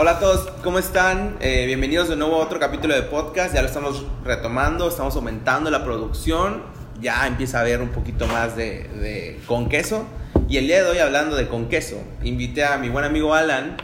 Hola 0.00 0.12
a 0.12 0.20
todos, 0.20 0.48
¿cómo 0.62 0.78
están? 0.78 1.38
Eh, 1.40 1.64
bienvenidos 1.66 2.08
de 2.08 2.14
nuevo 2.14 2.36
a 2.36 2.44
otro 2.44 2.60
capítulo 2.60 2.94
de 2.94 3.02
podcast. 3.02 3.52
Ya 3.52 3.62
lo 3.62 3.66
estamos 3.66 4.04
retomando, 4.22 4.88
estamos 4.88 5.16
aumentando 5.16 5.72
la 5.72 5.82
producción. 5.82 6.62
Ya 7.00 7.26
empieza 7.26 7.58
a 7.58 7.62
haber 7.62 7.80
un 7.80 7.88
poquito 7.88 8.28
más 8.28 8.54
de, 8.54 8.84
de 8.84 9.40
con 9.48 9.68
queso. 9.68 10.06
Y 10.48 10.58
el 10.58 10.68
día 10.68 10.84
de 10.84 10.88
hoy, 10.88 10.98
hablando 10.98 11.34
de 11.34 11.48
con 11.48 11.68
queso, 11.68 12.00
invité 12.22 12.64
a 12.64 12.78
mi 12.78 12.90
buen 12.90 13.04
amigo 13.04 13.34
Alan, 13.34 13.76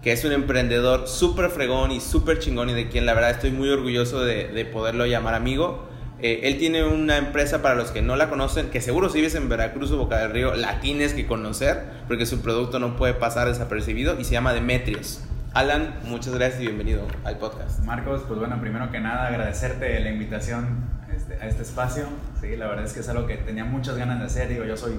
que 0.00 0.12
es 0.12 0.24
un 0.24 0.32
emprendedor 0.32 1.06
súper 1.06 1.50
fregón 1.50 1.92
y 1.92 2.00
súper 2.00 2.38
chingón 2.38 2.70
y 2.70 2.72
de 2.72 2.88
quien 2.88 3.04
la 3.04 3.12
verdad 3.12 3.32
estoy 3.32 3.50
muy 3.50 3.68
orgulloso 3.68 4.24
de, 4.24 4.48
de 4.48 4.64
poderlo 4.64 5.04
llamar 5.04 5.34
amigo. 5.34 5.86
Eh, 6.22 6.40
él 6.44 6.56
tiene 6.56 6.84
una 6.84 7.18
empresa 7.18 7.60
para 7.60 7.74
los 7.74 7.90
que 7.90 8.00
no 8.00 8.16
la 8.16 8.30
conocen, 8.30 8.70
que 8.70 8.80
seguro 8.80 9.10
si 9.10 9.18
vives 9.18 9.34
en 9.34 9.50
Veracruz 9.50 9.90
o 9.90 9.98
Boca 9.98 10.16
del 10.16 10.30
Río 10.30 10.54
la 10.54 10.80
tienes 10.80 11.12
que 11.12 11.26
conocer, 11.26 11.82
porque 12.08 12.24
su 12.24 12.40
producto 12.40 12.78
no 12.78 12.96
puede 12.96 13.12
pasar 13.12 13.48
desapercibido 13.48 14.18
y 14.18 14.24
se 14.24 14.32
llama 14.32 14.54
Demetrios. 14.54 15.27
Alan, 15.54 15.94
muchas 16.04 16.34
gracias 16.34 16.60
y 16.62 16.66
bienvenido 16.66 17.06
al 17.24 17.38
podcast. 17.38 17.80
Marcos, 17.84 18.22
pues 18.28 18.38
bueno, 18.38 18.60
primero 18.60 18.90
que 18.90 19.00
nada 19.00 19.26
agradecerte 19.28 19.98
la 20.00 20.10
invitación 20.10 20.84
este, 21.14 21.34
a 21.34 21.46
este 21.48 21.62
espacio. 21.62 22.04
Sí, 22.40 22.56
la 22.56 22.68
verdad 22.68 22.84
es 22.84 22.92
que 22.92 23.00
es 23.00 23.08
algo 23.08 23.26
que 23.26 23.36
tenía 23.38 23.64
muchas 23.64 23.96
ganas 23.96 24.20
de 24.20 24.26
hacer. 24.26 24.48
Digo, 24.48 24.64
yo 24.64 24.76
soy 24.76 24.94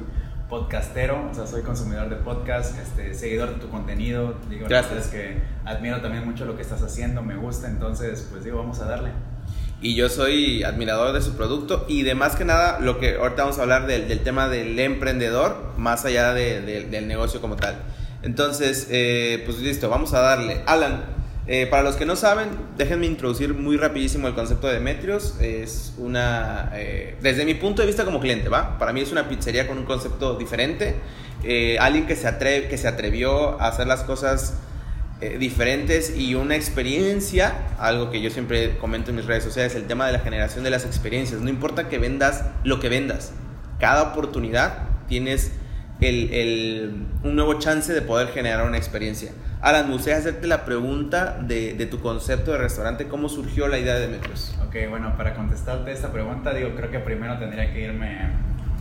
podcastero, 0.50 1.30
o 1.32 1.34
sea, 1.34 1.46
soy 1.46 1.62
consumidor 1.62 2.10
de 2.10 2.16
podcast, 2.18 2.78
este, 2.80 3.14
seguidor 3.14 3.54
de 3.54 3.60
tu 3.62 3.70
contenido. 3.70 4.36
Digo, 4.50 4.66
Gracias. 4.68 4.92
la 4.92 4.96
verdad 5.02 5.06
es 5.06 5.12
que 5.12 5.42
admiro 5.70 6.02
también 6.02 6.26
mucho 6.26 6.46
lo 6.46 6.56
que 6.56 6.64
estás 6.64 6.82
haciendo, 6.82 7.22
me 7.22 7.36
gusta, 7.36 7.68
entonces, 7.68 8.28
pues 8.32 8.44
digo, 8.44 8.58
vamos 8.58 8.80
a 8.82 8.86
darle. 8.86 9.12
Y 9.82 9.96
yo 9.96 10.10
soy 10.10 10.64
admirador 10.64 11.14
de 11.14 11.22
su 11.22 11.38
producto 11.38 11.86
y 11.88 12.02
de 12.04 12.16
más 12.16 12.36
que 12.36 12.44
nada, 12.44 12.80
lo 12.82 13.00
que 13.00 13.16
ahorita 13.16 13.44
vamos 13.44 13.60
a 13.60 13.62
hablar 13.62 13.86
del, 13.88 14.08
del 14.10 14.20
tema 14.22 14.50
del 14.50 14.78
emprendedor, 14.80 15.74
más 15.78 16.04
allá 16.04 16.34
de- 16.34 16.60
de- 16.62 16.86
del 16.90 17.08
negocio 17.08 17.40
como 17.40 17.56
tal. 17.56 17.76
Entonces, 18.22 18.88
eh, 18.90 19.44
pues 19.46 19.60
listo, 19.60 19.90
vamos 19.90 20.14
a 20.14 20.20
darle. 20.20 20.62
Alan, 20.66 21.04
eh, 21.52 21.66
para 21.66 21.82
los 21.82 21.96
que 21.96 22.06
no 22.06 22.16
saben, 22.16 22.50
déjenme 22.78 23.08
introducir 23.08 23.56
muy 23.56 23.76
rapidísimo 23.76 24.28
el 24.28 24.36
concepto 24.36 24.68
de 24.68 24.76
Demetrios. 24.76 25.34
Es 25.42 25.96
una, 25.98 26.70
eh, 26.76 27.18
desde 27.22 27.44
mi 27.44 27.56
punto 27.56 27.82
de 27.82 27.88
vista 27.88 28.06
como 28.06 28.20
cliente, 28.20 28.50
¿va? 28.50 28.78
Para 28.78 28.94
mí 28.94 29.02
es 29.02 29.12
una 29.12 29.28
pizzería 29.28 29.68
con 29.68 29.80
un 29.80 29.86
concepto 29.86 30.38
diferente. 30.38 30.94
Eh, 31.44 31.78
alguien 31.80 32.06
que 32.06 32.16
se, 32.16 32.28
atreve, 32.28 32.68
que 32.68 32.78
se 32.78 32.88
atrevió 32.88 33.60
a 33.60 33.70
hacer 33.70 33.88
las 33.88 34.04
cosas 34.04 34.60
diferentes 35.38 36.16
y 36.16 36.36
una 36.36 36.56
experiencia, 36.56 37.76
algo 37.78 38.10
que 38.10 38.22
yo 38.22 38.30
siempre 38.30 38.78
comento 38.78 39.10
en 39.10 39.18
mis 39.18 39.26
redes 39.26 39.44
sociales, 39.44 39.76
el 39.76 39.86
tema 39.86 40.08
de 40.08 40.14
la 40.14 40.20
generación 40.20 40.64
de 40.64 40.70
las 40.70 40.86
experiencias. 40.86 41.42
No 41.42 41.50
importa 41.50 41.90
que 41.90 41.98
vendas 41.98 42.46
lo 42.64 42.80
que 42.80 42.88
vendas, 42.88 43.34
cada 43.82 44.04
oportunidad 44.04 44.88
tienes 45.10 45.52
el, 46.02 46.34
el- 46.34 47.06
un 47.24 47.36
nuevo 47.36 47.56
chance 47.60 47.94
de 47.94 48.02
poder 48.02 48.30
generar 48.30 48.66
una 48.66 48.78
experiencia. 48.78 49.32
Alan, 49.62 49.88
me 49.88 49.94
gustaría 49.94 50.18
hacerte 50.20 50.48
la 50.48 50.64
pregunta 50.64 51.38
de, 51.42 51.74
de 51.74 51.86
tu 51.86 52.00
concepto 52.00 52.52
de 52.54 52.60
restaurante, 52.60 53.08
¿cómo 53.08 53.28
surgió 53.28 53.68
la 53.68 53.78
idea 53.78 53.96
de 53.96 54.08
Metros? 54.08 54.56
Ok, 54.66 54.76
bueno, 54.90 55.16
para 55.18 55.34
contestarte 55.36 55.92
esta 55.92 56.12
pregunta, 56.14 56.54
digo, 56.54 56.70
creo 56.76 56.90
que 56.92 57.00
primero 57.00 57.38
tendría 57.40 57.74
que 57.74 57.82
irme 57.82 58.30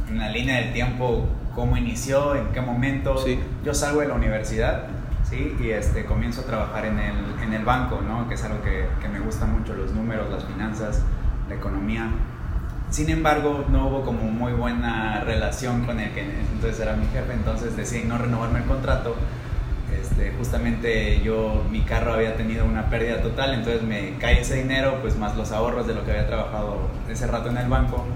en 0.08 0.18
la 0.18 0.30
línea 0.30 0.60
del 0.60 0.72
tiempo, 0.72 1.28
cómo 1.54 1.76
inició, 1.76 2.36
en 2.36 2.46
qué 2.52 2.60
momento. 2.60 3.18
Sí. 3.18 3.40
Yo 3.64 3.74
salgo 3.74 4.00
de 4.00 4.08
la 4.08 4.14
universidad, 4.14 4.84
¿sí? 5.28 5.56
Y 5.60 5.70
este, 5.70 6.04
comienzo 6.04 6.42
a 6.42 6.44
trabajar 6.44 6.86
en 6.86 7.00
el, 7.00 7.14
en 7.42 7.52
el 7.52 7.64
banco, 7.64 8.00
¿no? 8.00 8.28
Que 8.28 8.34
es 8.34 8.44
algo 8.44 8.62
que, 8.62 8.86
que 9.02 9.08
me 9.08 9.18
gusta 9.18 9.44
mucho, 9.46 9.74
los 9.74 9.90
números, 9.92 10.30
las 10.30 10.44
finanzas, 10.44 11.02
la 11.48 11.56
economía. 11.56 12.08
Sin 12.90 13.10
embargo, 13.10 13.66
no 13.70 13.88
hubo 13.88 14.02
como 14.02 14.22
muy 14.22 14.52
buena 14.52 15.20
relación 15.20 15.84
con 15.84 16.00
el 16.00 16.10
que 16.12 16.22
entonces 16.22 16.80
era 16.80 16.96
mi 16.96 17.06
jefe, 17.06 17.34
entonces 17.34 17.76
decidí 17.76 18.04
no 18.04 18.16
renovarme 18.16 18.60
el 18.60 18.64
contrato. 18.64 19.14
Este, 20.00 20.32
justamente 20.38 21.20
yo, 21.22 21.66
mi 21.70 21.82
carro 21.82 22.14
había 22.14 22.36
tenido 22.36 22.64
una 22.64 22.88
pérdida 22.88 23.20
total, 23.20 23.54
entonces 23.54 23.82
me 23.82 24.16
cae 24.18 24.40
ese 24.40 24.56
dinero, 24.56 24.98
pues 25.02 25.16
más 25.16 25.36
los 25.36 25.52
ahorros 25.52 25.86
de 25.86 25.94
lo 25.94 26.04
que 26.04 26.12
había 26.12 26.26
trabajado 26.26 26.88
ese 27.10 27.26
rato 27.26 27.50
en 27.50 27.58
el 27.58 27.68
banco, 27.68 28.06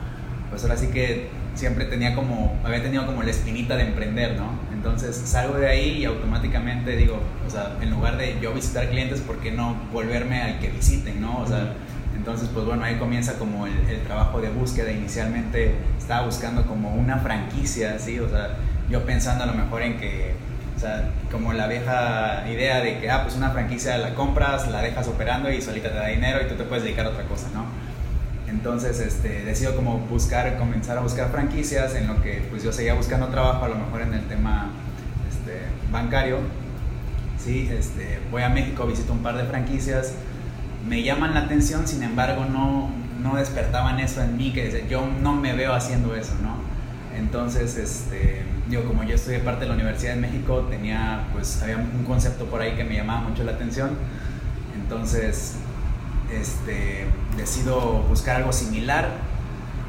pues 0.50 0.62
ahora 0.62 0.76
sí 0.76 0.88
que 0.88 1.28
siempre 1.54 1.84
tenía 1.84 2.14
como, 2.14 2.58
había 2.64 2.82
tenido 2.82 3.04
como 3.06 3.22
la 3.22 3.30
espinita 3.30 3.76
de 3.76 3.84
emprender, 3.84 4.36
¿no? 4.38 4.52
Entonces 4.72 5.16
salgo 5.16 5.58
de 5.58 5.68
ahí 5.68 5.98
y 5.98 6.04
automáticamente 6.06 6.96
digo, 6.96 7.20
o 7.46 7.50
sea, 7.50 7.76
en 7.80 7.90
lugar 7.90 8.16
de 8.16 8.38
yo 8.40 8.52
visitar 8.54 8.88
clientes, 8.88 9.20
¿por 9.20 9.38
qué 9.38 9.52
no 9.52 9.76
volverme 9.92 10.42
al 10.42 10.58
que 10.60 10.68
visiten, 10.68 11.20
¿no? 11.20 11.40
O 11.40 11.46
sea, 11.46 11.74
entonces, 12.22 12.50
pues 12.54 12.64
bueno, 12.64 12.84
ahí 12.84 13.00
comienza 13.00 13.36
como 13.36 13.66
el, 13.66 13.76
el 13.90 14.00
trabajo 14.02 14.40
de 14.40 14.48
búsqueda. 14.48 14.92
Inicialmente 14.92 15.74
estaba 15.98 16.24
buscando 16.24 16.64
como 16.64 16.94
una 16.94 17.18
franquicia, 17.18 17.98
¿sí? 17.98 18.20
O 18.20 18.28
sea, 18.28 18.50
yo 18.88 19.04
pensando 19.04 19.42
a 19.42 19.46
lo 19.48 19.54
mejor 19.54 19.82
en 19.82 19.98
que, 19.98 20.32
o 20.76 20.78
sea, 20.78 21.10
como 21.32 21.52
la 21.52 21.66
vieja 21.66 22.44
idea 22.48 22.80
de 22.80 23.00
que, 23.00 23.10
ah, 23.10 23.24
pues 23.24 23.34
una 23.34 23.50
franquicia 23.50 23.98
la 23.98 24.14
compras, 24.14 24.68
la 24.68 24.82
dejas 24.82 25.08
operando 25.08 25.50
y 25.50 25.60
solita 25.60 25.88
te 25.88 25.96
da 25.96 26.06
dinero 26.06 26.38
y 26.40 26.48
tú 26.48 26.54
te 26.54 26.62
puedes 26.62 26.84
dedicar 26.84 27.06
a 27.06 27.08
otra 27.08 27.24
cosa, 27.24 27.48
¿no? 27.52 27.64
Entonces, 28.48 29.00
este, 29.00 29.44
decido 29.44 29.74
como 29.74 29.98
buscar, 29.98 30.56
comenzar 30.58 30.98
a 30.98 31.00
buscar 31.00 31.28
franquicias 31.32 31.96
en 31.96 32.06
lo 32.06 32.22
que, 32.22 32.46
pues 32.50 32.62
yo 32.62 32.72
seguía 32.72 32.94
buscando 32.94 33.26
trabajo, 33.30 33.64
a 33.64 33.68
lo 33.68 33.74
mejor 33.74 34.02
en 34.02 34.14
el 34.14 34.22
tema 34.28 34.70
este, 35.28 35.58
bancario. 35.90 36.38
Sí, 37.36 37.68
este, 37.76 38.20
voy 38.30 38.42
a 38.42 38.48
México, 38.48 38.86
visito 38.86 39.12
un 39.12 39.24
par 39.24 39.36
de 39.36 39.42
franquicias, 39.42 40.14
me 40.88 41.02
llaman 41.02 41.34
la 41.34 41.40
atención, 41.40 41.86
sin 41.86 42.02
embargo 42.02 42.44
no, 42.44 42.90
no 43.22 43.36
despertaban 43.36 44.00
eso 44.00 44.22
en 44.22 44.36
mí, 44.36 44.52
que 44.52 44.86
yo 44.90 45.06
no 45.22 45.34
me 45.34 45.54
veo 45.54 45.74
haciendo 45.74 46.14
eso, 46.14 46.34
¿no? 46.42 46.56
Entonces, 47.16 47.76
este, 47.76 48.42
yo 48.70 48.84
como 48.84 49.04
yo 49.04 49.14
estudié 49.14 49.38
parte 49.40 49.60
de 49.60 49.68
la 49.68 49.74
Universidad 49.74 50.14
de 50.14 50.20
México, 50.20 50.66
tenía, 50.70 51.26
pues, 51.32 51.62
había 51.62 51.76
un 51.76 52.04
concepto 52.04 52.46
por 52.46 52.62
ahí 52.62 52.72
que 52.74 52.84
me 52.84 52.96
llamaba 52.96 53.28
mucho 53.28 53.44
la 53.44 53.52
atención, 53.52 53.90
entonces, 54.74 55.56
este, 56.32 57.06
decido 57.36 58.02
buscar 58.08 58.36
algo 58.36 58.52
similar, 58.52 59.10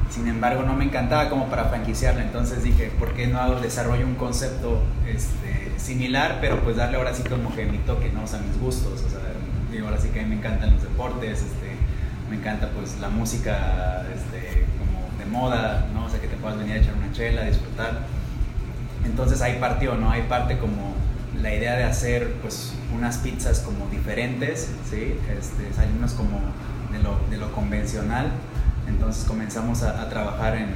sin 0.10 0.28
embargo 0.28 0.62
no 0.64 0.74
me 0.74 0.86
encantaba 0.86 1.30
como 1.30 1.48
para 1.48 1.66
franquiciarlo, 1.66 2.22
entonces 2.22 2.64
dije, 2.64 2.92
¿por 3.00 3.14
qué 3.14 3.28
no 3.28 3.40
hago, 3.40 3.60
desarrollo 3.60 4.06
un 4.06 4.16
concepto 4.16 4.84
este, 5.08 5.72
similar, 5.78 6.38
pero 6.40 6.60
pues 6.60 6.76
darle 6.76 6.98
ahora 6.98 7.14
sí 7.14 7.24
como 7.24 7.56
que 7.56 7.66
mi 7.66 7.80
toque, 7.80 8.12
¿no? 8.12 8.24
O 8.24 8.28
sea, 8.28 8.40
mis 8.40 8.60
gustos, 8.60 9.04
o 9.06 9.10
sea, 9.10 9.13
digo, 9.84 9.90
ahora 9.90 10.02
sí 10.02 10.10
que 10.10 10.20
a 10.22 10.24
mí 10.24 10.30
me 10.30 10.36
encantan 10.36 10.74
los 10.74 10.82
deportes, 10.82 11.40
este, 11.42 11.76
me 12.30 12.38
encanta 12.38 12.70
pues 12.70 13.00
la 13.00 13.10
música 13.10 14.06
este, 14.14 14.66
como 14.80 15.08
de 15.18 15.26
moda, 15.26 15.88
¿no? 15.94 16.06
O 16.06 16.10
sea, 16.10 16.20
que 16.22 16.28
te 16.28 16.38
puedas 16.38 16.58
venir 16.58 16.74
a 16.74 16.78
echar 16.78 16.94
una 16.96 17.12
chela, 17.12 17.44
disfrutar. 17.44 18.00
Entonces 19.06 19.42
ahí 19.42 19.58
partió, 19.60 19.96
¿no? 19.96 20.10
Ahí 20.10 20.24
parte 20.24 20.58
como 20.58 20.94
la 21.42 21.54
idea 21.54 21.76
de 21.76 21.84
hacer 21.84 22.34
pues 22.42 22.74
unas 22.96 23.18
pizzas 23.18 23.60
como 23.60 23.90
diferentes, 23.90 24.72
¿sí? 24.90 25.18
Este, 25.38 25.74
salimos 25.74 26.14
como 26.14 26.40
de 26.92 27.00
lo, 27.00 27.20
de 27.30 27.38
lo 27.38 27.52
convencional. 27.52 28.32
Entonces 28.88 29.26
comenzamos 29.26 29.84
a, 29.84 30.02
a 30.02 30.10
trabajar 30.10 30.56
en... 30.56 30.68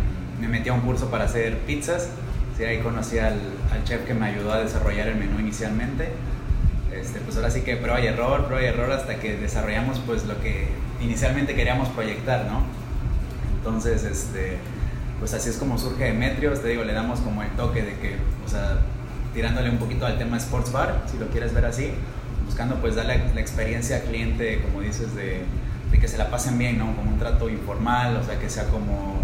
Me 0.41 0.47
metí 0.47 0.69
a 0.69 0.73
un 0.73 0.81
curso 0.81 1.09
para 1.09 1.23
hacer 1.23 1.57
pizzas, 1.59 2.09
¿sí? 2.57 2.63
Ahí 2.63 2.79
conocí 2.79 3.17
al, 3.19 3.40
al 3.72 3.84
chef 3.85 4.06
que 4.06 4.13
me 4.13 4.28
ayudó 4.28 4.53
a 4.53 4.59
desarrollar 4.59 5.07
el 5.07 5.16
menú 5.16 5.40
inicialmente. 5.40 6.12
Este, 7.00 7.19
pues 7.19 7.35
ahora 7.35 7.52
sí 7.52 7.62
que 7.62 7.75
prueba 7.75 8.02
y 8.02 8.08
error, 8.08 8.46
prueba 8.46 8.63
y 8.63 8.68
error 8.68 8.91
hasta 8.91 9.19
que 9.19 9.38
desarrollamos 9.38 10.00
pues 10.00 10.25
lo 10.25 10.41
que 10.41 10.68
inicialmente 11.02 11.56
queríamos 11.56 11.90
proyectar, 11.90 12.46
¿no? 12.46 12.63
Entonces, 13.58 14.03
este, 14.03 14.58
pues 15.19 15.34
así 15.34 15.50
es 15.50 15.58
como 15.58 15.78
surge 15.78 16.06
Demetrios, 16.06 16.62
te 16.62 16.69
digo, 16.69 16.84
le 16.84 16.94
damos 16.94 17.19
como 17.19 17.44
el 17.44 17.50
toque 17.52 17.84
de 17.84 17.94
que, 18.00 18.16
o 18.46 18.50
sea, 18.50 18.80
tirándole 19.34 19.69
un 19.69 19.78
poquito 19.78 20.06
al 20.06 20.18
tema 20.18 20.38
sports 20.38 20.72
bar, 20.72 21.03
si 21.12 21.18
lo 21.18 21.28
quieres 21.28 21.53
ver 21.53 21.66
así, 21.66 21.91
buscando 22.46 22.75
pues 22.75 22.96
darle 22.96 23.22
la 23.34 23.41
experiencia 23.41 23.97
al 23.97 24.03
cliente, 24.03 24.62
como 24.62 24.81
dices, 24.81 25.16
de, 25.16 25.44
que 26.00 26.08
se 26.08 26.18
la 26.18 26.29
pasen 26.29 26.58
bien, 26.58 26.78
¿no? 26.78 26.96
Como 26.96 27.12
un 27.12 27.18
trato 27.18 27.50
informal, 27.50 28.18
o 28.18 28.24
sea, 28.24 28.40
que 28.40 28.50
sea 28.50 28.66
como 28.66 29.22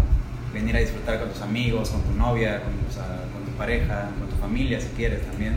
venir 0.52 0.76
a 0.76 0.80
disfrutar 0.80 1.20
con 1.20 1.30
tus 1.30 1.40
amigos, 1.40 1.90
con 1.90 2.02
tu 2.02 2.12
novia, 2.12 2.62
con, 2.62 2.72
o 2.72 3.32
con 3.32 3.44
tu 3.44 3.56
pareja, 3.56 4.08
con 4.18 4.28
tu 4.28 4.36
familia, 4.36 4.80
si 4.80 4.88
quieres 4.88 5.24
también. 5.24 5.54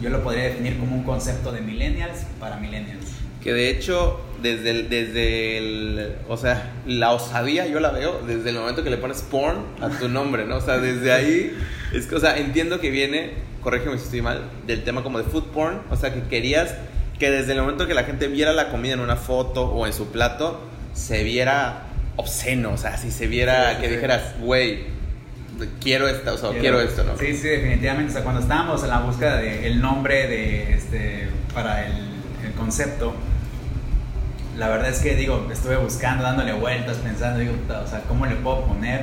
Yo 0.00 0.10
lo 0.10 0.22
podría 0.22 0.44
definir 0.44 0.78
como 0.78 0.94
un 0.94 1.02
concepto 1.02 1.52
de 1.52 1.60
millennials 1.60 2.20
para 2.38 2.56
millennials. 2.56 3.04
Que 3.42 3.52
de 3.52 3.70
hecho, 3.70 4.20
desde 4.42 4.70
el, 4.70 4.88
desde 4.88 5.58
el, 5.58 6.16
o 6.28 6.36
sea, 6.36 6.72
la 6.86 7.12
osadía 7.12 7.66
yo 7.66 7.80
la 7.80 7.90
veo 7.90 8.20
desde 8.26 8.50
el 8.50 8.56
momento 8.56 8.82
que 8.82 8.90
le 8.90 8.96
pones 8.96 9.22
porn 9.22 9.58
a 9.80 9.88
tu 9.90 10.08
nombre, 10.08 10.44
¿no? 10.44 10.56
O 10.56 10.60
sea, 10.60 10.78
desde 10.78 11.12
ahí, 11.12 11.56
es 11.92 12.06
que, 12.06 12.16
o 12.16 12.20
sea, 12.20 12.36
entiendo 12.38 12.80
que 12.80 12.90
viene, 12.90 13.34
corrígeme 13.62 13.96
si 13.98 14.04
estoy 14.04 14.22
mal, 14.22 14.42
del 14.66 14.82
tema 14.82 15.02
como 15.02 15.18
de 15.18 15.24
food 15.24 15.44
porn, 15.44 15.80
o 15.90 15.96
sea, 15.96 16.12
que 16.12 16.22
querías 16.22 16.74
que 17.18 17.30
desde 17.30 17.52
el 17.52 17.60
momento 17.60 17.86
que 17.86 17.94
la 17.94 18.04
gente 18.04 18.28
viera 18.28 18.52
la 18.52 18.70
comida 18.70 18.94
en 18.94 19.00
una 19.00 19.16
foto 19.16 19.66
o 19.66 19.86
en 19.86 19.92
su 19.92 20.08
plato, 20.08 20.60
se 20.92 21.24
viera 21.24 21.86
obsceno, 22.16 22.72
o 22.72 22.76
sea, 22.76 22.96
si 22.96 23.10
se 23.10 23.26
viera, 23.26 23.74
sí, 23.74 23.80
que 23.82 23.88
sí. 23.88 23.94
dijeras, 23.94 24.34
güey, 24.40 24.97
quiero 25.80 26.08
esto, 26.08 26.34
o 26.34 26.36
sea, 26.36 26.50
quiero, 26.58 26.80
esto, 26.80 27.04
¿no? 27.04 27.16
Sí, 27.18 27.34
sí, 27.34 27.48
definitivamente. 27.48 28.10
O 28.10 28.14
sea, 28.14 28.22
cuando 28.22 28.40
estábamos 28.40 28.82
en 28.82 28.88
la 28.90 29.00
búsqueda 29.00 29.36
del 29.36 29.80
nombre 29.80 30.28
de, 30.28 30.74
este, 30.74 31.28
para 31.54 31.86
el, 31.86 31.92
el 32.44 32.52
concepto, 32.52 33.14
la 34.58 34.68
verdad 34.68 34.88
es 34.88 34.98
que, 34.98 35.14
digo, 35.14 35.48
estuve 35.52 35.76
buscando, 35.76 36.24
dándole 36.24 36.52
vueltas, 36.52 36.98
pensando, 36.98 37.38
digo, 37.38 37.52
o 37.68 37.86
sea, 37.86 38.02
¿cómo 38.08 38.26
le 38.26 38.34
puedo 38.34 38.64
poner? 38.64 39.02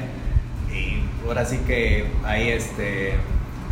Y 0.70 1.00
ahora 1.26 1.46
sí 1.46 1.60
que 1.66 2.08
ahí, 2.26 2.50
este, 2.50 3.14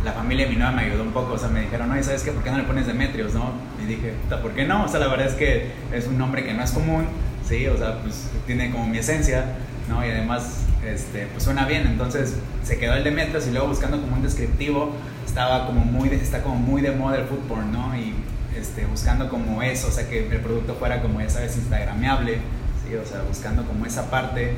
la 0.02 0.12
familia 0.12 0.46
de 0.46 0.52
mi 0.52 0.56
novia 0.56 0.72
me 0.72 0.82
ayudó 0.82 1.02
un 1.02 1.12
poco, 1.12 1.34
o 1.34 1.38
sea, 1.38 1.48
me 1.48 1.60
dijeron, 1.60 1.88
no, 1.88 2.02
¿sabes 2.02 2.22
qué? 2.22 2.32
¿Por 2.32 2.42
qué 2.42 2.50
no 2.50 2.58
le 2.58 2.64
pones 2.64 2.86
Demetrios, 2.86 3.34
no? 3.34 3.52
Y 3.82 3.86
dije, 3.86 4.14
¿por 4.42 4.52
qué 4.52 4.64
no? 4.64 4.84
O 4.84 4.88
sea, 4.88 5.00
la 5.00 5.08
verdad 5.08 5.26
es 5.26 5.34
que 5.34 5.72
es 5.92 6.06
un 6.06 6.16
nombre 6.16 6.44
que 6.44 6.54
no 6.54 6.62
es 6.62 6.72
común, 6.72 7.06
sí, 7.46 7.66
o 7.66 7.76
sea, 7.76 7.98
pues 8.00 8.30
tiene 8.46 8.70
como 8.70 8.86
mi 8.86 8.98
esencia, 8.98 9.44
¿no? 9.88 10.04
Y 10.06 10.10
además, 10.10 10.63
este, 10.86 11.26
pues 11.26 11.44
suena 11.44 11.66
bien, 11.66 11.86
entonces 11.86 12.36
se 12.62 12.78
quedó 12.78 12.94
el 12.94 13.04
Demetrios 13.04 13.46
y 13.46 13.50
luego 13.50 13.68
buscando 13.68 14.00
como 14.00 14.16
un 14.16 14.22
descriptivo, 14.22 14.92
estaba 15.26 15.66
como 15.66 15.84
muy, 15.84 16.08
de, 16.08 16.16
está 16.16 16.42
como 16.42 16.56
muy 16.56 16.82
de 16.82 16.92
moda 16.92 17.18
el 17.18 17.24
football, 17.24 17.70
¿no? 17.72 17.96
Y 17.96 18.14
este, 18.58 18.86
buscando 18.86 19.28
como 19.28 19.62
eso, 19.62 19.88
o 19.88 19.90
sea, 19.90 20.08
que 20.08 20.26
el 20.26 20.40
producto 20.40 20.74
fuera 20.74 21.02
como, 21.02 21.20
ya 21.20 21.28
sabes, 21.28 21.56
instagrameable, 21.56 22.38
sí, 22.86 22.94
o 22.94 23.04
sea, 23.04 23.22
buscando 23.22 23.64
como 23.64 23.86
esa 23.86 24.10
parte 24.10 24.54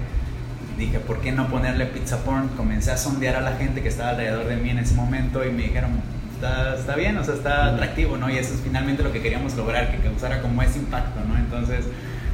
dije, 0.76 1.00
¿por 1.00 1.20
qué 1.20 1.32
no 1.32 1.48
ponerle 1.48 1.86
pizza 1.86 2.18
porn? 2.18 2.48
Comencé 2.48 2.90
a 2.90 2.96
sondear 2.96 3.36
a 3.36 3.40
la 3.40 3.56
gente 3.56 3.82
que 3.82 3.88
estaba 3.88 4.10
alrededor 4.10 4.46
de 4.46 4.56
mí 4.56 4.70
en 4.70 4.78
ese 4.78 4.94
momento 4.94 5.44
y 5.44 5.50
me 5.50 5.62
dijeron, 5.62 5.92
está, 6.34 6.76
está 6.76 6.96
bien, 6.96 7.16
o 7.16 7.24
sea, 7.24 7.34
está 7.34 7.66
atractivo, 7.66 8.16
¿no? 8.16 8.30
Y 8.30 8.36
eso 8.36 8.54
es 8.54 8.60
finalmente 8.60 9.02
lo 9.02 9.12
que 9.12 9.22
queríamos 9.22 9.54
lograr, 9.56 9.90
que 9.90 9.98
causara 9.98 10.42
como 10.42 10.62
ese 10.62 10.78
impacto, 10.78 11.20
¿no? 11.26 11.36
Entonces, 11.38 11.86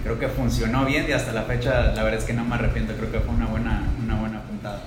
creo 0.02 0.18
que 0.18 0.28
funcionó 0.28 0.84
bien 0.84 1.06
y 1.08 1.12
hasta 1.12 1.32
la 1.32 1.42
fecha, 1.42 1.92
la 1.94 2.02
verdad 2.02 2.20
es 2.20 2.24
que 2.24 2.32
no 2.32 2.44
me 2.44 2.54
arrepiento, 2.54 2.94
creo 2.94 3.10
que 3.10 3.20
fue 3.20 3.34
una 3.34 3.46
buena, 3.46 3.82
una 4.02 4.14
buena 4.16 4.42
puntada. 4.42 4.82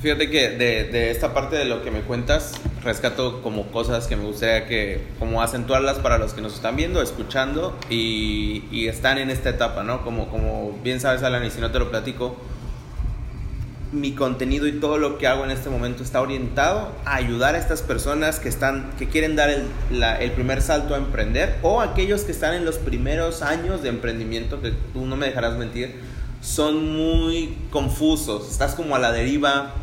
Fíjate 0.00 0.30
que 0.30 0.50
de, 0.50 0.84
de, 0.84 1.10
esta 1.10 1.34
parte 1.34 1.56
de 1.56 1.66
lo 1.66 1.84
que 1.84 1.90
me 1.90 2.00
cuentas, 2.00 2.54
rescato 2.82 3.42
como 3.42 3.66
cosas 3.66 4.06
que 4.06 4.16
me 4.16 4.24
gustaría 4.24 4.66
que, 4.66 5.02
como 5.18 5.42
acentuarlas 5.42 5.98
para 5.98 6.16
los 6.16 6.32
que 6.32 6.40
nos 6.40 6.54
están 6.54 6.76
viendo, 6.76 7.02
escuchando 7.02 7.78
y, 7.90 8.64
y 8.70 8.88
están 8.88 9.18
en 9.18 9.28
esta 9.28 9.50
etapa, 9.50 9.82
¿no? 9.82 10.02
Como, 10.02 10.30
como 10.30 10.78
bien 10.82 11.00
sabes, 11.00 11.22
Alan, 11.22 11.44
y 11.44 11.50
si 11.50 11.60
no 11.60 11.70
te 11.70 11.78
lo 11.78 11.90
platico, 11.90 12.34
mi 13.92 14.12
contenido 14.12 14.66
y 14.66 14.72
todo 14.72 14.98
lo 14.98 15.18
que 15.18 15.26
hago 15.26 15.44
en 15.44 15.50
este 15.50 15.68
momento 15.68 16.02
está 16.02 16.20
orientado 16.20 16.92
a 17.04 17.16
ayudar 17.16 17.56
a 17.56 17.58
estas 17.58 17.82
personas 17.82 18.38
que 18.38 18.48
están 18.48 18.90
que 18.98 19.08
quieren 19.08 19.34
dar 19.34 19.50
el, 19.50 19.64
el, 20.20 20.30
primer 20.32 20.62
salto 20.62 20.94
a 20.94 20.98
emprender 20.98 21.56
o 21.62 21.80
aquellos 21.80 22.22
que 22.22 22.32
están 22.32 22.54
en 22.54 22.64
los 22.64 22.78
primeros 22.78 23.42
años 23.42 23.82
de 23.82 23.88
emprendimiento 23.88 24.62
que 24.62 24.72
tú 24.92 25.06
no 25.06 25.16
me 25.16 25.26
dejarás 25.26 25.56
mentir 25.56 25.96
son 26.40 26.96
muy 26.96 27.58
confusos. 27.70 28.50
Estás 28.50 28.74
como 28.74 28.96
a 28.96 28.98
la 28.98 29.12
deriva 29.12 29.74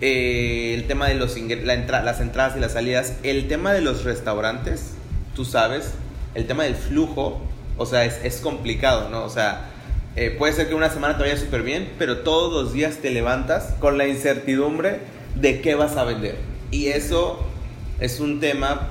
eh, 0.00 0.74
el 0.74 0.86
tema 0.86 1.08
de 1.08 1.14
los 1.14 1.36
la 1.38 2.02
las 2.02 2.20
entradas 2.20 2.56
y 2.56 2.60
las 2.60 2.72
salidas. 2.72 3.14
El 3.22 3.48
tema 3.48 3.72
de 3.72 3.80
los 3.80 4.04
restaurantes 4.04 4.96
tú 5.36 5.44
sabes 5.44 5.92
el 6.34 6.46
tema 6.46 6.64
del 6.64 6.74
flujo 6.74 7.40
o 7.76 7.86
sea 7.86 8.06
es, 8.06 8.18
es 8.24 8.40
complicado 8.40 9.10
no 9.10 9.22
o 9.22 9.28
sea 9.28 9.70
eh, 10.16 10.34
puede 10.36 10.54
ser 10.54 10.68
que 10.68 10.74
una 10.74 10.88
semana 10.88 11.18
te 11.18 11.24
vaya 11.24 11.36
súper 11.36 11.62
bien, 11.62 11.90
pero 11.98 12.18
todos 12.18 12.52
los 12.52 12.72
días 12.72 12.96
te 12.96 13.10
levantas 13.10 13.74
con 13.78 13.98
la 13.98 14.08
incertidumbre 14.08 15.00
de 15.34 15.60
qué 15.60 15.74
vas 15.74 15.96
a 15.96 16.04
vender. 16.04 16.36
Y 16.70 16.86
eso 16.86 17.44
es 18.00 18.18
un 18.18 18.40
tema 18.40 18.88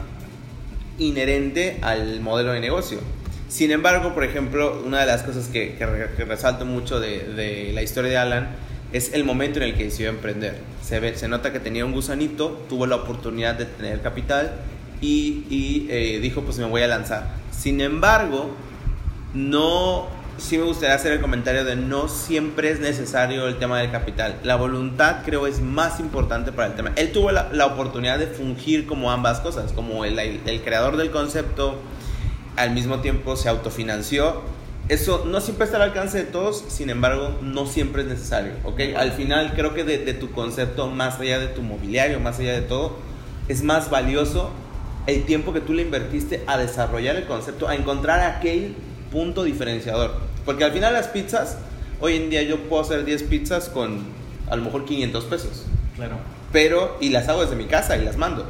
inherente 0.99 1.79
al 1.81 2.21
modelo 2.21 2.51
de 2.53 2.59
negocio. 2.59 2.99
Sin 3.47 3.71
embargo, 3.71 4.13
por 4.13 4.23
ejemplo, 4.23 4.81
una 4.85 4.99
de 4.99 5.05
las 5.07 5.23
cosas 5.23 5.47
que, 5.47 5.75
resalto 6.27 6.65
mucho 6.65 6.99
de, 6.99 7.71
la 7.73 7.81
historia 7.81 8.11
de 8.11 8.17
Alan 8.17 8.49
es 8.93 9.13
el 9.13 9.23
momento 9.23 9.59
en 9.59 9.63
el 9.63 9.75
que 9.75 9.85
decidió 9.85 10.09
emprender. 10.09 10.57
Se 10.81 11.27
nota 11.27 11.51
que 11.51 11.59
tenía 11.59 11.85
un 11.85 11.91
gusanito, 11.91 12.65
tuvo 12.69 12.85
la 12.85 12.97
oportunidad 12.97 13.55
de 13.55 13.65
tener 13.65 14.01
capital 14.01 14.53
y, 15.01 15.87
eh, 15.89 16.19
dijo, 16.21 16.41
pues 16.41 16.59
me 16.59 16.65
voy 16.65 16.83
a 16.83 16.87
lanzar. 16.87 17.33
Sin 17.51 17.81
embargo, 17.81 18.51
no 19.33 20.07
sí 20.37 20.57
me 20.57 20.65
gustaría 20.65 20.95
hacer 20.95 21.13
el 21.13 21.21
comentario 21.21 21.63
de 21.63 21.75
no 21.75 22.07
siempre 22.07 22.69
es 22.69 22.79
necesario 22.79 23.47
el 23.47 23.57
tema 23.57 23.79
del 23.79 23.91
capital. 23.91 24.39
La 24.43 24.55
voluntad 24.55 25.17
creo 25.23 25.47
es 25.47 25.61
más 25.61 25.99
importante 25.99 26.51
para 26.51 26.67
el 26.69 26.75
tema. 26.75 26.91
Él 26.95 27.11
tuvo 27.11 27.31
la, 27.31 27.49
la 27.51 27.65
oportunidad 27.67 28.19
de 28.19 28.27
fungir 28.27 28.85
como 28.85 29.11
ambas 29.11 29.39
cosas, 29.39 29.71
como 29.71 30.05
el, 30.05 30.19
el, 30.19 30.61
creador 30.61 30.97
del 30.97 31.11
concepto, 31.11 31.79
al 32.55 32.71
mismo 32.71 32.99
tiempo 32.99 33.35
se 33.35 33.49
autofinanció. 33.49 34.41
Eso 34.87 35.23
no 35.25 35.41
siempre 35.41 35.65
está 35.65 35.77
al 35.77 35.83
alcance 35.83 36.19
de 36.19 36.25
todos, 36.25 36.63
sin 36.67 36.89
embargo, 36.89 37.39
no 37.41 37.65
siempre 37.65 38.03
es 38.03 38.07
necesario. 38.07 38.53
¿okay? 38.63 38.93
Al 38.93 39.11
final 39.13 39.53
creo 39.55 39.73
que 39.73 39.83
de, 39.83 39.97
de 39.97 40.13
tu 40.13 40.31
concepto, 40.31 40.87
más 40.87 41.19
allá 41.19 41.39
de 41.39 41.47
tu 41.47 41.63
mobiliario, 41.63 42.19
más 42.19 42.39
allá 42.39 42.53
de 42.53 42.61
todo, 42.61 42.97
es 43.47 43.63
más 43.63 43.89
valioso 43.89 44.51
el 45.07 45.23
tiempo 45.23 45.53
que 45.53 45.61
tú 45.61 45.73
le 45.73 45.83
invertiste 45.83 46.43
a 46.47 46.57
desarrollar 46.57 47.15
el 47.15 47.25
concepto, 47.25 47.67
a 47.67 47.75
encontrar 47.75 48.19
aquel 48.21 48.75
punto 49.11 49.43
diferenciador. 49.43 50.24
Porque 50.45 50.63
al 50.63 50.71
final 50.71 50.93
las 50.93 51.07
pizzas, 51.07 51.57
hoy 51.99 52.15
en 52.15 52.29
día 52.29 52.43
yo 52.43 52.59
puedo 52.69 52.81
hacer 52.81 53.03
10 53.03 53.23
pizzas 53.23 53.69
con 53.69 53.99
a 54.49 54.55
lo 54.55 54.63
mejor 54.63 54.85
500 54.85 55.23
pesos. 55.25 55.65
Claro. 55.95 56.17
Pero, 56.51 56.97
y 57.01 57.09
las 57.09 57.27
hago 57.27 57.41
desde 57.41 57.55
mi 57.55 57.65
casa 57.65 57.97
y 57.97 58.05
las 58.05 58.17
mando. 58.17 58.45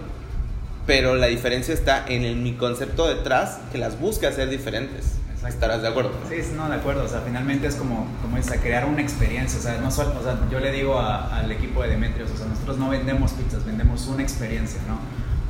Pero 0.86 1.16
la 1.16 1.28
diferencia 1.28 1.74
está 1.74 2.06
en 2.08 2.24
el, 2.24 2.36
mi 2.36 2.54
concepto 2.54 3.08
detrás, 3.08 3.60
que 3.72 3.78
las 3.78 4.00
busca 4.00 4.28
hacer 4.28 4.50
diferentes. 4.50 5.16
¿Estarás 5.48 5.84
de 5.84 5.88
acuerdo? 5.88 6.12
Sí, 6.28 6.38
no, 6.56 6.68
de 6.70 6.76
acuerdo. 6.76 7.04
O 7.04 7.08
sea, 7.08 7.22
finalmente 7.22 7.68
es 7.68 7.76
como, 7.76 8.08
como 8.22 8.38
es, 8.38 8.52
a 8.52 8.58
crear 8.58 8.86
una 8.86 9.02
experiencia. 9.02 9.60
O 9.60 9.62
sea, 9.62 9.78
no 9.80 9.92
solo, 9.92 10.20
o 10.20 10.24
sea, 10.24 10.40
yo 10.52 10.60
le 10.60 10.72
digo 10.72 11.00
al 11.00 11.52
equipo 11.52 11.84
de 11.84 11.90
Demetrios, 11.90 12.32
o 12.32 12.38
sea, 12.38 12.48
nosotros 12.48 12.78
no 12.78 12.90
vendemos 12.90 13.32
pizzas, 13.34 13.64
vendemos 13.64 14.08
una 14.08 14.24
experiencia, 14.24 14.82
¿no? 14.88 15.00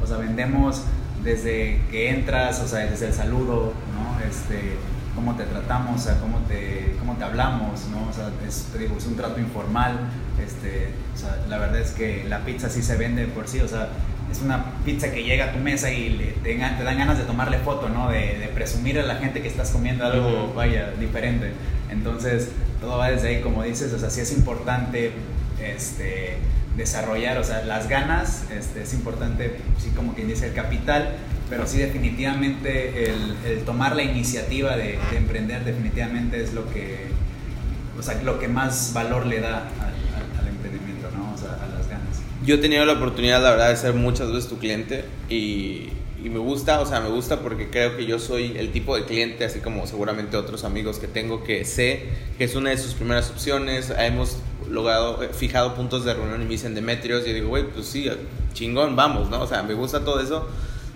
O 0.04 0.08
sea, 0.08 0.18
vendemos 0.18 0.82
desde 1.24 1.82
que 1.90 2.10
entras, 2.10 2.60
o 2.62 2.68
sea, 2.68 2.86
desde 2.86 3.08
el 3.08 3.14
saludo, 3.14 3.74
¿no? 3.94 4.20
Este, 4.30 4.76
cómo 5.16 5.36
te 5.36 5.44
tratamos, 5.44 6.02
o 6.02 6.04
sea, 6.04 6.20
cómo 6.20 6.40
te, 6.48 6.96
cómo 7.00 7.16
te 7.16 7.24
hablamos, 7.24 7.88
¿no? 7.90 8.10
O 8.10 8.14
sea, 8.14 8.30
es, 8.48 8.68
te 8.72 8.80
digo, 8.80 8.96
es 8.98 9.06
un 9.08 9.16
trato 9.16 9.40
informal, 9.40 9.98
este, 10.44 10.90
o 11.14 11.18
sea, 11.18 11.38
la 11.50 11.58
verdad 11.58 11.80
es 11.80 11.92
que 11.92 12.26
la 12.26 12.40
pizza 12.46 12.70
sí 12.70 12.84
se 12.84 12.98
vende 12.98 13.26
por 13.28 13.48
sí, 13.48 13.62
o 13.62 13.68
sea, 13.68 13.90
es 14.32 14.42
una 14.42 14.66
pizza 14.84 15.12
que 15.12 15.24
llega 15.24 15.46
a 15.46 15.52
tu 15.54 15.60
mesa 15.60 15.92
y 15.92 16.10
le, 16.10 16.26
te, 16.44 16.58
dan 16.58 16.98
ganas 16.98 17.18
de 17.18 17.24
tomarle 17.24 17.60
foto, 17.60 17.90
¿no? 17.90 18.10
De, 18.10 18.38
de, 18.40 18.48
presumir 18.50 19.00
a 19.00 19.04
la 19.04 19.16
gente 19.16 19.42
que 19.42 19.48
estás 19.48 19.72
comiendo 19.72 20.06
algo, 20.06 20.54
vaya, 20.56 20.92
diferente. 21.00 21.52
Entonces, 21.90 22.50
todo 22.82 22.98
va 22.98 23.12
desde 23.12 23.30
ahí, 23.30 23.42
como 23.42 23.64
dices, 23.64 23.94
o 23.94 24.00
sea, 24.00 24.10
sí 24.10 24.22
es 24.22 24.32
importante, 24.32 25.12
este 25.62 26.38
desarrollar, 26.78 27.38
o 27.38 27.44
sea, 27.44 27.64
las 27.64 27.88
ganas, 27.88 28.46
este, 28.52 28.84
es 28.84 28.94
importante, 28.94 29.58
sí, 29.80 29.92
como 29.96 30.14
quien 30.14 30.28
dice, 30.28 30.48
el 30.48 30.54
capital, 30.54 31.16
pero 31.50 31.68
sí 31.68 31.78
definitivamente 31.78 33.06
el, 33.06 33.62
tomar 33.66 33.96
la 33.96 34.04
iniciativa 34.04 34.76
de, 34.76 35.00
emprender 35.16 35.64
definitivamente 35.64 36.42
es 36.42 36.54
lo 36.54 36.72
que, 36.72 37.08
o 37.98 38.04
sea, 38.04 38.22
lo 38.24 38.40
que 38.40 38.48
más 38.48 38.92
valor 38.94 39.26
le 39.26 39.40
da 39.40 39.70
al, 40.40 40.48
emprendimiento, 40.48 41.10
¿no? 41.16 41.34
O 41.34 41.38
sea, 41.38 41.54
a 41.54 41.78
las 41.78 41.88
ganas. 41.90 42.22
Yo 42.46 42.56
he 42.56 42.58
tenido 42.58 42.86
la 42.86 42.94
oportunidad, 42.94 43.42
la 43.42 43.52
verdad, 43.52 43.70
de 43.70 43.78
ser 43.78 43.94
muchas 43.94 44.28
veces 44.28 44.48
tu 44.50 44.58
cliente 44.58 45.06
y, 45.30 45.90
y 46.24 46.30
me 46.30 46.40
gusta, 46.40 46.82
o 46.82 46.86
sea, 46.86 47.00
me 47.02 47.10
gusta 47.10 47.42
porque 47.42 47.70
creo 47.70 47.96
que 47.96 48.06
yo 48.06 48.20
soy 48.20 48.56
el 48.58 48.72
tipo 48.72 48.96
de 48.96 49.06
cliente, 49.06 49.46
así 49.46 49.60
como 49.60 49.88
seguramente 49.88 50.38
otros 50.38 50.64
amigos 50.64 51.00
que 51.00 51.08
tengo, 51.08 51.44
que 51.44 51.66
sé 51.66 52.10
que 52.38 52.44
es 52.44 52.56
una 52.56 52.72
de 52.72 52.78
sus 52.78 52.96
primeras 52.96 53.30
opciones, 53.30 53.94
hemos 53.98 54.40
logrado, 54.70 55.24
eh, 55.24 55.30
fijado 55.34 55.76
puntos 55.76 56.06
de 56.06 56.14
reunión 56.14 56.42
y 56.42 56.46
me 56.46 56.52
dicen 56.52 56.76
Demetrios, 56.76 57.24
y 57.26 57.30
yo 57.30 57.34
digo, 57.34 57.50
güey, 57.50 57.68
pues 57.68 57.88
sí, 57.88 58.10
chingón, 58.54 58.96
vamos, 58.96 59.30
¿no? 59.30 59.42
O 59.42 59.48
sea, 59.48 59.64
me 59.64 59.74
gusta 59.74 60.04
todo 60.04 60.20
eso, 60.20 60.48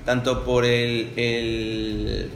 tanto 0.05 0.43
por 0.43 0.65
el, 0.65 1.11
el, 1.15 2.29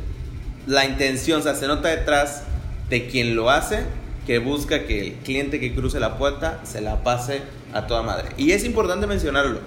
la 0.67 0.85
intención, 0.85 1.39
o 1.39 1.43
sea, 1.43 1.55
se 1.55 1.67
nota 1.67 1.89
detrás 1.89 2.43
de 2.89 3.07
quien 3.07 3.35
lo 3.35 3.49
hace, 3.49 3.83
que 4.25 4.39
busca 4.39 4.85
que 4.85 5.07
el 5.07 5.13
cliente 5.15 5.59
que 5.59 5.73
cruce 5.73 5.99
la 5.99 6.17
puerta 6.17 6.61
se 6.63 6.81
la 6.81 7.03
pase 7.03 7.41
a 7.73 7.87
toda 7.87 8.03
madre. 8.03 8.29
Y 8.37 8.51
es 8.51 8.63
importante 8.63 9.07
mencionarlo, 9.07 9.59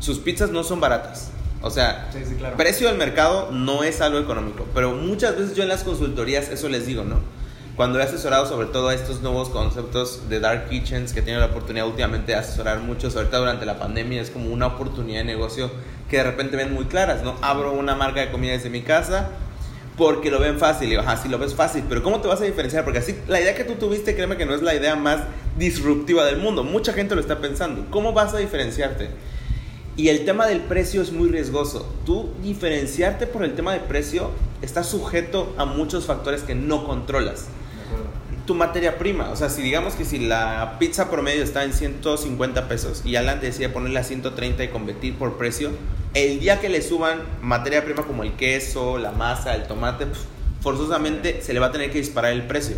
sus 0.00 0.18
pizzas 0.18 0.50
no 0.50 0.62
son 0.62 0.80
baratas. 0.80 1.30
O 1.60 1.70
sea, 1.70 2.08
sí, 2.12 2.20
sí, 2.24 2.36
claro. 2.36 2.56
precio 2.56 2.86
del 2.86 2.96
mercado 2.96 3.50
no 3.50 3.82
es 3.82 4.00
algo 4.00 4.18
económico, 4.18 4.66
pero 4.74 4.92
muchas 4.92 5.36
veces 5.36 5.56
yo 5.56 5.64
en 5.64 5.68
las 5.68 5.82
consultorías 5.82 6.48
eso 6.50 6.68
les 6.68 6.86
digo, 6.86 7.02
¿no? 7.02 7.16
Cuando 7.78 8.00
he 8.00 8.02
asesorado 8.02 8.44
sobre 8.44 8.66
todo 8.66 8.88
a 8.88 8.94
estos 8.94 9.22
nuevos 9.22 9.50
conceptos 9.50 10.28
de 10.28 10.40
dark 10.40 10.68
kitchens 10.68 11.12
que 11.12 11.22
tiene 11.22 11.38
la 11.38 11.46
oportunidad 11.46 11.86
últimamente 11.86 12.32
de 12.32 12.38
asesorar 12.38 12.80
muchos, 12.80 13.14
ahorita 13.14 13.38
durante 13.38 13.66
la 13.66 13.78
pandemia 13.78 14.20
es 14.20 14.30
como 14.30 14.52
una 14.52 14.66
oportunidad 14.66 15.20
de 15.20 15.26
negocio 15.26 15.70
que 16.10 16.16
de 16.16 16.24
repente 16.24 16.56
ven 16.56 16.74
muy 16.74 16.86
claras, 16.86 17.22
¿no? 17.22 17.36
Abro 17.40 17.72
una 17.72 17.94
marca 17.94 18.18
de 18.18 18.32
comida 18.32 18.50
desde 18.50 18.68
mi 18.68 18.82
casa 18.82 19.30
porque 19.96 20.28
lo 20.28 20.40
ven 20.40 20.58
fácil, 20.58 20.88
y 20.88 20.90
digo, 20.90 21.02
ajá, 21.02 21.18
sí 21.18 21.28
lo 21.28 21.38
ves 21.38 21.54
fácil, 21.54 21.84
pero 21.88 22.02
¿cómo 22.02 22.20
te 22.20 22.26
vas 22.26 22.40
a 22.40 22.44
diferenciar? 22.46 22.82
Porque 22.82 22.98
así, 22.98 23.16
la 23.28 23.40
idea 23.40 23.54
que 23.54 23.62
tú 23.62 23.74
tuviste, 23.74 24.16
créeme 24.16 24.36
que 24.36 24.44
no 24.44 24.56
es 24.56 24.62
la 24.62 24.74
idea 24.74 24.96
más 24.96 25.20
disruptiva 25.56 26.24
del 26.24 26.38
mundo, 26.38 26.64
mucha 26.64 26.92
gente 26.92 27.14
lo 27.14 27.20
está 27.20 27.38
pensando, 27.38 27.86
¿cómo 27.90 28.12
vas 28.12 28.34
a 28.34 28.38
diferenciarte? 28.38 29.08
Y 29.96 30.08
el 30.08 30.24
tema 30.24 30.48
del 30.48 30.62
precio 30.62 31.00
es 31.00 31.12
muy 31.12 31.28
riesgoso. 31.28 31.88
Tú 32.04 32.28
diferenciarte 32.42 33.28
por 33.28 33.44
el 33.44 33.54
tema 33.54 33.72
de 33.72 33.80
precio 33.80 34.30
está 34.62 34.82
sujeto 34.82 35.54
a 35.58 35.64
muchos 35.64 36.06
factores 36.06 36.42
que 36.42 36.56
no 36.56 36.84
controlas 36.84 37.46
tu 38.48 38.54
materia 38.54 38.96
prima. 38.96 39.28
O 39.28 39.36
sea, 39.36 39.50
si 39.50 39.60
digamos 39.60 39.94
que 39.94 40.06
si 40.06 40.18
la 40.18 40.78
pizza 40.78 41.10
promedio 41.10 41.44
está 41.44 41.64
en 41.64 41.74
150 41.74 42.66
pesos 42.66 43.02
y 43.04 43.14
Alan 43.16 43.40
decide 43.42 43.68
ponerla 43.68 44.00
a 44.00 44.04
130 44.04 44.64
y 44.64 44.68
competir 44.68 45.14
por 45.16 45.36
precio, 45.36 45.70
el 46.14 46.40
día 46.40 46.58
que 46.58 46.70
le 46.70 46.80
suban 46.80 47.20
materia 47.42 47.84
prima 47.84 48.04
como 48.04 48.22
el 48.22 48.32
queso, 48.32 48.96
la 48.96 49.12
masa, 49.12 49.54
el 49.54 49.64
tomate, 49.64 50.06
forzosamente 50.62 51.42
se 51.42 51.52
le 51.52 51.60
va 51.60 51.66
a 51.66 51.72
tener 51.72 51.90
que 51.90 51.98
disparar 51.98 52.32
el 52.32 52.44
precio. 52.44 52.76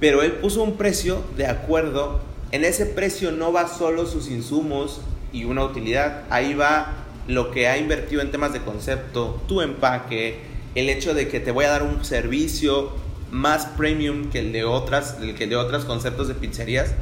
Pero 0.00 0.22
él 0.22 0.32
puso 0.32 0.62
un 0.62 0.78
precio 0.78 1.22
de 1.36 1.46
acuerdo, 1.46 2.22
en 2.50 2.64
ese 2.64 2.86
precio 2.86 3.32
no 3.32 3.52
va 3.52 3.68
solo 3.68 4.06
sus 4.06 4.30
insumos 4.30 5.02
y 5.34 5.44
una 5.44 5.64
utilidad. 5.64 6.24
Ahí 6.30 6.54
va 6.54 6.94
lo 7.28 7.50
que 7.50 7.68
ha 7.68 7.76
invertido 7.76 8.22
en 8.22 8.30
temas 8.30 8.54
de 8.54 8.62
concepto, 8.62 9.42
tu 9.48 9.60
empaque, 9.60 10.40
el 10.74 10.88
hecho 10.88 11.12
de 11.12 11.28
que 11.28 11.40
te 11.40 11.50
voy 11.50 11.66
a 11.66 11.70
dar 11.70 11.82
un 11.82 12.06
servicio 12.06 13.04
más 13.30 13.66
premium 13.66 14.30
que 14.30 14.38
el 14.40 14.52
de 14.52 14.64
otras, 14.64 15.16
el 15.20 15.34
que 15.34 15.46
de 15.46 15.56
otros 15.56 15.84
conceptos 15.84 16.28
de 16.28 16.34
pizzerías. 16.34 16.94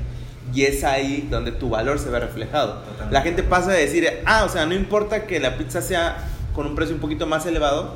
Y 0.55 0.65
es 0.65 0.85
ahí 0.85 1.27
donde 1.31 1.53
tu 1.53 1.71
valor 1.71 1.99
se 1.99 2.11
ve 2.11 2.21
reflejado. 2.21 2.83
La 3.11 3.23
gente 3.23 3.43
pasa 3.43 3.73
de 3.73 3.81
decir, 3.81 4.09
ah, 4.27 4.45
o 4.45 4.49
sea, 4.49 4.67
no 4.67 4.75
importa 4.75 5.27
que 5.27 5.41
la 5.41 5.57
pizza 5.57 5.81
sea 5.81 6.19
con 6.55 6.67
un 6.67 6.75
precio 6.75 6.95
un 6.95 7.01
poquito 7.01 7.27
más 7.27 7.47
elevado, 7.47 7.95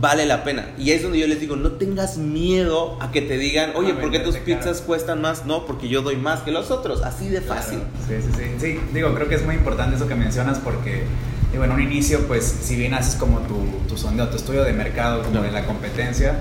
vale 0.00 0.26
la 0.26 0.44
pena. 0.44 0.66
Y 0.78 0.90
es 0.90 1.02
donde 1.02 1.18
yo 1.18 1.26
les 1.26 1.40
digo, 1.40 1.56
no 1.56 1.72
tengas 1.72 2.18
miedo 2.18 2.98
a 3.00 3.10
que 3.10 3.22
te 3.22 3.38
digan, 3.38 3.72
oye, 3.74 3.94
¿por 3.94 4.10
qué 4.10 4.18
tus 4.18 4.36
pizzas 4.36 4.80
cuestan 4.80 5.20
más? 5.20 5.46
No, 5.46 5.64
porque 5.64 5.88
yo 5.88 6.02
doy 6.02 6.16
más 6.16 6.40
que 6.40 6.50
los 6.50 6.70
otros, 6.70 7.02
así 7.02 7.28
de 7.28 7.40
fácil. 7.40 7.80
Sí, 8.06 8.14
sí, 8.20 8.30
sí. 8.36 8.44
Sí, 8.58 8.80
digo, 8.92 9.14
creo 9.14 9.28
que 9.28 9.36
es 9.36 9.44
muy 9.44 9.54
importante 9.54 9.96
eso 9.96 10.08
que 10.08 10.14
mencionas 10.14 10.58
porque, 10.58 11.04
digo, 11.52 11.64
en 11.64 11.72
un 11.72 11.80
inicio, 11.80 12.26
pues, 12.26 12.44
si 12.44 12.76
bien 12.76 12.94
haces 12.94 13.14
como 13.14 13.40
tu, 13.40 13.64
tu 13.88 13.96
sondeo, 13.96 14.28
tu 14.28 14.36
estudio 14.36 14.64
de 14.64 14.72
mercado, 14.72 15.22
como 15.22 15.40
de 15.40 15.50
la 15.50 15.66
competencia, 15.66 16.36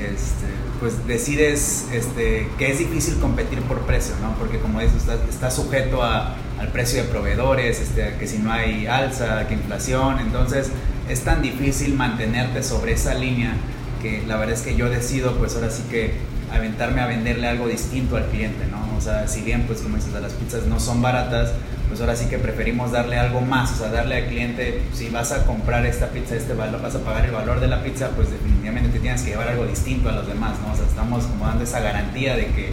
este, 0.00 0.46
pues 0.80 1.06
decides 1.06 1.86
este, 1.92 2.48
que 2.58 2.70
es 2.70 2.78
difícil 2.78 3.18
competir 3.18 3.60
por 3.62 3.80
precio, 3.80 4.14
¿no? 4.20 4.34
Porque 4.38 4.58
como 4.58 4.80
dices, 4.80 5.02
estás 5.02 5.18
está 5.28 5.50
sujeto 5.50 6.02
a, 6.02 6.34
al 6.58 6.68
precio 6.68 7.02
de 7.02 7.08
proveedores, 7.08 7.80
este, 7.80 8.16
que 8.18 8.26
si 8.26 8.38
no 8.38 8.52
hay 8.52 8.86
alza, 8.86 9.46
que 9.48 9.54
inflación, 9.54 10.18
entonces 10.20 10.70
es 11.08 11.20
tan 11.20 11.42
difícil 11.42 11.94
mantenerte 11.94 12.62
sobre 12.62 12.92
esa 12.92 13.14
línea 13.14 13.54
que 14.02 14.22
la 14.26 14.36
verdad 14.36 14.54
es 14.54 14.62
que 14.62 14.76
yo 14.76 14.90
decido 14.90 15.36
pues 15.36 15.54
ahora 15.54 15.70
sí 15.70 15.82
que 15.90 16.12
aventarme 16.52 17.00
a 17.00 17.06
venderle 17.06 17.48
algo 17.48 17.66
distinto 17.66 18.16
al 18.16 18.26
cliente, 18.26 18.66
¿no? 18.70 18.96
O 18.96 19.00
sea, 19.00 19.26
si 19.28 19.40
bien 19.40 19.64
pues 19.66 19.80
como 19.80 19.96
dices, 19.96 20.12
las 20.12 20.32
pizzas 20.32 20.66
no 20.66 20.78
son 20.78 21.02
baratas, 21.02 21.52
pues 21.94 22.00
ahora 22.00 22.16
sí 22.16 22.26
que 22.26 22.38
preferimos 22.38 22.90
darle 22.90 23.16
algo 23.16 23.40
más, 23.40 23.70
o 23.70 23.76
sea, 23.76 23.88
darle 23.88 24.16
al 24.16 24.26
cliente, 24.26 24.82
si 24.92 25.10
vas 25.10 25.30
a 25.30 25.46
comprar 25.46 25.86
esta 25.86 26.08
pizza, 26.08 26.34
este 26.34 26.52
valor, 26.52 26.82
vas 26.82 26.96
a 26.96 27.04
pagar 27.04 27.24
el 27.24 27.30
valor 27.30 27.60
de 27.60 27.68
la 27.68 27.84
pizza, 27.84 28.08
pues 28.16 28.32
definitivamente 28.32 28.88
te 28.88 28.98
tienes 28.98 29.22
que 29.22 29.30
llevar 29.30 29.46
algo 29.46 29.64
distinto 29.64 30.08
a 30.08 30.12
los 30.12 30.26
demás, 30.26 30.56
¿no? 30.66 30.72
O 30.72 30.76
sea, 30.76 30.86
estamos 30.86 31.22
como 31.26 31.46
dando 31.46 31.62
esa 31.62 31.78
garantía 31.78 32.34
de 32.34 32.46
que 32.46 32.72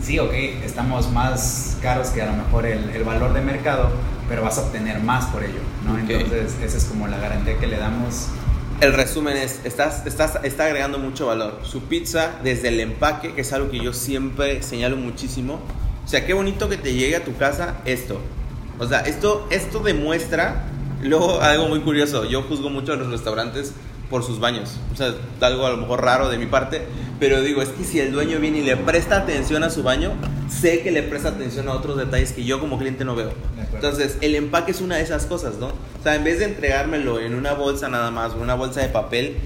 sí, 0.00 0.20
ok, 0.20 0.32
estamos 0.64 1.10
más 1.10 1.78
caros 1.82 2.10
que 2.10 2.22
a 2.22 2.26
lo 2.26 2.34
mejor 2.34 2.64
el, 2.64 2.90
el 2.90 3.02
valor 3.02 3.32
de 3.34 3.40
mercado, 3.40 3.90
pero 4.28 4.42
vas 4.42 4.56
a 4.58 4.60
obtener 4.60 5.00
más 5.00 5.24
por 5.30 5.42
ello, 5.42 5.58
¿no? 5.84 5.98
Entonces, 5.98 6.54
esa 6.62 6.76
es 6.76 6.84
como 6.84 7.08
la 7.08 7.18
garantía 7.18 7.58
que 7.58 7.66
le 7.66 7.76
damos. 7.76 8.28
El 8.80 8.92
resumen 8.92 9.36
es, 9.36 9.62
estás, 9.64 10.06
estás, 10.06 10.38
está 10.44 10.66
agregando 10.66 11.00
mucho 11.00 11.26
valor. 11.26 11.58
Su 11.64 11.82
pizza, 11.88 12.36
desde 12.44 12.68
el 12.68 12.78
empaque, 12.78 13.34
que 13.34 13.40
es 13.40 13.52
algo 13.52 13.68
que 13.68 13.80
yo 13.80 13.92
siempre 13.92 14.62
señalo 14.62 14.96
muchísimo. 14.96 15.58
O 16.04 16.08
sea, 16.08 16.24
qué 16.24 16.34
bonito 16.34 16.68
que 16.68 16.76
te 16.76 16.94
llegue 16.94 17.16
a 17.16 17.24
tu 17.24 17.36
casa 17.36 17.78
esto. 17.84 18.20
O 18.80 18.88
sea, 18.88 19.00
esto, 19.00 19.46
esto 19.50 19.80
demuestra, 19.80 20.64
luego 21.02 21.40
algo 21.42 21.68
muy 21.68 21.80
curioso, 21.80 22.24
yo 22.24 22.42
juzgo 22.42 22.70
mucho 22.70 22.94
a 22.94 22.96
los 22.96 23.10
restaurantes 23.10 23.74
por 24.08 24.24
sus 24.24 24.40
baños. 24.40 24.78
O 24.92 24.96
sea, 24.96 25.14
algo 25.42 25.66
a 25.66 25.70
lo 25.70 25.76
mejor 25.76 26.02
raro 26.02 26.30
de 26.30 26.38
mi 26.38 26.46
parte, 26.46 26.82
pero 27.20 27.42
digo, 27.42 27.60
es 27.60 27.68
que 27.68 27.84
si 27.84 28.00
el 28.00 28.10
dueño 28.10 28.40
viene 28.40 28.58
y 28.58 28.62
le 28.62 28.78
presta 28.78 29.18
atención 29.18 29.62
a 29.64 29.70
su 29.70 29.82
baño, 29.82 30.12
sé 30.48 30.80
que 30.80 30.90
le 30.90 31.02
presta 31.02 31.28
atención 31.28 31.68
a 31.68 31.74
otros 31.74 31.98
detalles 31.98 32.32
que 32.32 32.44
yo 32.44 32.58
como 32.58 32.78
cliente 32.78 33.04
no 33.04 33.14
veo. 33.14 33.32
Entonces, 33.74 34.16
el 34.22 34.34
empaque 34.34 34.72
es 34.72 34.80
una 34.80 34.96
de 34.96 35.02
esas 35.02 35.26
cosas, 35.26 35.56
¿no? 35.56 35.66
O 35.66 36.02
sea, 36.02 36.16
en 36.16 36.24
vez 36.24 36.38
de 36.38 36.46
entregármelo 36.46 37.20
en 37.20 37.34
una 37.34 37.52
bolsa 37.52 37.88
nada 37.90 38.10
más, 38.10 38.32
o 38.32 38.38
una 38.38 38.54
bolsa 38.54 38.80
de 38.80 38.88
papel, 38.88 39.36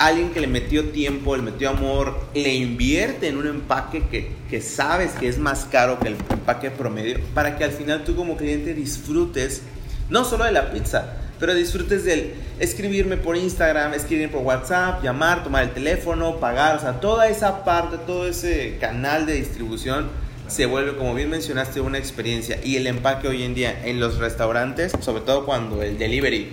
alguien 0.00 0.30
que 0.30 0.40
le 0.40 0.46
metió 0.46 0.88
tiempo, 0.88 1.36
le 1.36 1.42
metió 1.42 1.68
amor, 1.70 2.18
le 2.34 2.54
invierte 2.54 3.28
en 3.28 3.36
un 3.36 3.46
empaque 3.46 4.02
que, 4.10 4.32
que 4.48 4.60
sabes 4.62 5.12
que 5.12 5.28
es 5.28 5.38
más 5.38 5.66
caro 5.66 6.00
que 6.00 6.08
el 6.08 6.16
empaque 6.30 6.70
promedio, 6.70 7.20
para 7.34 7.56
que 7.58 7.64
al 7.64 7.70
final 7.70 8.02
tú 8.04 8.16
como 8.16 8.36
cliente 8.36 8.72
disfrutes 8.72 9.62
no 10.08 10.24
solo 10.24 10.44
de 10.44 10.52
la 10.52 10.72
pizza, 10.72 11.16
pero 11.38 11.54
disfrutes 11.54 12.04
del 12.04 12.32
escribirme 12.58 13.18
por 13.18 13.36
Instagram, 13.36 13.92
escribirme 13.92 14.32
por 14.32 14.42
WhatsApp, 14.42 15.04
llamar, 15.04 15.44
tomar 15.44 15.64
el 15.64 15.70
teléfono, 15.70 16.40
pagar, 16.40 16.76
o 16.76 16.80
sea, 16.80 17.00
toda 17.00 17.28
esa 17.28 17.64
parte, 17.64 17.98
todo 17.98 18.26
ese 18.26 18.78
canal 18.80 19.26
de 19.26 19.34
distribución 19.34 20.08
se 20.48 20.66
vuelve, 20.66 20.96
como 20.96 21.14
bien 21.14 21.30
mencionaste, 21.30 21.80
una 21.80 21.98
experiencia. 21.98 22.58
Y 22.64 22.76
el 22.76 22.86
empaque 22.86 23.28
hoy 23.28 23.42
en 23.42 23.54
día 23.54 23.82
en 23.84 24.00
los 24.00 24.18
restaurantes, 24.18 24.92
sobre 25.00 25.22
todo 25.22 25.44
cuando 25.44 25.82
el 25.82 25.98
delivery 25.98 26.48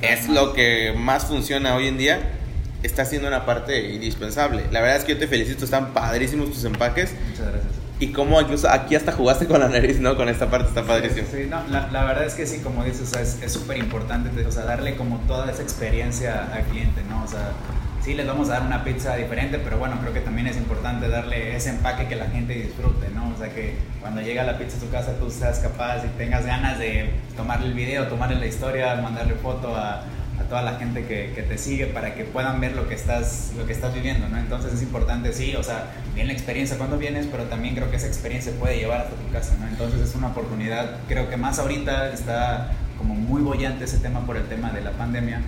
es 0.00 0.28
lo 0.28 0.52
que 0.52 0.94
más 0.96 1.26
funciona 1.26 1.74
hoy 1.74 1.88
en 1.88 1.98
día, 1.98 2.38
está 2.82 3.04
siendo 3.04 3.28
una 3.28 3.44
parte 3.46 3.92
indispensable. 3.92 4.64
La 4.70 4.80
verdad 4.80 4.98
es 4.98 5.04
que 5.04 5.14
yo 5.14 5.18
te 5.18 5.28
felicito, 5.28 5.64
están 5.64 5.92
padrísimos 5.92 6.50
tus 6.50 6.64
empaques. 6.64 7.14
Muchas 7.30 7.46
gracias 7.46 7.88
y 8.00 8.12
cómo 8.12 8.40
incluso 8.40 8.70
aquí 8.70 8.94
hasta 8.94 9.12
jugaste 9.12 9.46
con 9.46 9.60
la 9.60 9.68
nariz, 9.68 9.98
¿no? 9.98 10.16
Con 10.16 10.28
esta 10.28 10.48
parte 10.48 10.68
está 10.68 10.84
padrísimo. 10.84 11.26
Sí, 11.30 11.46
no, 11.48 11.66
la, 11.68 11.88
la, 11.88 12.04
verdad 12.04 12.24
es 12.24 12.34
que 12.34 12.46
sí, 12.46 12.60
como 12.60 12.84
dices, 12.84 13.12
es 13.42 13.52
súper 13.52 13.78
importante, 13.78 14.46
o 14.46 14.52
sea, 14.52 14.64
darle 14.64 14.96
como 14.96 15.18
toda 15.26 15.50
esa 15.50 15.62
experiencia 15.62 16.48
al 16.52 16.62
cliente, 16.64 17.02
¿no? 17.10 17.24
O 17.24 17.26
sea, 17.26 17.52
sí 18.00 18.14
les 18.14 18.26
vamos 18.26 18.48
a 18.50 18.52
dar 18.52 18.62
una 18.62 18.84
pizza 18.84 19.16
diferente, 19.16 19.58
pero 19.58 19.78
bueno, 19.78 19.98
creo 20.00 20.12
que 20.12 20.20
también 20.20 20.46
es 20.46 20.56
importante 20.56 21.08
darle 21.08 21.56
ese 21.56 21.70
empaque 21.70 22.06
que 22.06 22.14
la 22.14 22.26
gente 22.26 22.54
disfrute, 22.54 23.08
¿no? 23.10 23.32
O 23.34 23.38
sea, 23.38 23.48
que 23.52 23.74
cuando 24.00 24.20
llega 24.20 24.44
la 24.44 24.58
pizza 24.58 24.76
a 24.76 24.80
tu 24.80 24.90
casa 24.90 25.12
tú 25.18 25.28
seas 25.30 25.58
capaz 25.58 26.04
y 26.04 26.08
tengas 26.16 26.46
ganas 26.46 26.78
de 26.78 27.10
tomarle 27.36 27.66
el 27.66 27.74
video, 27.74 28.06
tomarle 28.06 28.36
la 28.36 28.46
historia, 28.46 28.94
mandarle 28.96 29.34
foto 29.34 29.74
a 29.74 30.04
toda 30.44 30.62
la 30.62 30.74
gente 30.74 31.04
que, 31.04 31.32
que, 31.34 31.42
te 31.42 31.58
sigue 31.58 31.86
para 31.86 32.14
que 32.14 32.24
puedan 32.24 32.60
ver 32.60 32.74
lo 32.74 32.88
que 32.88 32.94
estás, 32.94 33.52
lo 33.56 33.66
que 33.66 33.72
estás 33.72 33.94
viviendo, 33.94 34.28
¿no? 34.28 34.38
Entonces 34.38 34.72
es 34.72 34.82
importante, 34.82 35.32
sí, 35.32 35.54
o 35.56 35.62
sea, 35.62 35.90
bien 36.14 36.26
la 36.26 36.32
experiencia 36.32 36.78
cuando 36.78 36.98
vienes, 36.98 37.26
pero 37.30 37.44
también 37.44 37.74
creo 37.74 37.90
que 37.90 37.96
esa 37.96 38.06
experiencia 38.06 38.52
puede 38.58 38.78
llevar 38.78 39.02
hasta 39.02 39.16
tu 39.16 39.30
casa, 39.32 39.56
¿no? 39.60 39.68
Entonces 39.68 40.00
es 40.00 40.14
una 40.14 40.28
oportunidad, 40.28 40.98
creo 41.08 41.28
que 41.28 41.36
más 41.36 41.58
ahorita 41.58 42.12
está 42.12 42.72
como 42.98 43.14
muy 43.14 43.42
bollante 43.42 43.84
ese 43.84 43.98
tema 43.98 44.26
por 44.26 44.36
el 44.36 44.44
tema 44.48 44.70
de 44.70 44.80
la 44.80 44.92
pandemia, 44.92 45.42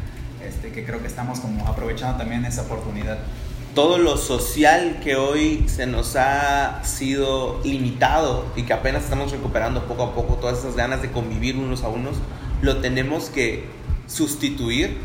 este, 0.47 0.71
que 0.73 0.85
creo 0.85 1.01
que 1.01 1.09
estamos 1.09 1.41
como 1.41 1.67
aprovechando 1.67 2.17
también 2.17 2.45
esa 2.45 2.63
oportunidad. 2.63 3.19
Todo 3.75 3.99
lo 3.99 4.17
social 4.17 4.99
que 5.03 5.15
hoy 5.17 5.65
se 5.69 5.87
nos 5.87 6.17
ha 6.17 6.83
sido 6.83 7.61
limitado 7.63 8.47
y 8.57 8.65
que 8.65 8.73
apenas 8.73 9.05
estamos 9.05 9.31
recuperando 9.31 9.85
poco 9.87 10.03
a 10.03 10.15
poco, 10.15 10.35
todas 10.35 10.59
esas 10.59 10.75
ganas 10.75 11.03
de 11.03 11.11
convivir 11.11 11.57
unos 11.57 11.85
a 11.85 11.89
unos, 11.89 12.17
lo 12.63 12.79
tenemos 12.79 13.31
que 13.31 13.69
sustituir 14.11 14.97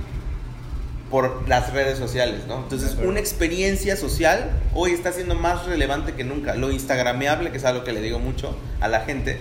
por 1.09 1.47
las 1.47 1.71
redes 1.71 1.97
sociales, 1.97 2.41
¿no? 2.47 2.57
Entonces, 2.63 2.97
una 3.03 3.19
experiencia 3.19 3.95
social 3.95 4.51
hoy 4.74 4.91
está 4.91 5.13
siendo 5.13 5.35
más 5.35 5.65
relevante 5.65 6.13
que 6.13 6.24
nunca. 6.24 6.55
Lo 6.55 6.71
instagrameable, 6.71 7.51
que 7.51 7.57
es 7.57 7.65
algo 7.65 7.83
que 7.83 7.93
le 7.93 8.01
digo 8.01 8.19
mucho 8.19 8.57
a 8.81 8.88
la 8.88 9.01
gente, 9.01 9.39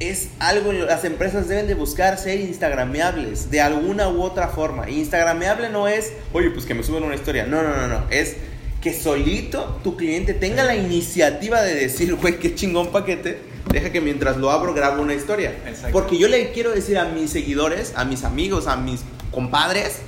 es 0.00 0.30
algo 0.40 0.72
las 0.72 1.04
empresas 1.04 1.48
deben 1.48 1.68
de 1.68 1.74
buscar 1.74 2.18
ser 2.18 2.40
instagrameables 2.40 3.50
de 3.50 3.60
alguna 3.60 4.08
u 4.08 4.22
otra 4.22 4.48
forma. 4.48 4.90
Instagrameable 4.90 5.70
no 5.70 5.86
es, 5.86 6.12
oye, 6.32 6.50
pues 6.50 6.66
que 6.66 6.74
me 6.74 6.82
suben 6.82 7.04
una 7.04 7.14
historia. 7.14 7.46
No, 7.46 7.62
no, 7.62 7.76
no, 7.76 7.86
no. 7.86 8.04
Es 8.10 8.36
que 8.80 8.92
solito 8.92 9.80
tu 9.84 9.96
cliente 9.96 10.34
tenga 10.34 10.64
la 10.64 10.74
iniciativa 10.74 11.62
de 11.62 11.76
decir, 11.76 12.16
güey, 12.16 12.40
qué 12.40 12.54
chingón 12.56 12.90
paquete 12.90 13.51
deja 13.70 13.90
que 13.90 14.00
mientras 14.00 14.36
lo 14.36 14.50
abro 14.50 14.74
grabo 14.74 15.02
una 15.02 15.14
historia. 15.14 15.54
Porque 15.92 16.18
yo 16.18 16.28
le 16.28 16.52
quiero 16.52 16.70
decir 16.70 16.98
a 16.98 17.04
mis 17.06 17.30
seguidores, 17.30 17.92
a 17.96 18.04
mis 18.04 18.24
amigos, 18.24 18.66
a 18.66 18.76
mis 18.76 19.00
compadres, 19.30 20.00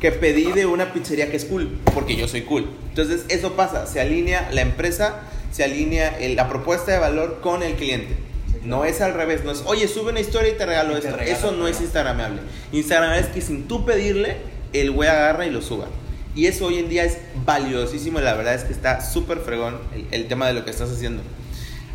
que 0.00 0.12
pedí 0.12 0.50
de 0.52 0.66
una 0.66 0.92
pizzería 0.92 1.30
que 1.30 1.36
es 1.36 1.44
cool, 1.44 1.78
porque 1.92 2.16
yo 2.16 2.26
soy 2.26 2.42
cool. 2.42 2.70
Entonces 2.88 3.24
eso 3.28 3.52
pasa, 3.52 3.86
se 3.86 4.00
alinea 4.00 4.48
la 4.52 4.62
empresa, 4.62 5.20
se 5.52 5.62
alinea 5.62 6.16
la 6.34 6.48
propuesta 6.48 6.92
de 6.92 6.98
valor 6.98 7.40
con 7.42 7.62
el 7.62 7.74
cliente. 7.74 8.16
No 8.64 8.84
es 8.84 9.00
al 9.00 9.14
revés, 9.14 9.44
no 9.44 9.52
es, 9.52 9.62
oye, 9.66 9.88
sube 9.88 10.10
una 10.10 10.20
historia 10.20 10.50
y 10.50 10.56
te 10.56 10.66
regalo 10.66 10.96
esto. 10.96 11.18
eso 11.20 11.52
no 11.52 11.68
es 11.68 11.80
Instagramable. 11.80 12.40
Instagramable 12.72 13.20
es 13.20 13.28
que 13.28 13.40
sin 13.40 13.68
tú 13.68 13.84
pedirle, 13.84 14.36
el 14.72 14.90
güey 14.90 15.08
agarra 15.08 15.46
y 15.46 15.50
lo 15.50 15.62
suba. 15.62 15.86
Y 16.34 16.46
eso 16.46 16.66
hoy 16.66 16.78
en 16.78 16.88
día 16.88 17.04
es 17.04 17.18
valiosísimo, 17.44 18.20
la 18.20 18.34
verdad 18.34 18.54
es 18.54 18.64
que 18.64 18.72
está 18.72 19.00
súper 19.00 19.38
fregón 19.38 19.78
el 20.10 20.28
tema 20.28 20.46
de 20.46 20.54
lo 20.54 20.64
que 20.64 20.70
estás 20.70 20.90
haciendo. 20.90 21.22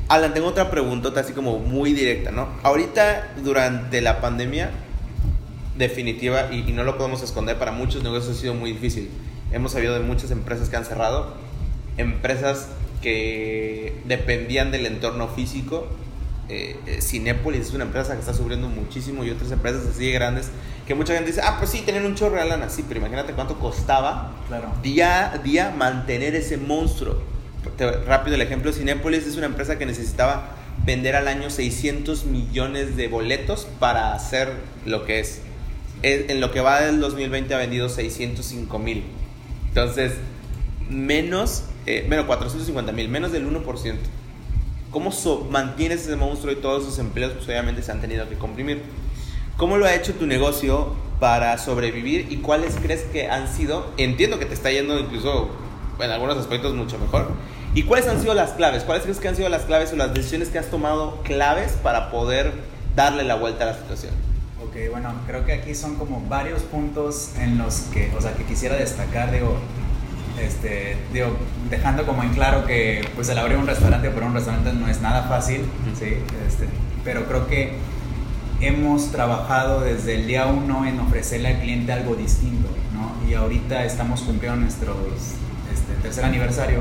Alan, 0.08 0.34
tengo 0.34 0.48
otra 0.48 0.70
pregunta 0.70 1.12
así 1.20 1.34
como 1.34 1.58
muy 1.60 1.94
directa, 1.94 2.32
¿no? 2.32 2.48
Ahorita, 2.62 3.34
durante 3.44 4.02
la 4.02 4.22
pandemia, 4.22 4.70
definitiva, 5.78 6.52
y, 6.54 6.72
no 6.74 6.84
lo 6.84 6.98
podemos 6.98 7.24
esconder, 7.24 7.58
para 7.58 7.72
muchos 7.72 8.04
negocios 8.04 8.38
ha 8.38 8.40
sido 8.40 8.54
muy 8.54 8.74
difícil. 8.74 9.10
Hemos 9.52 9.72
sabido 9.72 9.96
de 9.96 10.02
muchas 10.02 10.30
empresas 10.30 10.70
que 10.70 10.76
han 10.76 10.86
cerrado, 10.86 11.34
empresas 11.98 12.68
que 13.02 14.00
dependían 14.06 14.72
del 14.72 14.86
entorno 14.86 15.28
físico. 15.28 15.88
Eh, 16.50 16.76
eh, 16.86 17.02
Cinépolis 17.02 17.62
es 17.62 17.74
una 17.74 17.86
empresa 17.86 18.14
que 18.14 18.20
está 18.20 18.36
sufriendo 18.36 18.70
muchísimo 18.70 19.24
y 19.24 19.32
otras 19.32 19.52
empresas 19.52 19.88
así 19.88 20.06
de 20.06 20.12
grandes 20.12 20.52
que 20.86 20.94
mucha 20.94 21.14
gente 21.16 21.32
dice, 21.32 21.42
ah, 21.44 21.56
pues 21.58 21.72
sí, 21.72 21.82
tener 21.82 22.06
un 22.06 22.14
chorro 22.14 22.36
de 22.36 22.46
lana, 22.46 22.70
sí, 22.70 22.86
pero 22.88 23.00
imagínate 23.00 23.34
cuánto 23.34 23.58
costaba 23.58 24.36
claro. 24.48 24.72
día 24.84 25.32
a 25.34 25.40
día 25.40 25.74
mantener 25.76 26.36
ese 26.36 26.58
monstruo 26.58 27.18
rápido 28.06 28.36
el 28.36 28.42
ejemplo, 28.42 28.72
Cinépolis 28.72 29.26
es 29.26 29.38
una 29.38 29.46
empresa 29.46 29.78
que 29.78 29.86
necesitaba 29.86 30.56
vender 30.86 31.16
al 31.16 31.28
año 31.28 31.50
600 31.50 32.26
millones 32.26 32.96
de 32.96 33.08
boletos 33.08 33.68
para 33.80 34.14
hacer 34.14 34.52
lo 34.86 35.06
que 35.06 35.20
es. 35.20 35.42
En 36.04 36.40
lo 36.40 36.52
que 36.52 36.62
va 36.62 36.82
del 36.82 37.00
2020 37.00 37.56
ha 37.56 37.58
vendido 37.58 37.90
605 37.90 38.80
mil. 38.80 39.04
Entonces, 39.70 40.14
menos, 40.90 41.64
eh, 41.86 42.06
menos 42.08 42.26
450 42.26 42.92
mil, 42.92 43.10
menos 43.10 43.32
del 43.32 43.48
1%. 43.48 43.96
¿Cómo 44.92 45.12
mantienes 45.50 46.04
ese 46.04 46.16
monstruo 46.16 46.54
y 46.54 46.56
todos 46.58 46.84
esos 46.84 47.00
empleos 47.00 47.34
pues 47.34 47.46
obviamente 47.48 47.82
se 47.82 47.92
han 47.92 48.00
tenido 48.00 48.30
que 48.30 48.36
comprimir? 48.36 48.82
¿Cómo 49.58 49.78
lo 49.78 49.86
ha 49.86 49.94
hecho 49.96 50.14
tu 50.14 50.26
negocio 50.26 50.96
para 51.20 51.58
sobrevivir 51.58 52.28
y 52.30 52.38
cuáles 52.38 52.76
crees 52.76 53.02
que 53.04 53.28
han 53.28 53.54
sido? 53.54 53.92
Entiendo 53.98 54.40
que 54.40 54.46
te 54.46 54.54
está 54.54 54.72
yendo 54.72 54.98
incluso 55.00 55.50
en 56.00 56.12
algunos 56.12 56.38
aspectos 56.38 56.74
mucho 56.76 56.98
mejor. 57.00 57.32
¿Y 57.76 57.84
cuáles 57.84 58.08
han 58.08 58.22
sido 58.22 58.34
las 58.34 58.52
claves? 58.52 58.84
¿Cuáles 58.84 59.04
crees 59.04 59.20
que 59.20 59.28
han 59.28 59.36
sido 59.36 59.50
las 59.50 59.64
claves 59.64 59.92
o 59.92 59.98
las 59.98 60.14
decisiones 60.14 60.48
que 60.48 60.58
has 60.58 60.68
tomado 60.68 61.22
claves 61.24 61.74
para 61.84 62.10
poder 62.10 62.54
darle 62.96 63.26
la 63.26 63.36
vuelta 63.36 63.66
a 63.66 63.68
la 63.68 63.74
situación? 63.74 64.14
Ok, 64.64 64.78
bueno, 64.92 65.14
creo 65.28 65.46
que 65.46 65.52
aquí 65.52 65.76
son 65.76 65.96
como 65.96 66.22
varios 66.30 66.62
puntos 66.62 67.32
en 67.38 67.58
los 67.58 67.82
que, 67.94 68.14
o 68.18 68.22
sea, 68.22 68.34
que 68.34 68.46
quisiera 68.46 68.78
destacar, 68.78 69.30
digo, 69.30 69.58
este, 70.42 70.96
digo, 71.12 71.36
dejando 71.70 72.06
como 72.06 72.24
en 72.24 72.30
claro 72.34 72.66
que 72.66 73.06
pues 73.14 73.28
el 73.28 73.38
abrir 73.38 73.58
un 73.58 73.68
restaurante 73.68 74.10
por 74.10 74.24
un 74.24 74.34
restaurante 74.34 74.72
no 74.72 74.88
es 74.88 75.02
nada 75.02 75.24
fácil, 75.24 75.66
¿sí? 76.00 76.16
Este, 76.48 76.70
pero 77.04 77.26
creo 77.26 77.46
que 77.48 77.74
hemos 78.62 79.12
trabajado 79.12 79.82
desde 79.82 80.16
el 80.16 80.28
día 80.28 80.46
uno 80.46 80.86
en 80.86 80.98
ofrecerle 81.02 81.50
al 81.50 81.60
cliente 81.60 81.92
algo 81.92 82.16
distinto, 82.16 82.70
¿no? 82.94 83.30
Y 83.30 83.34
ahorita 83.34 83.84
estamos 83.84 84.22
cumpliendo 84.22 84.62
nuestro 84.62 84.96
este, 85.74 85.94
tercer 86.02 86.24
aniversario, 86.24 86.80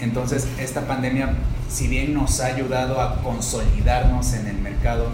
entonces 0.00 0.46
esta 0.58 0.82
pandemia, 0.82 1.34
si 1.68 1.88
bien 1.88 2.14
nos 2.14 2.40
ha 2.40 2.46
ayudado 2.46 3.00
a 3.00 3.22
consolidarnos 3.22 4.32
en 4.34 4.46
el 4.46 4.58
mercado, 4.58 5.08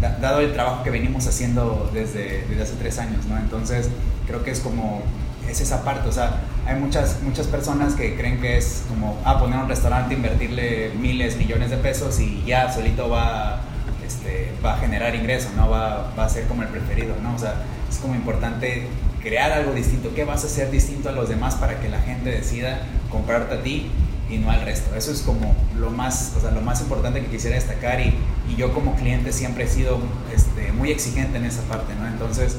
dado 0.00 0.40
el 0.40 0.52
trabajo 0.52 0.84
que 0.84 0.90
venimos 0.90 1.26
haciendo 1.26 1.90
desde, 1.92 2.44
hace 2.62 2.74
tres 2.78 2.98
años, 2.98 3.26
¿no? 3.26 3.36
Entonces 3.36 3.88
creo 4.26 4.44
que 4.44 4.52
es 4.52 4.60
como 4.60 5.02
es 5.48 5.60
esa 5.60 5.82
parte, 5.82 6.08
o 6.08 6.12
sea, 6.12 6.42
hay 6.66 6.76
muchas, 6.78 7.22
muchas 7.22 7.46
personas 7.46 7.94
que 7.94 8.16
creen 8.16 8.38
que 8.40 8.58
es 8.58 8.84
como, 8.88 9.18
ah, 9.24 9.38
poner 9.38 9.58
un 9.58 9.68
restaurante, 9.68 10.12
invertirle 10.14 10.92
miles, 11.00 11.36
millones 11.36 11.70
de 11.70 11.78
pesos 11.78 12.20
y 12.20 12.44
ya 12.44 12.70
solito 12.70 13.08
va, 13.08 13.60
este, 14.06 14.52
va 14.62 14.74
a 14.74 14.76
generar 14.76 15.14
ingresos, 15.14 15.52
¿no? 15.56 15.70
Va, 15.70 16.12
va 16.16 16.26
a 16.26 16.28
ser 16.28 16.46
como 16.46 16.62
el 16.62 16.68
preferido, 16.68 17.14
¿no? 17.22 17.34
O 17.34 17.38
sea, 17.38 17.54
es 17.88 17.96
como 17.96 18.14
importante 18.14 18.86
crear 19.22 19.50
algo 19.52 19.72
distinto, 19.72 20.10
¿qué 20.14 20.24
vas 20.24 20.44
a 20.44 20.46
hacer 20.48 20.70
distinto 20.70 21.08
a 21.08 21.12
los 21.12 21.30
demás 21.30 21.54
para 21.54 21.80
que 21.80 21.88
la 21.88 22.00
gente 22.00 22.30
decida 22.30 22.82
comprarte 23.10 23.54
a 23.54 23.62
ti 23.62 23.90
y 24.30 24.38
no 24.38 24.50
al 24.50 24.62
resto? 24.62 24.94
Eso 24.94 25.12
es 25.12 25.22
como 25.22 25.54
lo 25.78 25.90
más, 25.90 26.34
o 26.36 26.40
sea, 26.40 26.50
lo 26.50 26.60
más 26.60 26.80
importante 26.80 27.20
que 27.20 27.26
quisiera 27.28 27.56
destacar 27.56 28.00
y, 28.00 28.14
y 28.48 28.56
yo 28.56 28.72
como 28.72 28.94
cliente 28.96 29.32
siempre 29.32 29.64
he 29.64 29.68
sido 29.68 29.98
este, 30.34 30.72
muy 30.72 30.90
exigente 30.90 31.38
en 31.38 31.44
esa 31.44 31.62
parte, 31.62 31.94
¿no? 31.94 32.06
Entonces, 32.06 32.56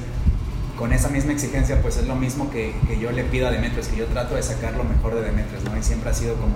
con 0.78 0.94
esa 0.94 1.10
misma 1.10 1.34
exigencia, 1.34 1.82
pues 1.82 1.98
es 1.98 2.08
lo 2.08 2.16
mismo 2.16 2.50
que, 2.52 2.74
que, 2.88 3.00
yo 3.00 3.12
le 3.12 3.24
pido 3.24 3.48
a 3.48 3.52
Demetrios, 3.52 3.88
que 3.88 3.98
yo 3.98 4.06
trato 4.06 4.36
de 4.36 4.44
sacar 4.44 4.76
lo 4.76 4.86
mejor 4.86 5.16
de 5.16 5.22
Demetrios, 5.22 5.64
¿no? 5.64 5.78
Y 5.78 5.84
siempre 5.84 6.10
ha 6.10 6.14
sido 6.14 6.36
como 6.36 6.56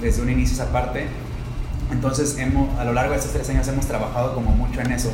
desde 0.00 0.22
un 0.22 0.30
inicio 0.30 0.54
esa 0.54 0.72
parte. 0.72 1.06
Entonces, 1.90 2.38
hemos, 2.38 2.78
a 2.78 2.84
lo 2.84 2.92
largo 2.92 3.12
de 3.12 3.18
estos 3.18 3.32
tres 3.32 3.48
años 3.50 3.68
hemos 3.68 3.86
trabajado 3.86 4.34
como 4.34 4.50
mucho 4.50 4.80
en 4.80 4.92
eso 4.92 5.12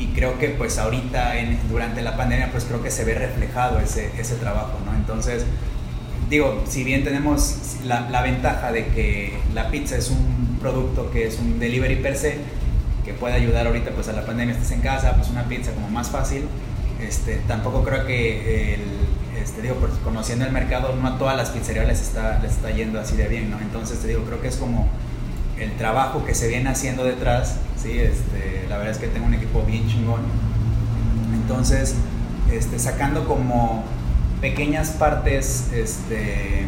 y 0.00 0.06
creo 0.08 0.38
que 0.38 0.48
pues 0.48 0.78
ahorita 0.78 1.36
en, 1.36 1.58
durante 1.68 2.00
la 2.00 2.16
pandemia 2.16 2.50
pues 2.50 2.64
creo 2.64 2.82
que 2.82 2.90
se 2.90 3.04
ve 3.04 3.14
reflejado 3.14 3.78
ese, 3.80 4.10
ese 4.18 4.36
trabajo, 4.36 4.78
¿no? 4.86 4.94
Entonces, 4.94 5.44
digo, 6.30 6.62
si 6.66 6.84
bien 6.84 7.04
tenemos 7.04 7.56
la, 7.84 8.08
la, 8.08 8.22
ventaja 8.22 8.72
de 8.72 8.86
que 8.86 9.34
la 9.52 9.70
pizza 9.70 9.96
es 9.96 10.10
un 10.10 10.58
producto 10.60 11.10
que 11.10 11.26
es 11.26 11.38
un 11.38 11.58
delivery 11.58 11.96
per 11.96 12.16
se, 12.16 12.38
que 13.04 13.12
puede 13.12 13.34
ayudar 13.34 13.66
ahorita 13.66 13.90
pues 13.90 14.08
a 14.08 14.12
la 14.12 14.24
pandemia, 14.24 14.54
estés 14.54 14.70
en 14.70 14.80
casa, 14.80 15.14
pues 15.16 15.28
una 15.28 15.44
pizza 15.44 15.72
como 15.72 15.90
más 15.90 16.08
fácil, 16.08 16.44
este, 17.00 17.40
tampoco 17.48 17.82
creo 17.82 18.06
que 18.06 18.74
el, 18.74 18.80
este, 19.42 19.62
digo, 19.62 19.76
pues, 19.76 19.92
conociendo 20.04 20.44
el 20.44 20.52
mercado, 20.52 20.94
no 20.94 21.08
a 21.08 21.18
todas 21.18 21.36
las 21.36 21.50
pizzerías 21.50 21.86
les 21.86 22.00
está, 22.00 22.38
les 22.40 22.52
está 22.52 22.70
yendo 22.70 23.00
así 23.00 23.16
de 23.16 23.26
bien, 23.26 23.50
¿no? 23.50 23.58
Entonces, 23.60 23.98
te 23.98 24.08
digo, 24.08 24.22
creo 24.24 24.40
que 24.40 24.48
es 24.48 24.56
como 24.56 24.88
el 25.58 25.72
trabajo 25.76 26.24
que 26.24 26.34
se 26.34 26.48
viene 26.48 26.68
haciendo 26.68 27.04
detrás, 27.04 27.56
¿sí? 27.82 27.98
Este, 27.98 28.66
la 28.68 28.76
verdad 28.76 28.92
es 28.92 28.98
que 28.98 29.08
tengo 29.08 29.26
un 29.26 29.34
equipo 29.34 29.62
bien 29.62 29.88
chingón. 29.88 30.20
Entonces, 31.34 31.94
este, 32.52 32.78
sacando 32.78 33.26
como 33.26 33.84
pequeñas 34.40 34.90
partes, 34.90 35.70
este, 35.72 36.66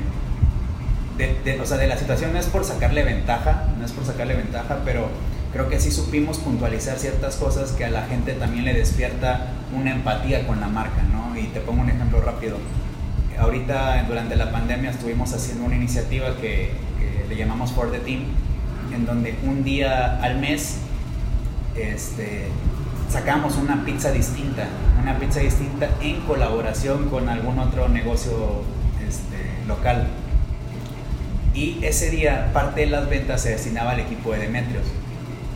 de, 1.17 1.61
o 1.61 1.67
sea, 1.67 1.77
de 1.77 1.87
la 1.87 1.97
situación 1.97 2.33
no 2.33 2.39
es 2.39 2.47
por 2.47 2.65
sacarle 2.65 3.03
ventaja, 3.05 3.67
no 3.79 3.85
es 3.85 3.93
por 3.93 4.05
sacarle 4.05 4.35
ventaja, 4.35 4.81
pero 4.85 5.09
creo 5.53 5.69
que 5.69 5.79
sí 5.81 5.91
supimos 5.91 6.39
puntualizar 6.39 6.99
ciertas 6.99 7.37
cosas 7.37 7.73
que 7.73 7.85
a 7.85 7.91
la 7.91 8.03
gente 8.07 8.33
también 8.33 8.65
le 8.65 8.75
despierta 8.75 9.49
una 9.79 9.93
empatía 9.93 10.47
con 10.47 10.61
la 10.61 10.69
marca, 10.69 11.03
¿no? 11.03 11.37
Y 11.39 11.45
te 11.49 11.61
pongo 11.61 11.83
un 11.83 11.91
ejemplo 11.91 12.21
rápido. 12.21 12.57
Ahorita, 13.39 14.05
durante 14.09 14.37
la 14.37 14.51
pandemia, 14.53 14.91
estuvimos 14.91 15.33
haciendo 15.33 15.65
una 15.65 15.77
iniciativa 15.77 16.37
que, 16.41 16.71
le 17.29 17.37
llamamos 17.39 17.73
For 17.73 17.91
the 17.91 17.99
Team, 18.01 18.25
en 18.95 19.07
donde 19.07 19.35
un 19.45 19.65
día 19.65 20.21
al 20.23 20.39
mes 20.39 20.77
este, 21.75 22.49
sacamos 23.09 23.57
una 23.57 23.87
pizza 23.87 24.11
distinta, 24.13 24.67
una 25.03 25.19
pizza 25.19 25.41
distinta 25.41 25.89
en 26.01 26.21
colaboración 26.21 27.09
con 27.09 27.29
algún 27.29 27.59
otro 27.59 27.89
negocio 27.89 28.63
este, 29.07 29.67
local. 29.67 30.07
Y 31.55 31.79
ese 31.83 32.11
día 32.11 32.51
parte 32.53 32.83
de 32.83 32.87
las 32.87 33.09
ventas 33.09 33.43
se 33.43 33.51
destinaba 33.51 33.91
al 33.91 34.01
equipo 34.01 34.33
de 34.33 34.39
Demetrios 34.39 34.87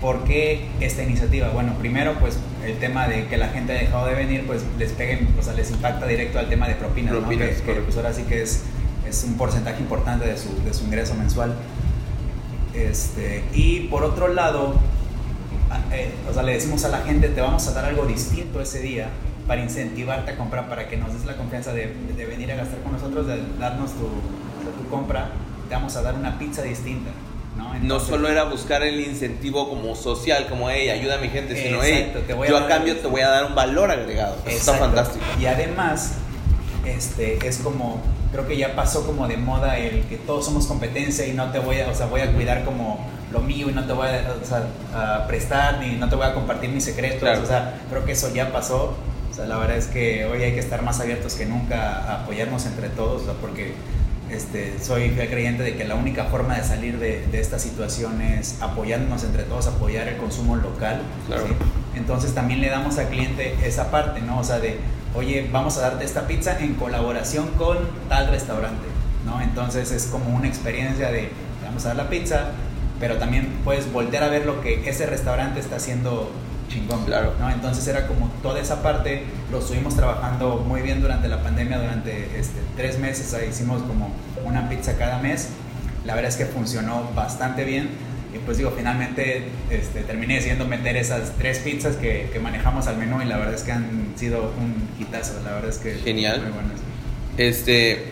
¿Por 0.00 0.24
qué 0.24 0.66
esta 0.80 1.02
iniciativa? 1.02 1.48
Bueno, 1.48 1.72
primero, 1.78 2.18
pues 2.20 2.38
el 2.64 2.78
tema 2.78 3.08
de 3.08 3.28
que 3.28 3.38
la 3.38 3.48
gente 3.48 3.72
ha 3.72 3.80
dejado 3.80 4.06
de 4.06 4.14
venir, 4.14 4.46
pues 4.46 4.62
les 4.78 4.92
peguen, 4.92 5.34
o 5.38 5.42
sea, 5.42 5.54
les 5.54 5.70
impacta 5.70 6.06
directo 6.06 6.38
al 6.38 6.50
tema 6.50 6.68
de 6.68 6.74
propinas, 6.74 7.14
¿no? 7.14 7.28
que, 7.28 7.36
pues 7.36 7.96
ahora 7.96 8.12
sí 8.12 8.24
que 8.24 8.42
es, 8.42 8.64
es 9.08 9.24
un 9.24 9.38
porcentaje 9.38 9.80
importante 9.80 10.26
de 10.26 10.36
su, 10.36 10.62
de 10.64 10.74
su 10.74 10.84
ingreso 10.84 11.14
mensual. 11.14 11.54
Este, 12.74 13.42
y 13.54 13.88
por 13.88 14.04
otro 14.04 14.28
lado, 14.28 14.74
eh, 15.92 16.12
o 16.28 16.34
sea, 16.34 16.42
le 16.42 16.52
decimos 16.52 16.84
a 16.84 16.88
la 16.88 16.98
gente, 16.98 17.30
te 17.30 17.40
vamos 17.40 17.66
a 17.66 17.72
dar 17.72 17.86
algo 17.86 18.04
distinto 18.04 18.60
ese 18.60 18.80
día 18.80 19.08
para 19.46 19.62
incentivarte 19.62 20.32
a 20.32 20.36
comprar, 20.36 20.68
para 20.68 20.88
que 20.88 20.96
nos 20.96 21.12
des 21.12 21.24
la 21.24 21.36
confianza 21.36 21.72
de, 21.72 21.94
de 22.16 22.26
venir 22.26 22.50
a 22.52 22.56
gastar 22.56 22.80
con 22.80 22.92
nosotros, 22.92 23.26
de 23.26 23.40
darnos 23.58 23.92
tu, 23.92 24.08
tu 24.82 24.88
compra, 24.90 25.30
te 25.68 25.74
vamos 25.74 25.96
a 25.96 26.02
dar 26.02 26.14
una 26.14 26.38
pizza 26.38 26.62
distinta. 26.62 27.10
¿no? 27.82 28.00
solo 28.00 28.28
era 28.28 28.44
buscar 28.44 28.82
el 28.82 29.00
incentivo 29.00 29.68
como 29.68 29.94
social, 29.96 30.46
como, 30.48 30.70
hey, 30.70 30.90
ayuda 30.90 31.16
a 31.16 31.18
mi 31.18 31.28
gente, 31.28 31.56
sino, 31.60 31.78
hey, 31.82 32.12
yo 32.48 32.56
a, 32.56 32.68
cambio 32.68 32.96
te 32.98 33.06
voy 33.06 33.22
a 33.22 33.28
dar 33.28 33.44
un 33.46 33.54
valor 33.54 33.90
agregado. 33.90 34.36
está 34.46 34.74
fantástico. 34.74 35.24
Y 35.40 35.46
además, 35.46 36.14
este, 36.84 37.46
es 37.46 37.58
como, 37.58 38.02
creo 38.32 38.46
que 38.46 38.56
ya 38.56 38.74
pasó 38.74 39.06
como 39.06 39.26
de 39.26 39.36
moda 39.36 39.78
el 39.78 40.02
que 40.02 40.16
todos 40.16 40.44
somos 40.44 40.66
competencia 40.66 41.26
y 41.26 41.32
no 41.32 41.50
te 41.50 41.58
voy 41.58 41.80
a, 41.80 41.88
o 41.88 41.94
sea, 41.94 42.06
voy 42.06 42.20
a 42.20 42.32
cuidar 42.32 42.64
como 42.64 43.06
lo 43.32 43.40
mío 43.40 43.70
y 43.70 43.72
no 43.72 43.84
te 43.84 43.92
voy 43.92 44.08
a, 44.08 45.26
prestar 45.26 45.80
ni 45.80 45.96
no 45.96 46.08
te 46.08 46.16
voy 46.16 46.26
a 46.26 46.34
compartir 46.34 46.70
mis 46.70 46.84
secretos. 46.84 47.38
O 47.38 47.46
sea, 47.46 47.80
creo 47.90 48.04
que 48.04 48.12
eso 48.12 48.32
ya 48.32 48.52
pasó. 48.52 48.94
O 49.36 49.38
sea, 49.38 49.48
la 49.48 49.58
verdad 49.58 49.76
es 49.76 49.88
que 49.88 50.24
hoy 50.24 50.42
hay 50.42 50.52
que 50.54 50.60
estar 50.60 50.80
más 50.80 50.98
abiertos 50.98 51.34
que 51.34 51.44
nunca 51.44 51.98
a 51.98 52.22
apoyarnos 52.22 52.64
entre 52.64 52.88
todos, 52.88 53.20
porque 53.38 53.74
este, 54.30 54.78
soy 54.82 55.10
fiel 55.10 55.28
creyente 55.28 55.62
de 55.62 55.76
que 55.76 55.84
la 55.84 55.94
única 55.94 56.24
forma 56.24 56.56
de 56.56 56.64
salir 56.64 56.98
de, 56.98 57.22
esta 57.38 57.58
situación 57.58 58.22
es 58.22 58.56
apoyándonos 58.62 59.24
entre 59.24 59.42
todos, 59.42 59.66
apoyar 59.66 60.08
el 60.08 60.16
consumo 60.16 60.56
local. 60.56 61.02
Entonces 61.94 62.32
también 62.32 62.62
le 62.62 62.70
damos 62.70 62.96
al 62.96 63.08
cliente 63.08 63.54
esa 63.62 63.90
parte, 63.90 64.22
¿no? 64.22 64.38
O 64.38 64.42
sea, 64.42 64.58
de, 64.58 64.78
oye, 65.14 65.46
vamos 65.52 65.76
a 65.76 65.82
darte 65.82 66.06
esta 66.06 66.26
pizza 66.26 66.58
en 66.58 66.72
colaboración 66.72 67.48
con 67.58 67.76
tal 68.08 68.28
restaurante, 68.28 68.86
¿no? 69.26 69.42
Entonces 69.42 69.92
es 69.92 70.06
como 70.06 70.34
una 70.34 70.48
experiencia 70.48 71.10
de, 71.12 71.28
vamos 71.62 71.84
a 71.84 71.88
dar 71.88 71.98
la 71.98 72.08
pizza, 72.08 72.52
pero 72.98 73.18
también 73.18 73.52
puedes 73.64 73.92
voltear 73.92 74.22
a 74.22 74.28
ver 74.28 74.46
lo 74.46 74.62
que 74.62 74.88
ese 74.88 75.04
restaurante 75.04 75.60
está 75.60 75.76
haciendo 75.76 76.32
chingón. 76.68 77.04
Claro. 77.04 77.34
¿no? 77.38 77.50
Entonces 77.50 77.86
era 77.88 78.06
como 78.06 78.28
toda 78.42 78.60
esa 78.60 78.82
parte, 78.82 79.24
lo 79.50 79.58
estuvimos 79.58 79.96
trabajando 79.96 80.56
muy 80.66 80.82
bien 80.82 81.00
durante 81.00 81.28
la 81.28 81.42
pandemia, 81.42 81.78
durante 81.78 82.38
este, 82.38 82.60
tres 82.76 82.98
meses, 82.98 83.32
ahí 83.34 83.48
hicimos 83.50 83.82
como 83.82 84.10
una 84.44 84.68
pizza 84.68 84.96
cada 84.96 85.18
mes. 85.18 85.50
La 86.04 86.14
verdad 86.14 86.30
es 86.30 86.36
que 86.36 86.46
funcionó 86.46 87.10
bastante 87.14 87.64
bien. 87.64 87.88
Y 88.34 88.38
pues 88.38 88.58
digo, 88.58 88.72
finalmente 88.76 89.48
este, 89.70 90.02
terminé 90.02 90.34
decidiendo 90.34 90.66
meter 90.66 90.96
esas 90.96 91.32
tres 91.38 91.60
pizzas 91.60 91.96
que, 91.96 92.28
que, 92.32 92.38
manejamos 92.38 92.86
al 92.86 92.98
menú 92.98 93.22
y 93.22 93.24
la 93.24 93.38
verdad 93.38 93.54
es 93.54 93.62
que 93.62 93.72
han 93.72 94.12
sido 94.16 94.52
un 94.58 94.88
hitazo. 95.00 95.40
La 95.42 95.52
verdad 95.52 95.70
es 95.70 95.78
que... 95.78 95.94
Genial. 95.94 96.42
Muy 96.42 96.50
buenas. 96.50 96.80
Este, 97.38 98.04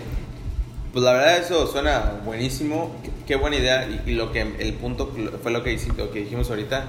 pues 0.93 1.05
la 1.05 1.13
verdad 1.13 1.39
eso 1.39 1.67
suena 1.67 2.21
buenísimo. 2.25 2.97
Qué, 3.27 3.37
buena 3.37 3.57
idea. 3.57 3.87
Y, 4.07 4.13
lo 4.13 4.33
que 4.33 4.41
el 4.41 4.73
punto 4.75 5.13
fue 5.43 5.53
lo 5.53 5.63
que, 5.63 5.79
lo 5.97 6.11
que 6.11 6.21
dijimos 6.21 6.49
ahorita 6.49 6.85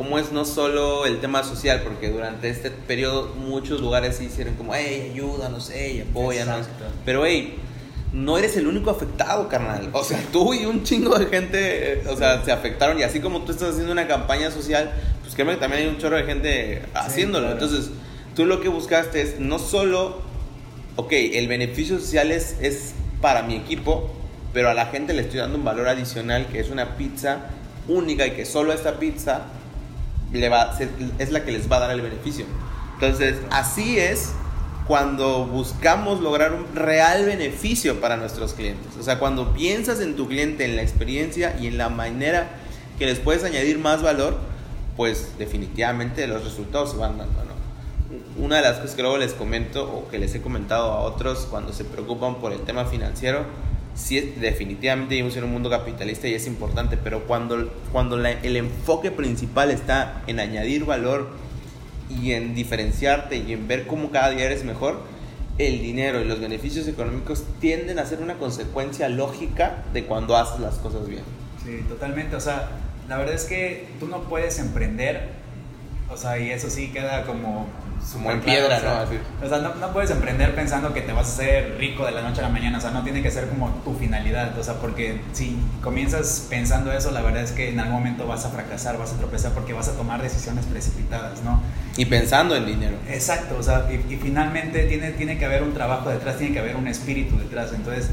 cómo 0.00 0.18
es 0.18 0.32
no 0.32 0.46
solo 0.46 1.04
el 1.04 1.20
tema 1.20 1.44
social, 1.44 1.82
porque 1.84 2.08
durante 2.08 2.48
este 2.48 2.70
periodo 2.70 3.34
muchos 3.34 3.82
lugares 3.82 4.16
se 4.16 4.24
hicieron 4.24 4.54
como, 4.54 4.74
hey, 4.74 5.10
ayúdanos, 5.12 5.70
hey, 5.70 6.06
apóyanos. 6.08 6.68
Pero, 7.04 7.26
hey, 7.26 7.58
no 8.14 8.38
eres 8.38 8.56
el 8.56 8.66
único 8.66 8.88
afectado, 8.88 9.46
carnal. 9.46 9.90
O 9.92 10.02
sea, 10.02 10.18
tú 10.32 10.54
y 10.54 10.64
un 10.64 10.84
chingo 10.84 11.18
de 11.18 11.26
gente, 11.26 12.02
o 12.08 12.16
sea, 12.16 12.42
se 12.42 12.50
afectaron. 12.50 12.98
Y 12.98 13.02
así 13.02 13.20
como 13.20 13.42
tú 13.42 13.52
estás 13.52 13.72
haciendo 13.72 13.92
una 13.92 14.08
campaña 14.08 14.50
social, 14.50 14.90
pues 15.20 15.34
créeme 15.34 15.52
que 15.52 15.60
también 15.60 15.82
hay 15.82 15.88
un 15.90 15.98
chorro 15.98 16.16
de 16.16 16.24
gente 16.24 16.82
haciéndolo. 16.94 17.52
Entonces, 17.52 17.90
tú 18.34 18.46
lo 18.46 18.62
que 18.62 18.70
buscaste 18.70 19.20
es 19.20 19.38
no 19.38 19.58
solo, 19.58 20.22
ok, 20.96 21.12
el 21.12 21.46
beneficio 21.46 21.98
social 21.98 22.32
es, 22.32 22.56
es 22.62 22.94
para 23.20 23.42
mi 23.42 23.54
equipo, 23.54 24.10
pero 24.54 24.70
a 24.70 24.72
la 24.72 24.86
gente 24.86 25.12
le 25.12 25.20
estoy 25.20 25.40
dando 25.40 25.58
un 25.58 25.64
valor 25.66 25.88
adicional 25.88 26.46
que 26.46 26.58
es 26.58 26.70
una 26.70 26.96
pizza 26.96 27.50
única 27.86 28.26
y 28.26 28.30
que 28.30 28.46
solo 28.46 28.72
esta 28.72 28.98
pizza 28.98 29.42
es 30.32 31.32
la 31.32 31.44
que 31.44 31.52
les 31.52 31.70
va 31.70 31.76
a 31.76 31.80
dar 31.80 31.90
el 31.90 32.00
beneficio. 32.00 32.44
Entonces, 32.94 33.36
así 33.50 33.98
es 33.98 34.32
cuando 34.86 35.46
buscamos 35.46 36.20
lograr 36.20 36.52
un 36.52 36.74
real 36.74 37.24
beneficio 37.24 38.00
para 38.00 38.16
nuestros 38.16 38.54
clientes. 38.54 38.96
O 38.98 39.02
sea, 39.02 39.18
cuando 39.18 39.54
piensas 39.54 40.00
en 40.00 40.16
tu 40.16 40.26
cliente, 40.26 40.64
en 40.64 40.76
la 40.76 40.82
experiencia 40.82 41.56
y 41.60 41.68
en 41.68 41.78
la 41.78 41.88
manera 41.88 42.48
que 42.98 43.06
les 43.06 43.20
puedes 43.20 43.44
añadir 43.44 43.78
más 43.78 44.02
valor, 44.02 44.36
pues 44.96 45.38
definitivamente 45.38 46.26
los 46.26 46.44
resultados 46.44 46.90
se 46.90 46.96
van 46.96 47.18
dando, 47.18 47.44
¿no? 47.44 48.44
Una 48.44 48.56
de 48.56 48.62
las 48.62 48.78
cosas 48.78 48.96
que 48.96 49.02
luego 49.02 49.16
les 49.16 49.32
comento 49.32 49.90
o 49.90 50.08
que 50.08 50.18
les 50.18 50.34
he 50.34 50.42
comentado 50.42 50.90
a 50.90 51.00
otros 51.00 51.46
cuando 51.48 51.72
se 51.72 51.84
preocupan 51.84 52.34
por 52.40 52.52
el 52.52 52.60
tema 52.62 52.84
financiero, 52.84 53.44
sí, 54.00 54.34
definitivamente 54.40 55.14
vivimos 55.14 55.36
en 55.36 55.44
un 55.44 55.52
mundo 55.52 55.70
capitalista 55.70 56.26
y 56.28 56.34
es 56.34 56.46
importante, 56.46 56.96
pero 56.96 57.24
cuando, 57.26 57.70
cuando 57.92 58.16
el 58.16 58.56
enfoque 58.56 59.10
principal 59.10 59.70
está 59.70 60.22
en 60.26 60.40
añadir 60.40 60.84
valor 60.84 61.28
y 62.08 62.32
en 62.32 62.54
diferenciarte 62.54 63.36
y 63.36 63.52
en 63.52 63.68
ver 63.68 63.86
cómo 63.86 64.10
cada 64.10 64.30
día 64.30 64.46
eres 64.46 64.64
mejor, 64.64 65.00
el 65.58 65.80
dinero 65.82 66.20
y 66.20 66.24
los 66.24 66.40
beneficios 66.40 66.88
económicos 66.88 67.44
tienden 67.60 67.98
a 67.98 68.06
ser 68.06 68.20
una 68.20 68.34
consecuencia 68.34 69.08
lógica 69.08 69.84
de 69.92 70.04
cuando 70.06 70.36
haces 70.36 70.60
las 70.60 70.76
cosas 70.76 71.06
bien. 71.06 71.22
Sí, 71.64 71.84
totalmente. 71.88 72.34
O 72.36 72.40
sea, 72.40 72.70
la 73.08 73.18
verdad 73.18 73.34
es 73.34 73.44
que 73.44 73.88
tú 74.00 74.06
no 74.06 74.22
puedes 74.22 74.58
emprender, 74.58 75.28
o 76.10 76.16
sea, 76.16 76.38
y 76.38 76.50
eso 76.50 76.70
sí 76.70 76.90
queda 76.92 77.26
como 77.26 77.66
como 78.12 78.30
en 78.30 78.40
piedra, 78.40 78.80
¿no? 78.80 79.46
O 79.46 79.48
sea, 79.48 79.58
no, 79.58 79.92
puedes 79.92 80.10
emprender 80.10 80.54
pensando 80.54 80.92
que 80.92 81.02
te 81.02 81.12
vas 81.12 81.28
a 81.28 81.32
hacer 81.32 81.76
rico 81.78 82.04
de 82.04 82.12
la 82.12 82.22
noche 82.22 82.40
a 82.40 82.44
la 82.44 82.48
mañana, 82.48 82.78
o 82.78 82.80
sea, 82.80 82.90
no 82.90 83.02
tiene 83.02 83.22
que 83.22 83.30
ser 83.30 83.48
como 83.48 83.70
tu 83.84 83.94
finalidad, 83.94 84.58
o 84.58 84.64
sea, 84.64 84.74
porque 84.74 85.20
si 85.32 85.56
comienzas 85.82 86.46
pensando 86.48 86.92
eso, 86.92 87.10
la 87.10 87.22
verdad 87.22 87.42
es 87.42 87.52
que 87.52 87.70
en 87.70 87.78
algún 87.78 87.94
momento 87.94 88.26
vas 88.26 88.44
a 88.44 88.50
fracasar, 88.50 88.98
vas 88.98 89.12
a 89.12 89.16
tropezar 89.18 89.52
porque 89.52 89.72
vas 89.72 89.88
a 89.88 89.92
tomar 89.92 90.22
decisiones 90.22 90.66
precipitadas, 90.66 91.42
¿no? 91.42 91.62
Y 91.96 92.06
pensando 92.06 92.56
en 92.56 92.66
dinero. 92.66 92.96
Exacto, 93.08 93.56
o 93.58 93.62
sea, 93.62 93.86
y, 93.90 94.12
y 94.12 94.16
finalmente 94.16 94.84
tiene, 94.84 95.10
tiene 95.12 95.38
que 95.38 95.44
haber 95.44 95.62
un 95.62 95.74
trabajo 95.74 96.10
detrás, 96.10 96.38
tiene 96.38 96.52
que 96.52 96.60
haber 96.60 96.76
un 96.76 96.88
espíritu 96.88 97.38
detrás, 97.38 97.72
entonces 97.72 98.10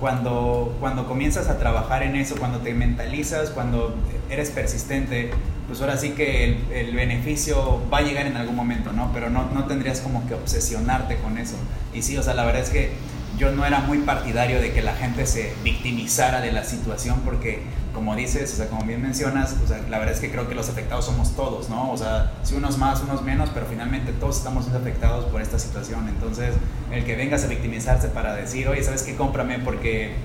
cuando, 0.00 0.76
cuando 0.80 1.06
comienzas 1.06 1.48
a 1.48 1.58
trabajar 1.58 2.02
en 2.02 2.16
eso, 2.16 2.36
cuando 2.36 2.58
te 2.58 2.72
mentalizas, 2.72 3.50
cuando 3.50 3.94
eres 4.30 4.50
persistente, 4.50 5.30
pues 5.66 5.80
ahora 5.80 5.96
sí 5.96 6.10
que 6.10 6.58
el, 6.72 6.94
beneficio 6.94 7.82
va 7.92 7.98
a 7.98 8.02
llegar 8.02 8.26
en 8.26 8.36
algún 8.36 8.56
momento, 8.56 8.92
¿no? 8.92 9.12
Pero 9.12 9.30
no, 9.30 9.50
no 9.52 9.66
tendrías 9.66 10.00
como 10.00 10.26
que 10.26 10.34
obsesionarte 10.34 11.16
con 11.18 11.38
eso. 11.38 11.56
Y 11.94 12.02
sí, 12.02 12.16
o 12.16 12.22
sea, 12.22 12.34
la 12.34 12.44
verdad 12.44 12.62
es 12.62 12.70
que 12.70 12.92
yo 13.40 13.50
no 13.52 13.64
era 13.64 13.80
muy 13.80 13.98
partidario 13.98 14.60
de 14.60 14.72
que 14.72 14.82
la 14.82 14.92
gente 14.94 15.26
se 15.26 15.54
victimizara 15.64 16.42
de 16.42 16.52
la 16.52 16.62
situación 16.62 17.20
porque, 17.24 17.62
como 17.94 18.14
dices, 18.14 18.52
o 18.52 18.56
sea, 18.56 18.68
como 18.68 18.84
bien 18.84 19.00
mencionas, 19.00 19.56
o 19.64 19.66
sea, 19.66 19.78
la 19.88 19.98
verdad 19.98 20.14
es 20.14 20.20
que 20.20 20.30
creo 20.30 20.46
que 20.46 20.54
los 20.54 20.68
afectados 20.68 21.06
somos 21.06 21.34
todos, 21.34 21.70
¿no? 21.70 21.90
O 21.90 21.96
sea, 21.96 22.32
si 22.42 22.54
unos 22.54 22.76
más, 22.76 23.00
unos 23.00 23.22
menos, 23.22 23.48
pero 23.54 23.64
finalmente 23.64 24.12
todos 24.12 24.36
estamos 24.36 24.68
afectados 24.68 25.24
por 25.26 25.40
esta 25.40 25.58
situación. 25.58 26.06
Entonces, 26.08 26.54
el 26.92 27.04
que 27.04 27.16
vengas 27.16 27.42
a 27.44 27.46
victimizarse 27.46 28.08
para 28.08 28.34
decir, 28.34 28.68
oye, 28.68 28.82
¿sabes 28.82 29.04
qué? 29.04 29.16
Cómprame 29.16 29.58
porque, 29.60 30.16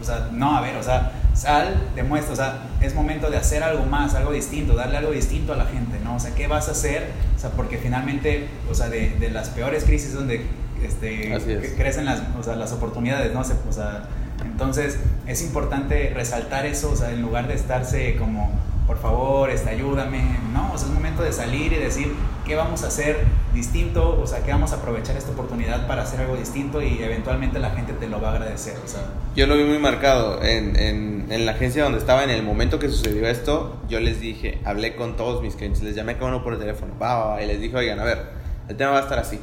o 0.00 0.04
sea, 0.04 0.30
no, 0.32 0.56
a 0.56 0.62
ver, 0.62 0.76
o 0.76 0.82
sea, 0.82 1.12
sal, 1.34 1.90
demuestra, 1.94 2.32
o 2.32 2.36
sea, 2.36 2.62
es 2.82 2.94
momento 2.94 3.30
de 3.30 3.36
hacer 3.36 3.62
algo 3.62 3.84
más, 3.86 4.14
algo 4.14 4.32
distinto, 4.32 4.74
darle 4.74 4.96
algo 4.96 5.12
distinto 5.12 5.52
a 5.52 5.56
la 5.56 5.66
gente, 5.66 5.98
¿no? 6.02 6.16
O 6.16 6.20
sea, 6.20 6.34
¿qué 6.34 6.46
vas 6.46 6.68
a 6.68 6.72
hacer? 6.72 7.10
O 7.36 7.38
sea, 7.38 7.50
porque 7.50 7.78
finalmente, 7.78 8.48
o 8.70 8.74
sea, 8.74 8.88
de, 8.88 9.10
de 9.10 9.30
las 9.30 9.50
peores 9.50 9.84
crisis 9.84 10.14
donde 10.14 10.44
este, 10.82 11.72
crecen 11.76 12.04
las, 12.04 12.22
o 12.38 12.42
sea, 12.42 12.56
las 12.56 12.72
oportunidades, 12.72 13.32
¿no? 13.32 13.40
O 13.40 13.72
sea, 13.72 14.08
entonces 14.44 14.98
es 15.26 15.42
importante 15.42 16.12
resaltar 16.14 16.66
eso, 16.66 16.90
o 16.90 16.96
sea, 16.96 17.12
en 17.12 17.22
lugar 17.22 17.48
de 17.48 17.54
estarse 17.54 18.16
como, 18.16 18.50
por 18.86 18.98
favor, 18.98 19.50
este, 19.50 19.70
ayúdame, 19.70 20.38
¿no? 20.52 20.72
O 20.72 20.78
sea, 20.78 20.88
es 20.88 20.94
momento 20.94 21.22
de 21.22 21.32
salir 21.32 21.72
y 21.72 21.76
decir 21.76 22.14
qué 22.44 22.56
vamos 22.56 22.82
a 22.84 22.88
hacer 22.88 23.24
distinto, 23.54 24.20
o 24.20 24.26
sea, 24.26 24.42
qué 24.42 24.50
vamos 24.50 24.72
a 24.72 24.76
aprovechar 24.76 25.16
esta 25.16 25.30
oportunidad 25.30 25.86
para 25.86 26.02
hacer 26.02 26.20
algo 26.20 26.36
distinto 26.36 26.82
y 26.82 27.02
eventualmente 27.02 27.58
la 27.58 27.70
gente 27.70 27.92
te 27.92 28.08
lo 28.08 28.20
va 28.20 28.28
a 28.28 28.32
agradecer, 28.32 28.74
o 28.84 28.88
sea. 28.88 29.02
Yo 29.36 29.46
lo 29.46 29.56
vi 29.56 29.64
muy 29.64 29.78
marcado 29.78 30.42
en, 30.42 30.76
en, 30.76 31.26
en 31.30 31.46
la 31.46 31.52
agencia 31.52 31.84
donde 31.84 31.98
estaba 31.98 32.24
en 32.24 32.30
el 32.30 32.42
momento 32.42 32.78
que 32.78 32.88
sucedió 32.88 33.26
esto, 33.28 33.76
yo 33.88 34.00
les 34.00 34.20
dije, 34.20 34.60
hablé 34.64 34.96
con 34.96 35.16
todos 35.16 35.42
mis 35.42 35.56
clientes, 35.56 35.82
les 35.82 35.94
llamé 35.94 36.14
cada 36.16 36.28
uno 36.28 36.42
por 36.42 36.54
el 36.54 36.58
teléfono, 36.58 36.94
y 37.40 37.46
les 37.46 37.60
dije, 37.60 37.76
oigan, 37.76 38.00
a 38.00 38.04
ver, 38.04 38.30
el 38.68 38.76
tema 38.76 38.92
va 38.92 38.98
a 38.98 39.02
estar 39.02 39.18
así 39.18 39.38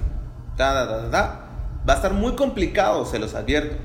va 0.62 1.94
a 1.94 1.96
estar 1.96 2.14
muy 2.14 2.34
complicado, 2.34 3.06
se 3.06 3.20
los 3.20 3.34
advierto. 3.36 3.78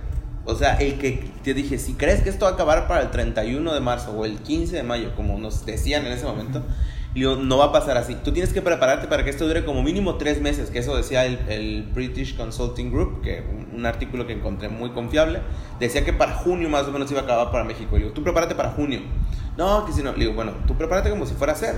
O 0.46 0.54
sea, 0.54 0.74
el 0.74 0.98
que 0.98 1.30
te 1.42 1.54
dije, 1.54 1.78
si 1.78 1.94
crees 1.94 2.20
que 2.20 2.28
esto 2.28 2.44
va 2.44 2.52
a 2.52 2.54
acabar 2.54 2.86
para 2.86 3.02
el 3.02 3.10
31 3.10 3.72
de 3.72 3.80
marzo 3.80 4.12
o 4.12 4.24
el 4.26 4.38
15 4.38 4.76
de 4.76 4.82
mayo, 4.82 5.14
como 5.16 5.38
nos 5.38 5.64
decían 5.64 6.04
en 6.04 6.12
ese 6.12 6.26
momento, 6.26 6.62
no 7.14 7.58
va 7.58 7.66
a 7.66 7.72
pasar 7.72 7.96
así. 7.96 8.16
Tú 8.22 8.32
tienes 8.32 8.52
que 8.52 8.60
prepararte 8.60 9.06
para 9.06 9.24
que 9.24 9.30
esto 9.30 9.46
dure 9.46 9.64
como 9.64 9.82
mínimo 9.82 10.16
tres 10.16 10.42
meses, 10.42 10.68
que 10.68 10.80
eso 10.80 10.94
decía 10.96 11.24
el, 11.24 11.88
British 11.94 12.36
Consulting 12.36 12.90
Group, 12.90 13.22
que 13.22 13.42
un, 13.72 13.86
artículo 13.86 14.26
que 14.26 14.34
encontré 14.34 14.68
muy 14.68 14.90
confiable, 14.90 15.40
decía 15.80 16.04
que 16.04 16.12
para 16.12 16.34
junio 16.34 16.68
más 16.68 16.86
o 16.86 16.92
menos 16.92 17.10
iba 17.10 17.20
a 17.20 17.24
acabar 17.24 17.50
para 17.50 17.64
México. 17.64 17.96
Y 17.96 18.00
digo, 18.00 18.12
tú 18.12 18.22
prepárate 18.22 18.54
para 18.54 18.70
junio. 18.70 19.00
No, 19.56 19.86
que 19.86 19.92
si 19.92 20.02
no, 20.02 20.12
le 20.12 20.18
digo, 20.18 20.34
bueno, 20.34 20.52
tú 20.66 20.76
prepárate 20.76 21.08
como 21.08 21.24
si 21.24 21.34
fuera 21.34 21.54
a 21.54 21.56
ser. 21.56 21.74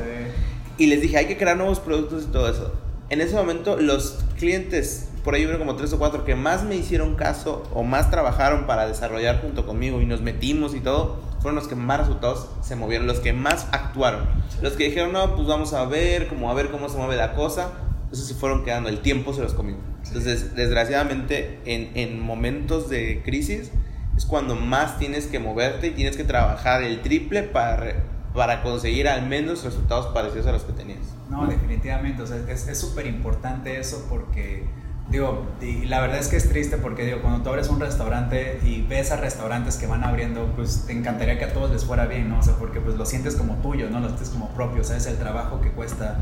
Y 0.78 0.86
les 0.86 1.00
dije, 1.00 1.18
hay 1.18 1.26
que 1.26 1.36
crear 1.36 1.56
nuevos 1.56 1.78
productos 1.78 2.24
y 2.24 2.32
todo 2.32 2.48
eso 2.48 2.85
en 3.08 3.20
ese 3.20 3.34
momento 3.34 3.76
los 3.76 4.24
clientes, 4.36 5.08
por 5.24 5.34
ahí 5.34 5.46
hubo 5.46 5.58
como 5.58 5.76
tres 5.76 5.92
o 5.92 5.98
cuatro 5.98 6.24
que 6.24 6.34
más 6.34 6.64
me 6.64 6.76
hicieron 6.76 7.14
caso 7.14 7.62
o 7.72 7.82
más 7.82 8.10
trabajaron 8.10 8.66
para 8.66 8.86
desarrollar 8.86 9.40
junto 9.40 9.66
conmigo 9.66 10.00
y 10.00 10.06
nos 10.06 10.20
metimos 10.20 10.74
y 10.74 10.80
todo, 10.80 11.20
fueron 11.40 11.56
los 11.56 11.68
que 11.68 11.76
más 11.76 12.00
resultados 12.00 12.48
se 12.62 12.74
movieron, 12.74 13.06
los 13.06 13.20
que 13.20 13.32
más 13.32 13.68
actuaron. 13.72 14.26
Los 14.62 14.72
que 14.72 14.84
dijeron, 14.84 15.12
no, 15.12 15.36
pues 15.36 15.46
vamos 15.46 15.72
a 15.72 15.84
ver, 15.84 16.28
como 16.28 16.50
a 16.50 16.54
ver 16.54 16.70
cómo 16.70 16.88
se 16.88 16.96
mueve 16.96 17.16
la 17.16 17.34
cosa, 17.34 17.72
esos 18.10 18.26
se 18.26 18.34
fueron 18.34 18.64
quedando, 18.64 18.88
el 18.88 19.00
tiempo 19.00 19.32
se 19.32 19.42
los 19.42 19.54
comió. 19.54 19.76
Entonces, 20.06 20.54
desgraciadamente, 20.54 21.60
en, 21.64 21.90
en 21.94 22.20
momentos 22.20 22.88
de 22.88 23.22
crisis 23.24 23.70
es 24.16 24.24
cuando 24.24 24.56
más 24.56 24.98
tienes 24.98 25.26
que 25.26 25.38
moverte 25.38 25.88
y 25.88 25.90
tienes 25.90 26.16
que 26.16 26.24
trabajar 26.24 26.82
el 26.82 27.02
triple 27.02 27.42
para, 27.42 28.04
para 28.34 28.62
conseguir 28.62 29.08
al 29.08 29.26
menos 29.26 29.62
resultados 29.62 30.06
parecidos 30.06 30.46
a 30.46 30.52
los 30.52 30.62
que 30.62 30.72
tenías. 30.72 31.15
No, 31.30 31.46
definitivamente, 31.46 32.22
o 32.22 32.26
sea, 32.26 32.36
es 32.48 32.78
súper 32.78 33.06
importante 33.06 33.80
eso 33.80 34.06
porque, 34.08 34.64
digo, 35.10 35.44
y 35.60 35.86
la 35.86 36.00
verdad 36.00 36.18
es 36.18 36.28
que 36.28 36.36
es 36.36 36.48
triste 36.48 36.76
porque, 36.76 37.04
digo, 37.04 37.20
cuando 37.20 37.42
tú 37.42 37.48
abres 37.48 37.68
un 37.68 37.80
restaurante 37.80 38.60
y 38.64 38.82
ves 38.82 39.10
a 39.10 39.16
restaurantes 39.16 39.76
que 39.76 39.86
van 39.86 40.04
abriendo, 40.04 40.52
pues 40.54 40.84
te 40.86 40.92
encantaría 40.92 41.38
que 41.38 41.46
a 41.46 41.52
todos 41.52 41.70
les 41.72 41.84
fuera 41.84 42.06
bien, 42.06 42.28
¿no? 42.28 42.38
O 42.38 42.42
sea, 42.42 42.54
porque 42.54 42.80
pues 42.80 42.96
lo 42.96 43.04
sientes 43.06 43.34
como 43.34 43.56
tuyo, 43.56 43.90
¿no? 43.90 43.98
Lo 43.98 44.08
sientes 44.08 44.30
como 44.30 44.50
propio, 44.50 44.82
o 44.82 44.84
sea, 44.84 44.96
es 44.96 45.06
el 45.06 45.16
trabajo 45.16 45.60
que 45.60 45.70
cuesta 45.72 46.18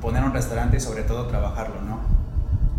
poner 0.00 0.22
un 0.22 0.32
restaurante 0.32 0.76
y 0.76 0.80
sobre 0.80 1.02
todo 1.02 1.26
trabajarlo, 1.26 1.80
¿no? 1.82 2.00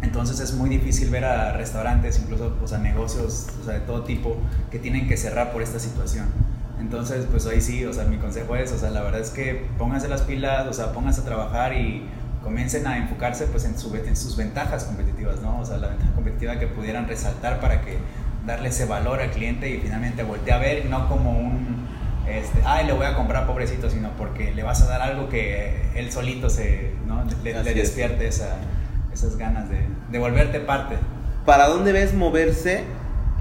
Entonces 0.02 0.40
es 0.40 0.54
muy 0.54 0.70
difícil 0.70 1.10
ver 1.10 1.26
a 1.26 1.54
restaurantes, 1.54 2.20
incluso 2.20 2.56
o 2.64 2.68
sea, 2.68 2.78
negocios 2.78 3.48
o 3.62 3.66
sea, 3.66 3.74
de 3.74 3.80
todo 3.82 4.04
tipo, 4.04 4.38
que 4.72 4.80
tienen 4.80 5.08
que 5.08 5.18
cerrar 5.18 5.52
por 5.52 5.62
esta 5.62 5.80
situación. 5.80 6.28
Entonces, 6.80 7.26
pues 7.30 7.46
ahí 7.48 7.62
sí, 7.62 7.86
o 7.86 7.94
sea, 7.94 8.06
mi 8.06 8.18
consejo 8.18 8.56
es, 8.56 8.72
o 8.72 8.78
sea, 8.78 8.90
la 8.90 9.02
verdad 9.02 9.22
es 9.22 9.30
que 9.30 9.66
pónganse 9.78 10.08
las 10.08 10.22
pilas, 10.22 10.68
o 10.68 10.74
sea, 10.74 10.92
pónganse 10.92 11.22
a 11.22 11.24
trabajar 11.24 11.74
y 11.74 12.06
comiencen 12.44 12.86
a 12.86 12.98
enfocarse 12.98 13.48
pues 13.48 13.66
en, 13.66 13.78
su, 13.78 13.96
en 13.96 14.16
sus 14.16 14.38
ventajas 14.38 14.84
competitivas, 14.84 15.42
¿no? 15.42 15.60
O 15.60 15.66
sea, 15.66 15.78
la 15.78 15.88
ventaja 15.88 16.12
competitiva 16.12 16.60
que 16.60 16.68
pudieran 16.68 17.08
resaltar 17.08 17.60
para 17.60 17.82
que 17.82 17.98
darle 18.46 18.70
ese 18.70 18.86
valor 18.86 19.20
al 19.20 19.32
cliente 19.32 19.70
y 19.70 19.80
finalmente 19.80 20.24
voltee 20.24 20.54
a 20.54 20.60
ver, 20.60 20.86
no 20.86 21.10
como 21.10 21.32
un, 21.32 21.88
este, 22.28 22.62
ay, 22.66 22.86
le 22.86 22.94
voy 22.94 23.06
a 23.06 23.16
comprar 23.16 23.48
pobrecito, 23.48 23.90
sino 23.90 24.10
porque 24.12 24.54
le 24.54 24.62
vas 24.64 24.82
a 24.82 24.86
dar 24.88 25.02
algo 25.02 25.30
que 25.30 25.90
él 25.96 26.12
solito 26.12 26.50
se, 26.50 26.92
¿no? 27.08 27.24
le, 27.44 27.64
le 27.64 27.74
despierte 27.74 28.28
esa, 28.28 28.58
esas 29.12 29.38
ganas 29.38 29.70
de, 29.70 29.80
de 30.12 30.20
volverte 30.20 30.60
parte. 30.60 30.98
¿Para 31.46 31.68
dónde 31.68 31.94
ves 31.94 32.14
moverse 32.14 32.84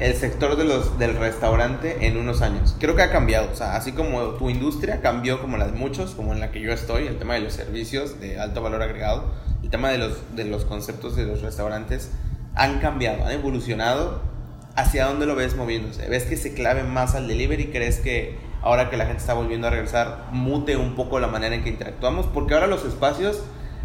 el 0.01 0.15
sector 0.15 0.57
de 0.57 0.65
los, 0.65 0.99
del 0.99 1.17
restaurante 1.17 2.07
en 2.07 2.17
unos 2.17 2.43
años. 2.43 2.75
Creo 2.81 2.97
que 2.97 3.03
ha 3.03 3.13
cambiado, 3.13 3.51
o 3.53 3.55
sea, 3.55 3.77
así 3.77 3.93
como 3.93 4.21
tu 4.31 4.51
industria 4.51 5.01
cambió 5.01 5.41
como 5.41 5.57
la 5.57 5.67
de 5.67 5.73
muchos, 5.73 6.13
como 6.13 6.33
en 6.33 6.41
la 6.41 6.51
que 6.51 6.61
yo 6.61 6.73
estoy, 6.73 7.07
el 7.07 7.19
tema 7.19 7.35
de 7.35 7.41
los 7.41 7.53
servicios 7.53 8.21
de 8.21 8.41
alto 8.41 8.61
valor 8.61 8.83
agregado, 8.83 9.25
el 9.63 9.71
tema 9.71 9.91
de 9.91 9.99
los, 9.99 10.35
de 10.35 10.45
los 10.45 10.65
conceptos 10.65 11.15
de 11.17 11.25
los 11.25 11.43
restaurantes 11.43 12.11
han 12.55 12.81
cambiado, 12.81 13.25
han 13.25 13.33
evolucionado. 13.33 14.35
¿Hacia 14.77 15.07
dónde 15.07 15.25
lo 15.27 15.37
ves 15.37 15.55
moviéndose? 15.55 16.09
¿Ves 16.09 16.25
que 16.25 16.37
se 16.37 16.53
clave 16.53 16.83
más 16.83 17.15
al 17.15 17.29
delivery? 17.29 17.67
¿Crees 17.67 18.01
que 18.01 18.37
ahora 18.61 18.91
que 18.91 18.97
la 18.97 19.07
gente 19.07 19.21
está 19.21 19.33
volviendo 19.33 19.69
a 19.69 19.71
regresar 19.71 20.25
mute 20.33 20.77
un 20.77 20.97
poco 20.97 21.21
la 21.21 21.29
manera 21.29 21.55
en 21.55 21.63
que 21.63 21.69
interactuamos? 21.69 22.27
Porque 22.27 22.55
ahora 22.55 22.67
los 22.67 22.85
espacios 22.85 23.45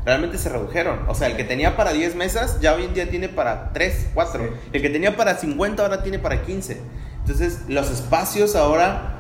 realmente 0.09 0.39
se 0.39 0.49
redujeron. 0.49 1.07
O 1.07 1.13
sea, 1.13 1.27
el 1.27 1.37
que 1.37 1.43
tenía 1.43 1.77
para 1.77 1.93
10 1.93 2.15
mesas 2.15 2.59
ya 2.59 2.73
hoy 2.73 2.85
en 2.85 2.95
día 2.95 3.07
tiene 3.11 3.29
para 3.29 3.71
3, 3.73 4.07
4. 4.15 4.49
El 4.73 4.81
que 4.81 4.89
tenía 4.89 5.15
para 5.15 5.35
50 5.35 5.83
ahora 5.83 6.01
tiene 6.01 6.17
para 6.17 6.41
15. 6.41 6.81
Entonces, 7.19 7.61
los 7.67 7.91
espacios 7.91 8.55
ahora 8.55 9.15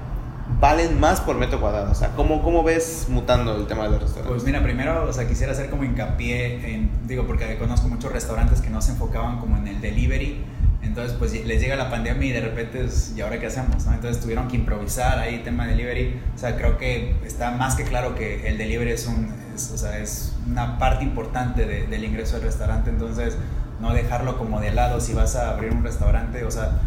valen 0.59 0.99
más 0.99 1.21
por 1.21 1.37
metro 1.37 1.61
cuadrado. 1.61 1.91
O 1.91 1.95
sea, 1.95 2.09
¿cómo, 2.15 2.41
cómo 2.41 2.63
ves 2.63 3.05
mutando 3.07 3.55
el 3.55 3.67
tema 3.67 3.83
de 3.83 3.91
los 3.91 4.01
restaurantes? 4.01 4.31
Pues 4.31 4.43
mira, 4.43 4.63
primero, 4.63 5.07
o 5.07 5.13
sea, 5.13 5.27
quisiera 5.27 5.51
hacer 5.51 5.69
como 5.69 5.83
hincapié 5.83 6.73
en, 6.73 6.89
digo, 7.07 7.27
porque 7.27 7.55
conozco 7.59 7.87
muchos 7.87 8.11
restaurantes 8.11 8.61
que 8.61 8.71
no 8.71 8.81
se 8.81 8.93
enfocaban 8.93 9.39
como 9.39 9.57
en 9.57 9.67
el 9.67 9.81
delivery. 9.81 10.43
Entonces, 10.81 11.15
pues 11.19 11.45
les 11.45 11.61
llega 11.61 11.75
la 11.75 11.91
pandemia 11.91 12.29
y 12.29 12.31
de 12.31 12.41
repente, 12.41 12.83
¿y 13.15 13.21
ahora 13.21 13.39
qué 13.39 13.45
hacemos? 13.45 13.85
¿no? 13.85 13.93
Entonces 13.93 14.19
tuvieron 14.19 14.47
que 14.47 14.55
improvisar 14.55 15.19
ahí 15.19 15.43
tema 15.43 15.67
delivery. 15.67 16.19
O 16.33 16.37
sea, 16.39 16.55
creo 16.55 16.79
que 16.79 17.15
está 17.25 17.51
más 17.51 17.75
que 17.75 17.83
claro 17.83 18.15
que 18.15 18.47
el 18.47 18.57
delivery 18.57 18.91
es, 18.91 19.05
un, 19.05 19.31
o 19.73 19.77
sea, 19.77 19.97
es 19.99 20.33
una 20.47 20.77
parte 20.77 21.03
importante 21.03 21.65
del 21.65 22.03
ingreso 22.03 22.37
al 22.37 22.43
restaurante. 22.43 22.89
Entonces, 22.89 23.37
no 23.79 23.93
dejarlo 23.93 24.37
como 24.37 24.59
de 24.59 24.71
lado 24.71 24.99
si 25.01 25.13
vas 25.13 25.35
a 25.35 25.51
abrir 25.51 25.71
un 25.71 25.83
restaurante. 25.83 26.43
O 26.43 26.51
sea, 26.51 26.79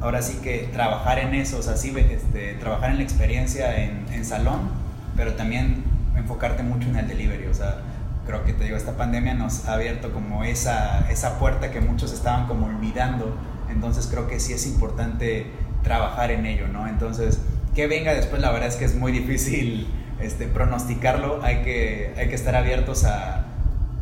ahora 0.00 0.22
sí 0.22 0.38
que 0.42 0.68
trabajar 0.72 1.18
en 1.18 1.34
eso, 1.34 1.58
o 1.58 1.62
sea, 1.62 1.76
sí, 1.76 1.94
este, 1.96 2.54
trabajar 2.54 2.90
en 2.90 2.98
la 2.98 3.02
experiencia 3.02 3.84
en, 3.84 4.06
en 4.12 4.24
salón, 4.24 4.70
pero 5.16 5.34
también 5.34 5.84
enfocarte 6.16 6.62
mucho 6.62 6.88
en 6.88 6.96
el 6.96 7.08
delivery. 7.08 7.46
O 7.46 7.54
sea, 7.54 7.78
creo 8.26 8.44
que 8.44 8.52
te 8.52 8.64
digo, 8.64 8.76
esta 8.76 8.96
pandemia 8.96 9.34
nos 9.34 9.66
ha 9.66 9.74
abierto 9.74 10.12
como 10.12 10.44
esa, 10.44 11.10
esa 11.10 11.38
puerta 11.38 11.70
que 11.70 11.80
muchos 11.80 12.12
estaban 12.12 12.46
como 12.46 12.66
olvidando, 12.66 13.34
entonces 13.70 14.06
creo 14.06 14.28
que 14.28 14.38
sí 14.38 14.52
es 14.52 14.66
importante 14.66 15.46
trabajar 15.82 16.30
en 16.30 16.44
ello, 16.44 16.68
¿no? 16.68 16.86
Entonces, 16.86 17.40
que 17.74 17.86
venga 17.86 18.12
después, 18.12 18.42
la 18.42 18.50
verdad 18.50 18.68
es 18.68 18.76
que 18.76 18.84
es 18.84 18.94
muy 18.94 19.12
difícil 19.12 19.88
este, 20.20 20.46
pronosticarlo, 20.46 21.40
hay 21.42 21.62
que, 21.62 22.14
hay 22.16 22.28
que 22.28 22.34
estar 22.34 22.54
abiertos 22.56 23.04
a, 23.04 23.44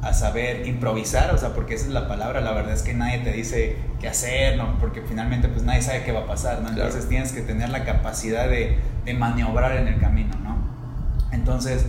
a 0.02 0.12
saber 0.12 0.66
improvisar, 0.66 1.34
o 1.34 1.38
sea, 1.38 1.50
porque 1.50 1.74
esa 1.74 1.86
es 1.86 1.92
la 1.92 2.08
palabra, 2.08 2.40
la 2.40 2.52
verdad 2.52 2.72
es 2.72 2.82
que 2.82 2.94
nadie 2.94 3.18
te 3.18 3.32
dice 3.32 3.76
qué 4.00 4.08
hacer, 4.08 4.56
¿no? 4.56 4.78
Porque 4.78 5.02
finalmente 5.02 5.48
pues 5.48 5.62
nadie 5.62 5.82
sabe 5.82 6.02
qué 6.04 6.12
va 6.12 6.20
a 6.20 6.26
pasar, 6.26 6.62
¿no? 6.62 6.68
Entonces 6.68 7.08
tienes 7.08 7.32
que 7.32 7.42
tener 7.42 7.68
la 7.70 7.84
capacidad 7.84 8.48
de, 8.48 8.78
de 9.04 9.14
maniobrar 9.14 9.76
en 9.76 9.88
el 9.88 10.00
camino, 10.00 10.34
¿no? 10.42 10.56
Entonces, 11.32 11.86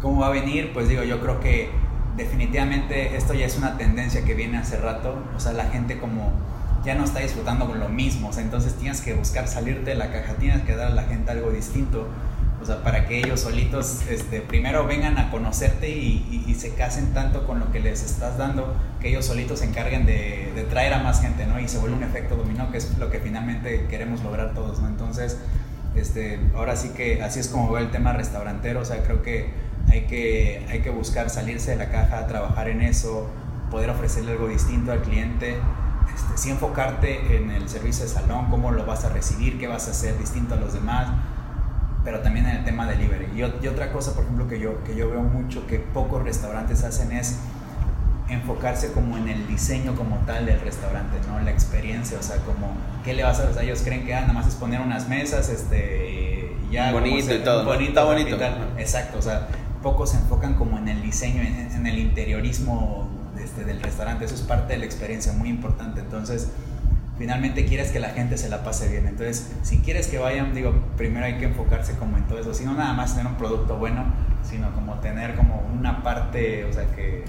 ¿Cómo 0.00 0.20
va 0.20 0.28
a 0.28 0.30
venir? 0.30 0.72
Pues 0.72 0.88
digo, 0.88 1.02
yo 1.02 1.20
creo 1.20 1.40
que 1.40 1.70
definitivamente 2.16 3.16
esto 3.16 3.34
ya 3.34 3.46
es 3.46 3.58
una 3.58 3.76
tendencia 3.76 4.24
que 4.24 4.34
viene 4.34 4.56
hace 4.58 4.76
rato. 4.76 5.16
O 5.36 5.40
sea, 5.40 5.52
la 5.52 5.64
gente 5.64 5.98
como 5.98 6.30
ya 6.84 6.94
no 6.94 7.02
está 7.04 7.18
disfrutando 7.18 7.66
con 7.66 7.80
lo 7.80 7.88
mismo. 7.88 8.28
O 8.28 8.32
sea, 8.32 8.44
entonces 8.44 8.74
tienes 8.74 9.00
que 9.00 9.14
buscar 9.14 9.48
salirte 9.48 9.90
de 9.90 9.96
la 9.96 10.12
caja, 10.12 10.34
tienes 10.34 10.62
que 10.62 10.76
dar 10.76 10.92
a 10.92 10.94
la 10.94 11.02
gente 11.02 11.32
algo 11.32 11.50
distinto. 11.50 12.06
O 12.60 12.66
sea, 12.66 12.82
para 12.82 13.06
que 13.06 13.18
ellos 13.18 13.40
solitos 13.40 14.00
este, 14.10 14.40
primero 14.40 14.84
vengan 14.86 15.16
a 15.18 15.30
conocerte 15.30 15.88
y, 15.88 16.54
se 16.58 16.74
casen 16.74 17.14
tanto 17.14 17.46
con 17.46 17.60
lo 17.60 17.70
que 17.70 17.78
les 17.78 18.02
estás 18.02 18.36
dando, 18.36 18.74
que 19.00 19.10
ellos 19.10 19.24
solitos 19.24 19.60
se 19.60 19.66
encarguen 19.66 20.06
de, 20.06 20.66
traer 20.68 20.92
a 20.92 20.98
más 20.98 21.20
gente, 21.20 21.46
¿no? 21.46 21.60
Y 21.60 21.68
se 21.68 21.78
vuelve 21.78 21.96
un 21.96 22.02
efecto 22.02 22.34
dominó, 22.34 22.72
que 22.72 22.78
es 22.78 22.98
lo 22.98 23.10
que 23.10 23.20
finalmente 23.20 23.86
queremos 23.88 24.24
lograr 24.24 24.54
todos, 24.54 24.80
¿no? 24.80 24.88
Entonces, 24.88 25.38
este, 25.94 26.40
ahora 26.56 26.74
sí 26.74 26.90
que 26.96 27.22
así 27.22 27.38
es 27.38 27.46
como 27.46 27.70
veo 27.70 27.80
el 27.80 27.92
tema 27.92 28.12
restaurantero. 28.12 28.80
O 28.80 28.84
sea, 28.84 29.04
creo 29.04 29.22
que 29.22 29.50
hay 29.90 30.02
que, 30.02 30.66
hay 30.68 30.80
que 30.80 30.90
buscar 30.90 31.30
salirse 31.30 31.70
de 31.70 31.76
la 31.76 31.90
caja, 31.90 32.26
trabajar 32.26 32.68
en 32.68 32.82
eso, 32.82 33.28
poder 33.70 33.90
ofrecerle 33.90 34.32
algo 34.32 34.48
distinto 34.48 34.90
al 34.90 35.02
cliente, 35.02 35.56
este, 36.34 36.50
enfocarte 36.50 37.36
en 37.36 37.50
el 37.50 37.68
servicio 37.68 38.04
de 38.04 38.10
salón, 38.10 38.50
cómo 38.50 38.72
lo 38.72 38.84
vas 38.84 39.04
a 39.04 39.10
recibir, 39.10 39.58
qué 39.58 39.68
vas 39.68 39.86
a 39.88 39.92
hacer 39.92 40.18
distinto 40.18 40.54
a 40.54 40.56
los 40.56 40.72
demás, 40.74 41.08
pero 42.04 42.20
también 42.20 42.46
en 42.46 42.56
el 42.56 42.64
tema 42.64 42.86
delivery. 42.86 43.26
Y, 43.34 43.64
y 43.64 43.68
otra 43.68 43.92
cosa, 43.92 44.14
por 44.14 44.24
ejemplo, 44.24 44.48
que 44.48 44.58
yo, 44.58 44.82
que 44.84 44.94
yo 44.94 45.10
veo 45.10 45.22
mucho 45.22 45.66
que 45.66 45.78
pocos 45.78 46.22
restaurantes 46.22 46.84
hacen 46.84 47.12
es 47.12 47.38
enfocarse 48.28 48.92
como 48.92 49.16
en 49.16 49.28
el 49.28 49.46
diseño 49.46 49.94
como 49.96 50.18
tal 50.26 50.46
del 50.46 50.60
restaurante, 50.60 51.16
¿no? 51.26 51.40
La 51.40 51.50
experiencia, 51.50 52.18
o 52.18 52.22
sea, 52.22 52.36
como, 52.38 52.76
¿qué 53.04 53.14
le 53.14 53.22
vas 53.22 53.40
a 53.40 53.48
hacer? 53.48 53.64
Ellos 53.64 53.80
creen 53.82 54.04
que 54.04 54.14
ah, 54.14 54.22
nada 54.22 54.34
más 54.34 54.46
es 54.46 54.54
poner 54.54 54.80
unas 54.80 55.08
mesas, 55.08 55.48
este, 55.48 56.54
ya... 56.70 56.92
Bonito 56.92 57.34
y 57.34 57.38
todo, 57.38 57.64
bonito, 57.64 58.04
bonito. 58.04 58.36
Exacto, 58.76 59.18
o 59.18 59.22
sea, 59.22 59.48
pocos 59.82 60.10
se 60.10 60.18
enfocan 60.18 60.54
como 60.54 60.78
en 60.78 60.88
el 60.88 61.02
diseño, 61.02 61.42
en, 61.42 61.86
el 61.86 61.98
interiorismo 61.98 63.08
este, 63.42 63.64
del 63.64 63.80
restaurante. 63.80 64.26
Eso 64.26 64.34
es 64.34 64.42
parte 64.42 64.74
de 64.74 64.80
la 64.80 64.84
experiencia 64.84 65.32
muy 65.32 65.48
importante. 65.48 66.00
Entonces, 66.00 66.48
finalmente 67.18 67.66
quieres 67.66 67.90
que 67.90 68.00
la 68.00 68.10
gente 68.10 68.38
se 68.38 68.48
la 68.48 68.62
pase 68.62 68.88
bien. 68.88 69.06
Entonces, 69.06 69.52
si 69.62 69.78
quieres 69.78 70.06
que 70.06 70.18
vayan, 70.18 70.54
digo, 70.54 70.72
primero 70.96 71.26
hay 71.26 71.34
que 71.38 71.46
enfocarse 71.46 71.94
como 71.96 72.16
en 72.16 72.26
todo 72.26 72.38
eso. 72.38 72.54
Si 72.54 72.64
no 72.64 72.74
nada 72.74 72.92
más 72.92 73.14
tener 73.16 73.30
un 73.30 73.36
producto 73.36 73.76
bueno, 73.76 74.04
sino 74.42 74.72
como 74.72 74.94
tener 75.00 75.34
como 75.34 75.60
una 75.76 76.02
parte, 76.02 76.64
o 76.64 76.72
sea, 76.72 76.86
que 76.94 77.24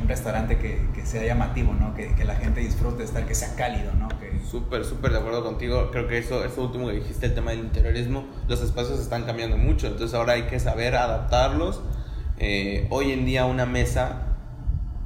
un 0.00 0.08
restaurante 0.08 0.58
que, 0.58 0.88
que 0.94 1.06
sea 1.06 1.24
llamativo, 1.24 1.72
¿no? 1.72 1.94
Que, 1.94 2.14
que, 2.14 2.24
la 2.24 2.34
gente 2.34 2.60
disfrute 2.60 3.04
estar, 3.04 3.24
que 3.24 3.34
sea 3.34 3.54
cálido, 3.54 3.92
¿no? 3.94 4.08
Que... 4.08 4.40
Súper, 4.44 4.84
súper 4.84 5.12
de 5.12 5.18
acuerdo 5.18 5.44
contigo. 5.44 5.90
Creo 5.92 6.08
que 6.08 6.18
eso, 6.18 6.44
eso 6.44 6.62
último 6.62 6.88
que 6.88 6.94
dijiste, 6.94 7.26
el 7.26 7.34
tema 7.34 7.52
del 7.52 7.60
interiorismo, 7.60 8.24
los 8.48 8.60
espacios 8.62 8.98
están 8.98 9.24
cambiando 9.24 9.56
mucho, 9.56 9.86
entonces 9.86 10.14
ahora 10.14 10.34
hay 10.34 10.42
que 10.42 10.58
saber 10.58 10.96
adaptarlos. 10.96 11.80
Eh, 12.38 12.86
hoy 12.90 13.12
en 13.12 13.26
día 13.26 13.44
una 13.44 13.66
mesa 13.66 14.29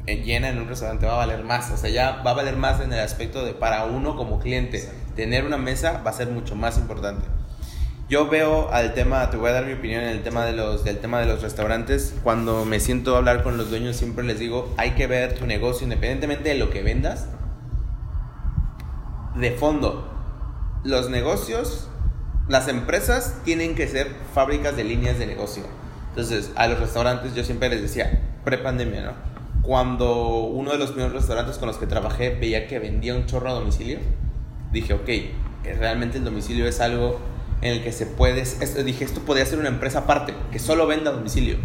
llena 0.07 0.51
en 0.51 0.59
un 0.59 0.69
restaurante 0.69 1.07
va 1.07 1.15
a 1.15 1.27
valer 1.27 1.45
más, 1.45 1.71
o 1.71 1.77
sea, 1.77 1.91
ya 1.91 2.23
va 2.23 2.33
a 2.33 2.35
valer 2.35 2.57
más 2.57 2.81
en 2.81 2.93
el 2.93 3.01
aspecto 3.01 3.45
de 3.45 3.55
para 3.55 3.85
uno 3.85 4.17
como 4.17 4.39
cliente. 4.39 4.89
Tener 5.17 5.45
una 5.45 5.57
mesa 5.57 6.03
va 6.05 6.11
a 6.11 6.15
ser 6.15 6.29
mucho 6.29 6.55
más 6.55 6.77
importante. 6.79 7.27
Yo 8.09 8.29
veo 8.29 8.71
al 8.71 8.93
tema, 8.93 9.31
te 9.31 9.39
voy 9.39 9.49
a 9.49 9.55
dar 9.55 9.65
mi 9.65 9.73
opinión 9.73 10.03
en 10.03 10.11
el 10.11 10.23
tema 10.23 10.45
de 10.45 10.53
los, 10.53 10.85
del 10.85 10.99
tema 10.99 11.21
de 11.21 11.27
los 11.27 11.41
restaurantes. 11.41 12.15
Cuando 12.23 12.67
me 12.67 12.79
siento 12.79 13.15
a 13.15 13.19
hablar 13.19 13.43
con 13.43 13.57
los 13.57 13.71
dueños, 13.71 13.97
siempre 13.97 14.25
les 14.25 14.39
digo, 14.39 14.75
hay 14.77 14.91
que 14.91 15.07
ver 15.07 15.35
tu 15.39 15.47
negocio 15.47 15.85
independientemente 15.85 16.51
de 16.51 16.57
lo 16.57 16.69
que 16.69 16.83
vendas. 16.83 17.29
De 19.37 19.53
fondo, 19.53 20.13
los 20.85 21.09
negocios, 21.09 21.89
las 22.47 22.69
empresas 22.69 23.39
tienen 23.43 23.75
que 23.75 23.89
ser 23.89 24.09
fábricas 24.35 24.77
de 24.77 24.85
líneas 24.85 25.19
de 25.19 25.27
negocio. 25.27 25.65
Entonces, 26.11 26.53
a 26.57 26.67
los 26.67 26.79
restaurantes 26.79 27.35
yo 27.35 27.43
siempre 27.43 27.71
les 27.71 27.81
decía, 27.81 28.21
pre-pandemia, 28.45 29.03
¿no? 29.03 29.34
Cuando 29.65 30.45
uno 30.45 30.73
de 30.73 30.79
los 30.79 30.91
primeros 30.91 31.15
restaurantes 31.15 31.57
con 31.57 31.69
los 31.69 31.79
que 31.79 31.87
trabajé 31.87 32.31
veía 32.31 32.67
que 32.67 32.79
vendía 32.79 33.15
un 33.15 33.27
chorro 33.27 33.49
a 33.49 33.53
domicilio, 33.55 33.99
dije, 34.73 34.93
ok, 34.93 35.09
realmente 35.79 36.19
el 36.19 36.25
domicilio 36.25 36.67
es 36.67 36.81
algo 36.81 37.19
en 37.63 37.73
el 37.73 37.83
que 37.83 37.93
se 37.93 38.05
puede, 38.05 38.45
dije, 38.85 39.05
esto 39.05 39.23
podría 39.23 39.47
ser 39.47 39.59
una 39.59 39.69
empresa 39.69 40.01
aparte, 40.01 40.35
que 40.53 40.59
solo 40.59 40.87
venda 40.87 41.11
a 41.11 41.15
domicilio. 41.15 41.57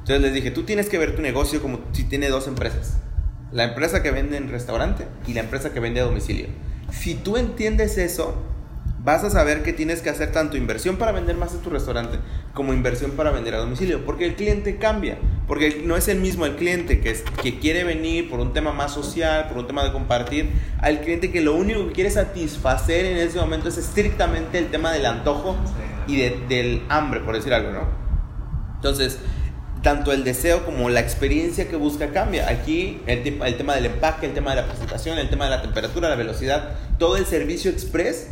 Entonces 0.00 0.20
les 0.20 0.34
dije, 0.34 0.50
tú 0.50 0.64
tienes 0.64 0.90
que 0.90 0.98
ver 0.98 1.16
tu 1.16 1.22
negocio 1.22 1.62
como 1.62 1.80
si 1.92 2.04
tiene 2.04 2.28
dos 2.28 2.48
empresas. 2.48 2.98
La 3.50 3.64
empresa 3.64 4.02
que 4.02 4.10
vende 4.10 4.36
en 4.36 4.50
restaurante 4.50 5.06
y 5.26 5.32
la 5.32 5.40
empresa 5.40 5.72
que 5.72 5.80
vende 5.80 6.00
a 6.00 6.04
domicilio. 6.04 6.48
Si 6.90 7.14
tú 7.14 7.38
entiendes 7.38 7.96
eso, 7.96 8.34
vas 9.08 9.24
a 9.24 9.30
saber 9.30 9.62
que 9.62 9.72
tienes 9.72 10.02
que 10.02 10.10
hacer 10.10 10.32
tanto 10.32 10.58
inversión 10.58 10.96
para 10.96 11.12
vender 11.12 11.34
más 11.34 11.54
en 11.54 11.60
tu 11.60 11.70
restaurante 11.70 12.18
como 12.52 12.74
inversión 12.74 13.12
para 13.12 13.30
vender 13.30 13.54
a 13.54 13.58
domicilio, 13.58 14.04
porque 14.04 14.26
el 14.26 14.34
cliente 14.34 14.76
cambia, 14.76 15.16
porque 15.46 15.82
no 15.82 15.96
es 15.96 16.08
el 16.08 16.20
mismo 16.20 16.44
el 16.44 16.56
cliente 16.56 17.00
que, 17.00 17.18
que 17.42 17.58
quiere 17.58 17.84
venir 17.84 18.28
por 18.28 18.38
un 18.38 18.52
tema 18.52 18.74
más 18.74 18.92
social, 18.92 19.48
por 19.48 19.56
un 19.56 19.66
tema 19.66 19.82
de 19.82 19.92
compartir, 19.92 20.50
al 20.82 21.00
cliente 21.00 21.32
que 21.32 21.40
lo 21.40 21.54
único 21.54 21.86
que 21.86 21.92
quiere 21.94 22.10
satisfacer 22.10 23.06
en 23.06 23.16
ese 23.16 23.38
momento 23.38 23.70
es 23.70 23.78
estrictamente 23.78 24.58
el 24.58 24.66
tema 24.66 24.92
del 24.92 25.06
antojo 25.06 25.56
y 26.06 26.18
del 26.18 26.82
hambre, 26.90 27.20
por 27.20 27.34
decir 27.34 27.54
algo, 27.54 27.72
¿no? 27.72 27.88
Entonces, 28.74 29.20
tanto 29.82 30.12
el 30.12 30.22
deseo 30.22 30.66
como 30.66 30.90
la 30.90 31.00
experiencia 31.00 31.66
que 31.66 31.76
busca 31.76 32.10
cambia. 32.10 32.50
Aquí 32.50 33.00
el, 33.06 33.40
el 33.42 33.56
tema 33.56 33.74
del 33.74 33.86
empaque, 33.86 34.26
el 34.26 34.34
tema 34.34 34.50
de 34.50 34.56
la 34.56 34.66
presentación, 34.66 35.16
el 35.16 35.30
tema 35.30 35.46
de 35.46 35.52
la 35.52 35.62
temperatura, 35.62 36.10
la 36.10 36.16
velocidad, 36.16 36.74
todo 36.98 37.16
el 37.16 37.24
servicio 37.24 37.70
express 37.70 38.28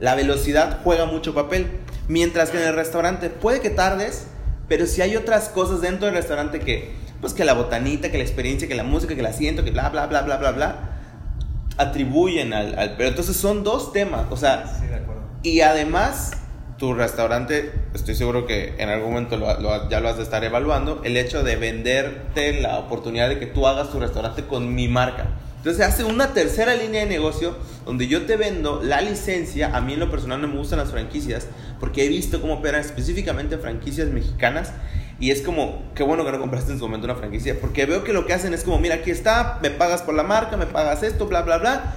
la 0.00 0.14
velocidad 0.14 0.80
juega 0.82 1.04
mucho 1.04 1.34
papel. 1.34 1.66
Mientras 2.08 2.50
que 2.50 2.60
en 2.60 2.66
el 2.66 2.74
restaurante 2.74 3.30
puede 3.30 3.60
que 3.60 3.70
tardes, 3.70 4.26
pero 4.68 4.86
si 4.86 5.02
hay 5.02 5.16
otras 5.16 5.48
cosas 5.48 5.80
dentro 5.80 6.06
del 6.06 6.14
restaurante 6.14 6.60
que, 6.60 6.92
pues 7.20 7.34
que 7.34 7.44
la 7.44 7.52
botanita, 7.52 8.10
que 8.10 8.18
la 8.18 8.24
experiencia, 8.24 8.66
que 8.66 8.74
la 8.74 8.82
música, 8.82 9.14
que 9.14 9.20
el 9.20 9.26
asiento, 9.26 9.62
que 9.62 9.70
bla, 9.70 9.88
bla, 9.90 10.06
bla, 10.06 10.22
bla, 10.22 10.36
bla, 10.38 10.52
bla, 10.52 10.76
atribuyen 11.76 12.52
al... 12.52 12.94
pero 12.96 13.10
entonces 13.10 13.36
son 13.36 13.62
dos 13.62 13.92
temas, 13.92 14.26
o 14.30 14.36
sea... 14.36 14.66
Sí, 14.80 14.86
de 14.86 14.96
acuerdo. 14.96 15.22
Y 15.42 15.60
además, 15.60 16.32
tu 16.78 16.94
restaurante, 16.94 17.72
estoy 17.94 18.14
seguro 18.14 18.46
que 18.46 18.74
en 18.78 18.88
algún 18.88 19.12
momento 19.12 19.38
ya 19.88 20.00
lo 20.00 20.08
has 20.08 20.16
de 20.16 20.22
estar 20.22 20.42
evaluando, 20.44 21.00
el 21.04 21.16
hecho 21.16 21.42
de 21.44 21.56
venderte 21.56 22.60
la 22.60 22.78
oportunidad 22.78 23.28
de 23.28 23.38
que 23.38 23.46
tú 23.46 23.66
hagas 23.66 23.90
tu 23.90 24.00
restaurante 24.00 24.44
con 24.44 24.74
mi 24.74 24.88
marca. 24.88 25.28
Entonces 25.60 25.86
hace 25.86 26.04
una 26.04 26.32
tercera 26.32 26.74
línea 26.74 27.02
de 27.02 27.06
negocio 27.06 27.54
donde 27.84 28.08
yo 28.08 28.24
te 28.24 28.38
vendo 28.38 28.80
la 28.82 29.02
licencia. 29.02 29.76
A 29.76 29.82
mí 29.82 29.92
en 29.92 30.00
lo 30.00 30.10
personal 30.10 30.40
no 30.40 30.48
me 30.48 30.56
gustan 30.56 30.78
las 30.78 30.90
franquicias 30.90 31.48
porque 31.78 32.06
he 32.06 32.08
visto 32.08 32.40
cómo 32.40 32.54
operan 32.54 32.80
específicamente 32.80 33.58
franquicias 33.58 34.08
mexicanas. 34.08 34.72
Y 35.18 35.32
es 35.32 35.42
como, 35.42 35.82
qué 35.94 36.02
bueno 36.02 36.24
que 36.24 36.32
no 36.32 36.40
compraste 36.40 36.72
en 36.72 36.78
su 36.78 36.86
momento 36.86 37.04
una 37.04 37.14
franquicia. 37.14 37.60
Porque 37.60 37.84
veo 37.84 38.04
que 38.04 38.14
lo 38.14 38.24
que 38.24 38.32
hacen 38.32 38.54
es 38.54 38.64
como, 38.64 38.78
mira, 38.78 38.94
aquí 38.94 39.10
está, 39.10 39.58
me 39.60 39.70
pagas 39.70 40.00
por 40.00 40.14
la 40.14 40.22
marca, 40.22 40.56
me 40.56 40.64
pagas 40.64 41.02
esto, 41.02 41.26
bla, 41.26 41.42
bla, 41.42 41.58
bla. 41.58 41.94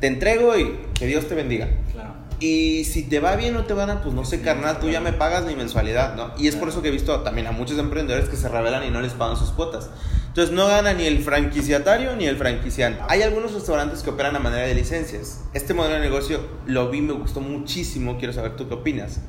Te 0.00 0.08
entrego 0.08 0.58
y 0.58 0.76
que 0.94 1.06
Dios 1.06 1.28
te 1.28 1.36
bendiga. 1.36 1.68
Claro. 1.92 2.14
Y 2.40 2.82
si 2.84 3.04
te 3.04 3.20
va 3.20 3.36
bien 3.36 3.56
o 3.56 3.64
te 3.64 3.74
van 3.74 3.90
a, 3.90 4.02
pues 4.02 4.12
no 4.12 4.24
sé, 4.24 4.40
carnal, 4.40 4.80
tú 4.80 4.90
ya 4.90 5.00
me 5.00 5.12
pagas 5.12 5.44
mi 5.44 5.54
mensualidad, 5.54 6.16
¿no? 6.16 6.32
Y 6.36 6.48
es 6.48 6.56
por 6.56 6.68
eso 6.68 6.82
que 6.82 6.88
he 6.88 6.92
visto 6.92 7.20
también 7.20 7.46
a 7.46 7.52
muchos 7.52 7.78
emprendedores 7.78 8.28
que 8.28 8.36
se 8.36 8.48
revelan 8.48 8.84
y 8.84 8.90
no 8.90 9.00
les 9.00 9.12
pagan 9.12 9.36
sus 9.36 9.50
cuotas. 9.50 9.90
Entonces 10.38 10.54
no 10.54 10.68
gana 10.68 10.92
ni 10.92 11.04
el 11.04 11.18
franquiciatario 11.18 12.14
ni 12.14 12.26
el 12.26 12.36
franquiciante. 12.36 13.00
Hay 13.08 13.22
algunos 13.22 13.54
restaurantes 13.54 14.04
que 14.04 14.10
operan 14.10 14.36
a 14.36 14.38
manera 14.38 14.68
de 14.68 14.72
licencias. 14.72 15.42
Este 15.52 15.74
modelo 15.74 15.96
de 15.96 16.00
negocio 16.00 16.38
lo 16.64 16.90
vi, 16.90 17.00
me 17.00 17.12
gustó 17.12 17.40
muchísimo. 17.40 18.18
Quiero 18.18 18.32
saber 18.32 18.54
tú 18.54 18.68
qué 18.68 18.74
opinas. 18.74 19.20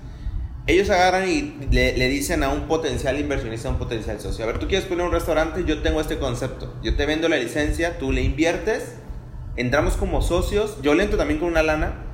Ellos 0.67 0.87
agarran 0.91 1.27
y 1.27 1.65
le, 1.71 2.07
dicen 2.09 2.43
a 2.43 2.49
un 2.49 2.67
potencial 2.67 3.19
inversionista, 3.19 3.69
a 3.69 3.71
un 3.71 3.79
potencial 3.79 4.19
socio, 4.19 4.43
a 4.43 4.47
ver, 4.49 4.59
tú 4.59 4.67
quieres 4.67 4.87
poner 4.87 5.03
un 5.03 5.11
restaurante, 5.11 5.63
yo 5.65 5.81
tengo 5.81 5.99
este 5.99 6.19
concepto. 6.19 6.75
Yo 6.83 6.95
te 6.95 7.07
vendo 7.07 7.27
la 7.27 7.37
licencia, 7.37 7.97
tú 7.97 8.11
le 8.11 8.21
inviertes 8.21 8.93
entramos 9.55 9.95
como 9.95 10.21
socios, 10.21 10.77
yo 10.83 10.93
le 10.93 11.01
entro 11.01 11.17
también 11.17 11.39
con 11.39 11.49
una 11.49 11.63
lana, 11.63 12.05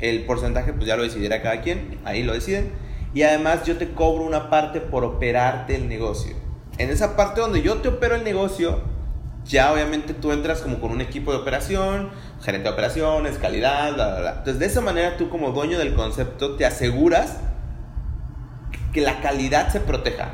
el 0.00 0.26
porcentaje 0.26 0.74
pues 0.74 0.86
ya 0.86 0.96
lo 0.96 1.02
decidirá 1.02 1.40
cada 1.40 1.62
quien, 1.62 1.98
ahí 2.04 2.22
lo 2.22 2.34
deciden, 2.34 2.72
y 3.14 3.22
además 3.22 3.64
yo 3.64 3.78
te 3.78 3.94
cobro 3.94 4.22
una 4.22 4.50
parte 4.50 4.82
por 4.82 5.02
operarte 5.02 5.76
el 5.76 5.88
negocio. 5.88 6.43
En 6.78 6.90
esa 6.90 7.16
parte 7.16 7.40
donde 7.40 7.62
yo 7.62 7.76
te 7.76 7.88
opero 7.88 8.16
el 8.16 8.24
negocio, 8.24 8.80
ya 9.44 9.72
obviamente 9.72 10.14
tú 10.14 10.32
entras 10.32 10.60
como 10.60 10.80
con 10.80 10.90
un 10.90 11.00
equipo 11.00 11.32
de 11.32 11.38
operación, 11.38 12.10
gerente 12.42 12.68
de 12.68 12.72
operaciones, 12.72 13.38
calidad, 13.38 13.94
bla, 13.94 14.20
bla. 14.20 14.30
Entonces 14.38 14.58
de 14.58 14.66
esa 14.66 14.80
manera 14.80 15.16
tú 15.16 15.28
como 15.28 15.52
dueño 15.52 15.78
del 15.78 15.94
concepto 15.94 16.56
te 16.56 16.64
aseguras 16.64 17.36
que 18.92 19.02
la 19.02 19.20
calidad 19.20 19.70
se 19.70 19.80
proteja. 19.80 20.30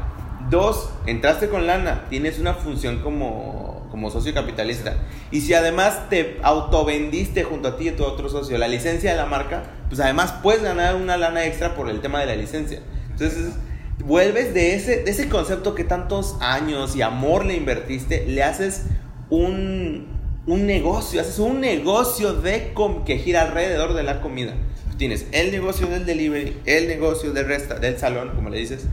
Dos, 0.49 0.91
entraste 1.07 1.49
con 1.49 1.67
lana, 1.67 2.07
tienes 2.09 2.39
una 2.39 2.55
función 2.55 2.99
como, 2.99 3.87
como 3.91 4.11
socio 4.11 4.33
capitalista. 4.33 4.95
Y 5.31 5.43
si 5.43 5.55
además 5.55 6.09
te 6.09 6.39
autovendiste 6.43 7.45
junto 7.45 7.69
a 7.69 7.77
ti 7.77 7.89
y 7.89 7.93
tu 7.93 8.05
otro 8.05 8.29
socio 8.29 8.59
la 8.59 8.69
licencia 8.69 9.11
de 9.11 9.17
la 9.17 9.27
marca, 9.27 9.65
pues 9.89 10.01
además 10.01 10.33
puedes 10.43 10.63
ganar 10.63 10.95
una 10.95 11.17
lana 11.17 11.45
extra 11.45 11.75
por 11.75 11.89
el 11.89 12.01
tema 12.01 12.21
de 12.21 12.27
la 12.27 12.37
licencia. 12.37 12.81
Entonces 13.11 13.55
vuelves 14.05 14.55
de 14.55 14.75
ese, 14.75 15.03
de 15.03 15.11
ese 15.11 15.29
concepto 15.29 15.75
que 15.75 15.85
tantos 15.85 16.37
años 16.41 16.97
y 16.97 17.03
amor 17.03 17.45
le 17.45 17.55
invertiste, 17.55 18.27
le 18.27 18.43
haces 18.43 18.85
un, 19.29 20.07
un 20.47 20.67
negocio, 20.67 21.21
haces 21.21 21.39
un 21.39 21.61
negocio 21.61 22.35
de 22.35 22.73
que 23.05 23.19
gira 23.19 23.43
alrededor 23.43 23.95
de 23.95 24.03
la 24.03 24.21
comida. 24.21 24.55
Tienes 24.97 25.27
el 25.33 25.51
negocio 25.51 25.87
del 25.87 26.05
delivery, 26.05 26.59
el 26.67 26.87
negocio 26.87 27.33
del, 27.33 27.47
resta, 27.47 27.79
del 27.79 27.99
salón, 27.99 28.33
como 28.35 28.51
le 28.51 28.59
dices, 28.59 28.87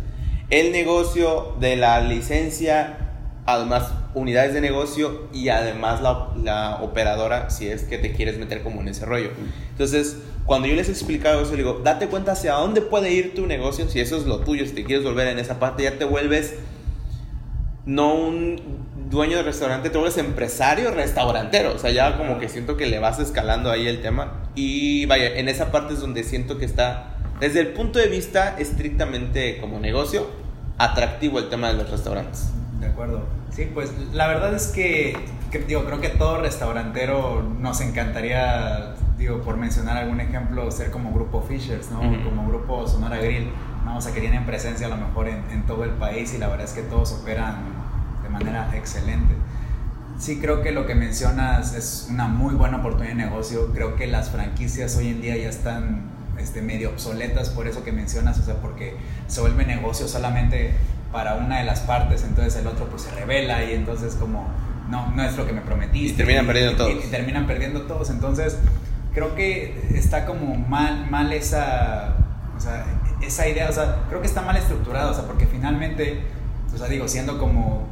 el 0.50 0.72
negocio 0.72 1.56
de 1.60 1.76
la 1.76 2.00
licencia, 2.00 3.07
además 3.48 3.92
unidades 4.14 4.54
de 4.54 4.62
negocio 4.62 5.30
y 5.34 5.50
además 5.50 6.02
la, 6.02 6.80
operadora 6.82 7.50
si 7.50 7.68
es 7.68 7.84
que 7.84 7.98
te 7.98 8.12
quieres 8.12 8.38
meter 8.38 8.62
como 8.62 8.82
en 8.82 8.90
ese 8.90 9.06
rollo. 9.06 9.32
Entonces, 9.72 10.18
cuando 10.46 10.68
yo 10.68 10.76
les 10.76 10.90
he 10.90 10.92
explicado 10.92 11.42
eso, 11.42 11.52
le 11.52 11.58
digo, 11.58 11.82
date 11.84 12.08
cuenta 12.08 12.34
hacia 12.34 12.54
dónde 12.54 12.82
puede 12.82 13.12
ir 13.12 13.34
tu 13.34 13.48
negocio, 13.48 13.88
si 13.88 14.02
eso 14.02 14.18
es 14.18 14.26
lo 14.26 14.42
tuyo, 14.42 14.66
si 14.66 14.74
te 14.74 14.84
quieres 14.84 15.04
volver 15.04 15.28
en 15.30 15.40
esa 15.40 15.60
parte, 15.60 15.84
ya 15.84 15.98
te 15.98 16.06
vuelves 16.06 16.56
no 17.86 18.14
un 18.16 18.62
dueño 19.10 19.38
de 19.38 19.44
restaurante, 19.44 19.90
te 19.90 19.98
vuelves 19.98 20.18
empresario 20.18 20.92
restaurantero. 20.92 21.74
O 21.74 21.80
sea, 21.80 21.92
ya 21.92 22.18
como 22.18 22.40
que 22.40 22.50
siento 22.50 22.76
que 22.76 22.86
le 22.86 23.00
vas 23.00 23.18
escalando 23.20 23.72
ahí 23.72 23.88
el 23.88 24.02
tema. 24.02 24.50
Y 24.56 25.06
vaya, 25.06 25.38
en 25.38 25.48
esa 25.48 25.72
parte 25.72 25.94
es 25.94 26.02
donde 26.02 26.24
siento 26.24 26.58
que 26.58 26.66
está, 26.66 27.16
desde 27.40 27.62
el 27.62 27.70
punto 27.70 27.98
de 27.98 28.08
vista 28.08 28.58
estrictamente 28.60 29.60
como 29.62 29.80
negocio, 29.80 30.28
atractivo 30.78 31.40
el 31.40 31.48
tema 31.48 31.70
de 31.70 31.76
los 31.76 31.90
restaurantes. 31.90 32.50
De 32.80 32.88
acuerdo. 32.88 33.24
Sí, 33.52 33.70
pues 33.74 33.92
la 34.14 34.28
verdad 34.28 34.54
es 34.54 34.68
que, 34.68 35.18
digo, 35.68 35.86
creo 35.86 36.00
que 36.00 36.10
todo 36.10 36.42
restaurantero 36.42 37.42
nos 37.42 37.82
encantaría, 37.82 38.94
digo, 39.18 39.42
por 39.42 39.58
mencionar 39.58 39.98
algún 39.98 40.20
ejemplo, 40.20 40.70
ser 40.72 40.92
como 40.92 41.12
Grupo 41.12 41.42
Fishers, 41.42 41.90
¿no? 41.90 42.00
Como 42.24 42.48
Grupo 42.48 42.88
Sonora 42.88 43.18
Grill, 43.18 43.50
¿no? 43.84 43.98
O 43.98 44.02
sea, 44.02 44.14
que 44.14 44.20
tienen 44.20 44.46
presencia 44.46 44.88
a 44.88 44.90
lo 44.90 44.98
mejor 44.98 45.28
en, 45.28 45.44
en 45.52 45.64
todo 45.66 45.84
el 45.84 45.92
país 45.92 46.34
y 46.34 46.38
la 46.38 46.48
verdad 46.48 46.66
es 46.66 46.74
que 46.74 46.84
todos 46.84 47.14
operan 47.14 47.56
de 48.22 48.30
manera 48.30 48.70
excelente. 48.76 49.34
Sí, 50.20 50.40
creo 50.40 50.62
que 50.64 50.72
lo 50.72 50.88
que 50.88 50.96
mencionas 50.96 51.76
es 51.76 52.08
una 52.10 52.28
muy 52.28 52.56
buena 52.56 52.78
oportunidad 52.78 53.16
de 53.16 53.24
negocio. 53.26 53.72
Creo 53.74 53.96
que 53.96 54.08
las 54.08 54.32
franquicias 54.32 54.96
hoy 54.98 55.10
en 55.10 55.22
día 55.22 55.38
ya 55.38 55.48
están 55.48 56.10
este, 56.40 56.62
medio 56.62 56.90
obsoletas 56.90 57.50
por 57.50 57.68
eso 57.68 57.84
que 57.84 57.92
mencionas, 57.92 58.40
o 58.40 58.44
sea, 58.44 58.56
porque 58.56 58.96
se 59.28 59.42
vuelve 59.42 59.66
negocio 59.66 60.08
solamente 60.08 60.74
para 61.12 61.36
una 61.36 61.60
de 61.60 61.64
las 61.64 61.82
partes, 61.82 62.24
entonces 62.24 62.56
el 62.58 62.68
otro 62.68 62.86
pues 62.86 63.04
se 63.04 63.12
revela 63.12 63.64
y 63.64 63.74
entonces 63.74 64.16
como 64.16 64.48
no, 64.90 65.12
no 65.12 65.24
es 65.24 65.36
lo 65.38 65.46
que 65.46 65.54
me 65.54 65.62
prometiste. 65.62 66.14
Y 66.14 66.18
terminan 66.18 66.46
perdiendo 66.46 66.76
todos. 66.76 67.06
Y, 67.06 67.08
terminan 67.10 67.48
perdiendo 67.48 67.82
todos, 67.84 68.10
entonces 68.10 68.58
creo 69.14 69.36
que 69.36 69.90
está 69.96 70.26
como 70.26 70.56
mal, 70.56 71.10
mal 71.10 71.34
esa, 71.34 72.16
o 72.56 72.60
sea, 72.60 72.86
esa 73.22 73.48
idea, 73.48 73.70
o 73.70 73.74
sea, 73.74 74.04
creo 74.10 74.22
que 74.22 74.28
está 74.28 74.42
mal 74.42 74.58
estructurado, 74.58 75.12
o 75.12 75.14
sea, 75.14 75.26
porque 75.26 75.48
finalmente, 75.48 76.22
o 76.74 76.78
sea, 76.78 76.88
digo, 76.88 77.08
siendo 77.08 77.40
como 77.40 77.88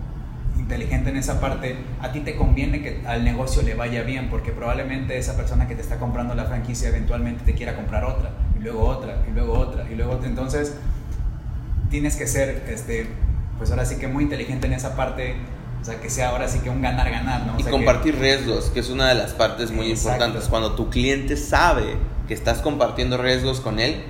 inteligente 0.58 1.10
en 1.10 1.18
esa 1.18 1.40
parte, 1.40 1.76
a 2.02 2.12
ti 2.12 2.22
te 2.22 2.36
conviene 2.36 2.82
que 2.82 3.02
al 3.08 3.24
negocio 3.24 3.62
le 3.62 3.76
vaya 3.76 4.04
bien, 4.04 4.30
porque 4.30 4.52
probablemente 4.52 5.18
esa 5.18 5.36
persona 5.36 5.68
que 5.68 5.76
te 5.76 5.82
está 5.82 5.98
comprando 5.98 6.34
la 6.36 6.46
franquicia 6.46 6.90
eventualmente 6.90 7.44
te 7.44 7.54
quiera 7.54 7.76
comprar 7.76 8.06
otra, 8.06 8.32
y 8.58 8.64
luego 8.64 8.86
otra, 8.86 9.18
y 9.28 9.32
luego 9.32 9.54
otra, 9.54 9.86
y 9.92 9.96
luego 9.96 10.14
otra. 10.14 10.28
Entonces, 10.28 10.76
tienes 11.90 12.16
que 12.16 12.28
ser, 12.28 12.66
este, 12.70 13.08
pues 13.58 13.72
ahora 13.72 13.86
sí 13.86 13.98
que 13.98 14.08
muy 14.08 14.24
inteligente 14.24 14.68
en 14.68 14.74
esa 14.74 14.96
parte, 14.96 15.36
o 15.82 15.86
sea, 15.86 16.00
que 16.02 16.10
sea 16.10 16.30
ahora 16.30 16.48
sí 16.48 16.60
que 16.60 16.70
un 16.70 16.82
ganar-ganar, 16.82 17.46
¿no? 17.46 17.60
y 17.60 17.64
compartir 17.64 18.18
riesgos, 18.18 18.70
que 18.70 18.80
es 18.80 18.90
una 18.90 19.10
de 19.10 19.16
las 19.16 19.34
partes 19.34 19.72
muy 19.72 19.92
importantes. 19.92 20.46
Cuando 20.46 20.74
tu 20.76 20.90
cliente 20.90 21.38
sabe 21.38 21.96
que 22.28 22.34
estás 22.34 22.60
compartiendo 22.60 23.18
riesgos 23.18 23.62
con 23.62 23.80
él, 23.80 24.04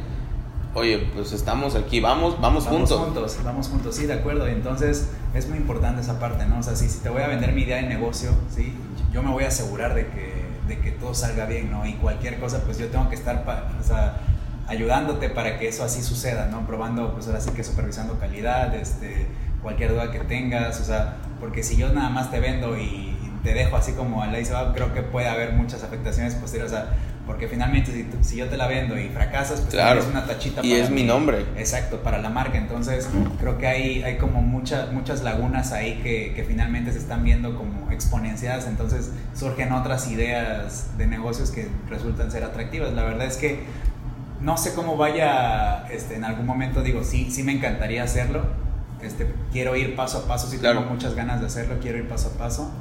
oye, 0.74 1.10
pues 1.14 1.32
estamos 1.32 1.76
aquí, 1.76 2.00
vamos, 2.00 2.40
vamos, 2.40 2.66
vamos 2.66 2.90
juntos. 2.90 3.00
juntos. 3.00 3.38
Vamos 3.44 3.68
juntos, 3.70 3.96
sí, 3.96 4.06
de 4.06 4.14
acuerdo. 4.14 4.48
Entonces 4.48 5.10
es 5.34 5.48
muy 5.48 5.58
importante 5.58 6.02
esa 6.02 6.20
parte, 6.20 6.46
¿no? 6.46 6.60
O 6.60 6.64
sea, 6.64 6.76
si, 6.76 6.90
si 6.90 7.00
te 7.00 7.10
voy 7.10 7.24
a 7.24 7.28
vender 7.28 7.54
mi 7.54 7.64
idea 7.64 7.78
de 7.78 7.84
negocio, 7.84 8.32
¿sí? 8.54 8.74
Yo 9.12 9.24
me 9.24 9.32
voy 9.32 9.46
a 9.46 9.48
asegurar 9.48 9.96
de 9.96 10.08
que, 10.08 10.34
de 10.68 10.80
que 10.80 10.92
todo 10.92 11.14
salga 11.14 11.46
bien, 11.46 11.72
¿no? 11.72 11.86
Y 11.86 11.94
cualquier 11.94 12.40
cosa, 12.40 12.62
pues 12.66 12.78
yo 12.78 12.88
tengo 12.88 13.10
que 13.10 13.16
estar, 13.16 13.44
o 13.80 13.84
sea, 13.84 14.18
ayudándote 14.68 15.30
para 15.30 15.60
que 15.60 15.68
eso 15.68 15.84
así 15.84 16.02
suceda, 16.02 16.48
¿no? 16.48 16.66
Probando, 16.66 17.14
pues 17.14 17.28
ahora 17.28 17.42
sí 17.42 17.52
que 17.52 17.64
supervisando 17.64 18.20
calidad, 18.20 18.74
este, 18.76 19.28
cualquier 19.62 19.92
duda 19.92 20.12
que 20.12 20.20
tengas, 20.20 20.80
o 20.80 20.84
sea, 20.84 21.18
porque 21.40 21.64
si 21.64 21.78
yo 21.78 21.92
nada 21.92 22.10
más 22.10 22.32
te 22.32 22.40
vendo 22.40 22.78
y 22.78 23.16
te 23.44 23.54
dejo 23.54 23.78
así 23.78 23.92
como 23.94 24.24
al 24.24 24.32
lado, 24.32 24.74
creo 24.74 24.94
que 24.94 25.02
puede 25.02 25.28
haber 25.28 25.54
muchas 25.54 25.84
afectaciones 25.84 26.34
posteriores, 26.36 26.74
o 26.74 26.76
sea, 26.76 26.90
porque 27.26 27.48
finalmente 27.48 27.92
si, 27.92 28.08
si, 28.22 28.36
yo 28.38 28.48
te 28.48 28.58
la 28.58 28.68
vendo 28.68 29.00
y 29.00 29.10
fracasas, 29.10 29.62
pues 29.62 29.74
claro. 29.74 30.00
es 30.00 30.08
una 30.08 30.26
tachita 30.26 30.64
y 30.64 30.74
es 30.74 30.90
mi 30.92 31.04
nombre. 31.04 31.46
Exacto, 31.58 32.02
para 32.02 32.20
la 32.20 32.30
marca. 32.30 32.58
Entonces 32.58 33.10
creo 33.40 33.58
que 33.58 33.66
hay, 33.66 34.04
hay 34.04 34.18
como 34.18 34.42
muchas 34.44 34.92
muchas 34.92 35.24
lagunas 35.24 35.72
ahí 35.72 36.02
que, 36.04 36.34
que, 36.36 36.44
finalmente 36.44 36.92
se 36.92 37.00
están 37.00 37.24
viendo 37.24 37.58
como 37.58 37.90
exponenciadas. 37.92 38.68
Entonces 38.68 39.10
surgen 39.34 39.72
otras 39.72 40.10
ideas 40.12 40.98
de 40.98 41.08
negocios 41.08 41.50
que 41.50 41.68
resultan 41.90 42.32
ser 42.32 42.44
atractivas. 42.44 42.94
La 42.94 43.04
verdad 43.04 43.26
es 43.26 43.38
que 43.38 43.64
no 44.42 44.58
sé 44.58 44.74
cómo 44.74 44.98
vaya 44.98 45.88
este, 45.90 46.16
en 46.16 46.24
algún 46.24 46.46
momento, 46.46 46.82
digo, 46.82 47.04
sí, 47.04 47.32
sí 47.32 47.44
me 47.44 47.54
encantaría 47.54 48.04
hacerlo. 48.04 48.44
Este, 49.02 49.34
quiero 49.52 49.76
ir 49.76 49.96
paso 49.96 50.20
a 50.20 50.28
paso, 50.28 50.48
sí 50.48 50.58
claro. 50.58 50.80
tengo 50.80 50.92
muchas 50.92 51.16
ganas 51.16 51.42
de 51.42 51.48
hacerlo, 51.48 51.78
quiero 51.82 51.98
ir 51.98 52.08
paso 52.08 52.32
a 52.36 52.38
paso. 52.38 52.72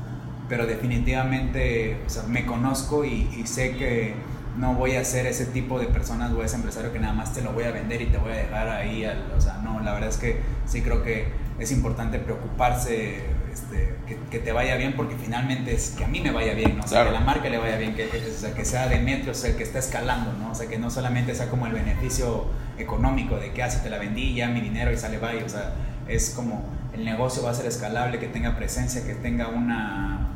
Pero 0.49 0.67
definitivamente 0.67 1.99
o 2.07 2.11
sea, 2.11 2.25
me 2.25 2.45
conozco 2.45 3.05
y, 3.05 3.29
y 3.37 3.47
sé 3.47 3.77
que 3.77 4.15
no 4.57 4.75
voy 4.75 4.95
a 4.97 5.05
ser 5.05 5.27
ese 5.27 5.47
tipo 5.47 5.79
de 5.79 5.87
personas 5.87 6.33
o 6.33 6.43
ese 6.43 6.57
empresario 6.57 6.93
que 6.93 7.01
nada 7.01 7.13
más 7.13 7.33
te 7.33 7.43
lo 7.43 7.53
voy 7.53 7.65
a 7.65 7.71
vender 7.71 8.03
y 8.03 8.07
te 8.07 8.19
voy 8.19 8.33
a 8.33 8.37
dejar 8.37 8.69
ahí. 8.69 9.05
Al, 9.05 9.33
o 9.37 9.41
sea, 9.41 9.59
no, 9.65 9.81
la 9.81 9.93
verdad 9.93 10.11
es 10.11 10.19
que 10.19 10.41
sí 10.67 10.83
creo 10.83 11.03
que 11.03 11.29
es 11.59 11.73
importante 11.73 12.19
preocuparse 12.19 13.21
este, 13.55 13.95
que, 14.07 14.19
que, 14.31 14.39
te 14.41 14.53
vaya 14.53 14.77
bien 14.77 14.95
porque 14.95 15.15
finalmente 15.17 15.75
es 15.75 15.91
que 15.97 16.05
a 16.05 16.09
mí 16.09 16.21
me 16.21 16.33
vaya 16.33 16.55
bien, 16.55 16.77
¿no? 16.77 16.85
o 16.85 16.87
sea, 16.89 17.03
claro. 17.03 17.11
que 17.11 17.21
la 17.21 17.25
marca 17.25 17.49
le 17.49 17.59
vaya 17.59 17.77
bien, 17.77 17.95
que, 17.95 18.07
o 18.07 18.39
sea, 18.39 18.53
que 18.53 18.65
sea 18.65 18.89
Demetrios 18.89 19.45
el 19.45 19.57
que 19.57 19.63
está 19.63 19.79
escalando, 19.79 20.33
¿no? 20.33 20.51
o 20.51 20.55
sea, 20.55 20.67
que 20.67 20.77
no 20.77 20.91
solamente 20.91 21.35
sea 21.35 21.49
como 21.49 21.67
el 21.67 21.73
beneficio 21.73 22.47
económico 22.79 23.37
de 23.37 23.53
que 23.53 23.63
así 23.63 23.79
te 23.83 23.91
la 23.91 23.99
vendí, 23.99 24.35
ya 24.35 24.49
mi 24.49 24.61
dinero 24.61 24.93
y 24.93 24.97
sale 24.97 25.19
bye, 25.19 25.45
o 25.45 25.49
sea, 25.49 25.73
es 26.09 26.31
como 26.31 26.65
el 26.93 27.05
negocio 27.05 27.43
va 27.43 27.51
a 27.51 27.55
ser 27.55 27.67
escalable, 27.67 28.19
que 28.19 28.27
tenga 28.27 28.57
presencia, 28.57 29.05
que 29.07 29.15
tenga 29.15 29.49
una 29.49 30.31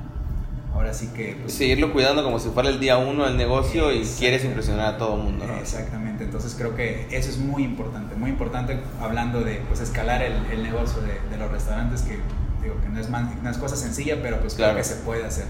ahora 0.72 0.94
sí 0.94 1.08
que... 1.08 1.36
Pues, 1.42 1.54
Seguirlo 1.54 1.92
cuidando 1.92 2.22
como 2.22 2.38
si 2.38 2.50
fuera 2.50 2.68
el 2.68 2.78
día 2.78 2.98
uno 2.98 3.24
del 3.26 3.36
negocio 3.36 3.92
y 3.92 4.02
quieres 4.18 4.44
impresionar 4.44 4.94
a 4.94 4.98
todo 4.98 5.16
el 5.16 5.24
mundo, 5.24 5.46
¿no? 5.46 5.56
Exactamente, 5.56 6.22
entonces 6.22 6.54
creo 6.56 6.76
que 6.76 7.08
eso 7.10 7.30
es 7.30 7.38
muy 7.38 7.64
importante, 7.64 8.14
muy 8.14 8.30
importante 8.30 8.78
hablando 9.00 9.40
de 9.40 9.56
pues 9.66 9.80
escalar 9.80 10.22
el, 10.22 10.34
el 10.52 10.62
negocio 10.62 11.02
de, 11.02 11.18
de, 11.30 11.36
los 11.36 11.50
restaurantes, 11.50 12.02
que 12.02 12.18
digo 12.62 12.80
que 12.80 12.88
no 12.88 13.00
es, 13.00 13.08
man, 13.08 13.38
no 13.42 13.50
es 13.50 13.58
cosa 13.58 13.76
sencilla, 13.76 14.18
pero 14.22 14.40
pues 14.40 14.54
claro. 14.54 14.74
creo 14.74 14.82
que 14.82 14.88
se 14.88 14.96
puede 14.96 15.24
hacer. 15.24 15.46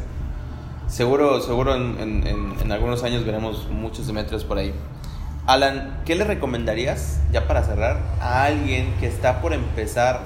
Seguro, 0.87 1.40
seguro 1.40 1.75
en, 1.75 1.99
en, 2.01 2.55
en, 2.61 2.73
algunos 2.73 3.05
años 3.05 3.25
veremos 3.25 3.68
muchos 3.71 4.07
Demetrios 4.07 4.44
por 4.44 4.59
ahí. 4.59 4.75
Alan, 5.47 6.01
¿qué 6.05 6.14
le 6.14 6.25
recomendarías, 6.25 7.21
ya 7.33 7.47
para 7.47 7.62
cerrar, 7.62 8.01
a 8.21 8.44
alguien 8.44 8.94
que 9.01 9.07
está 9.07 9.40
por 9.40 9.53
empezar, 9.53 10.21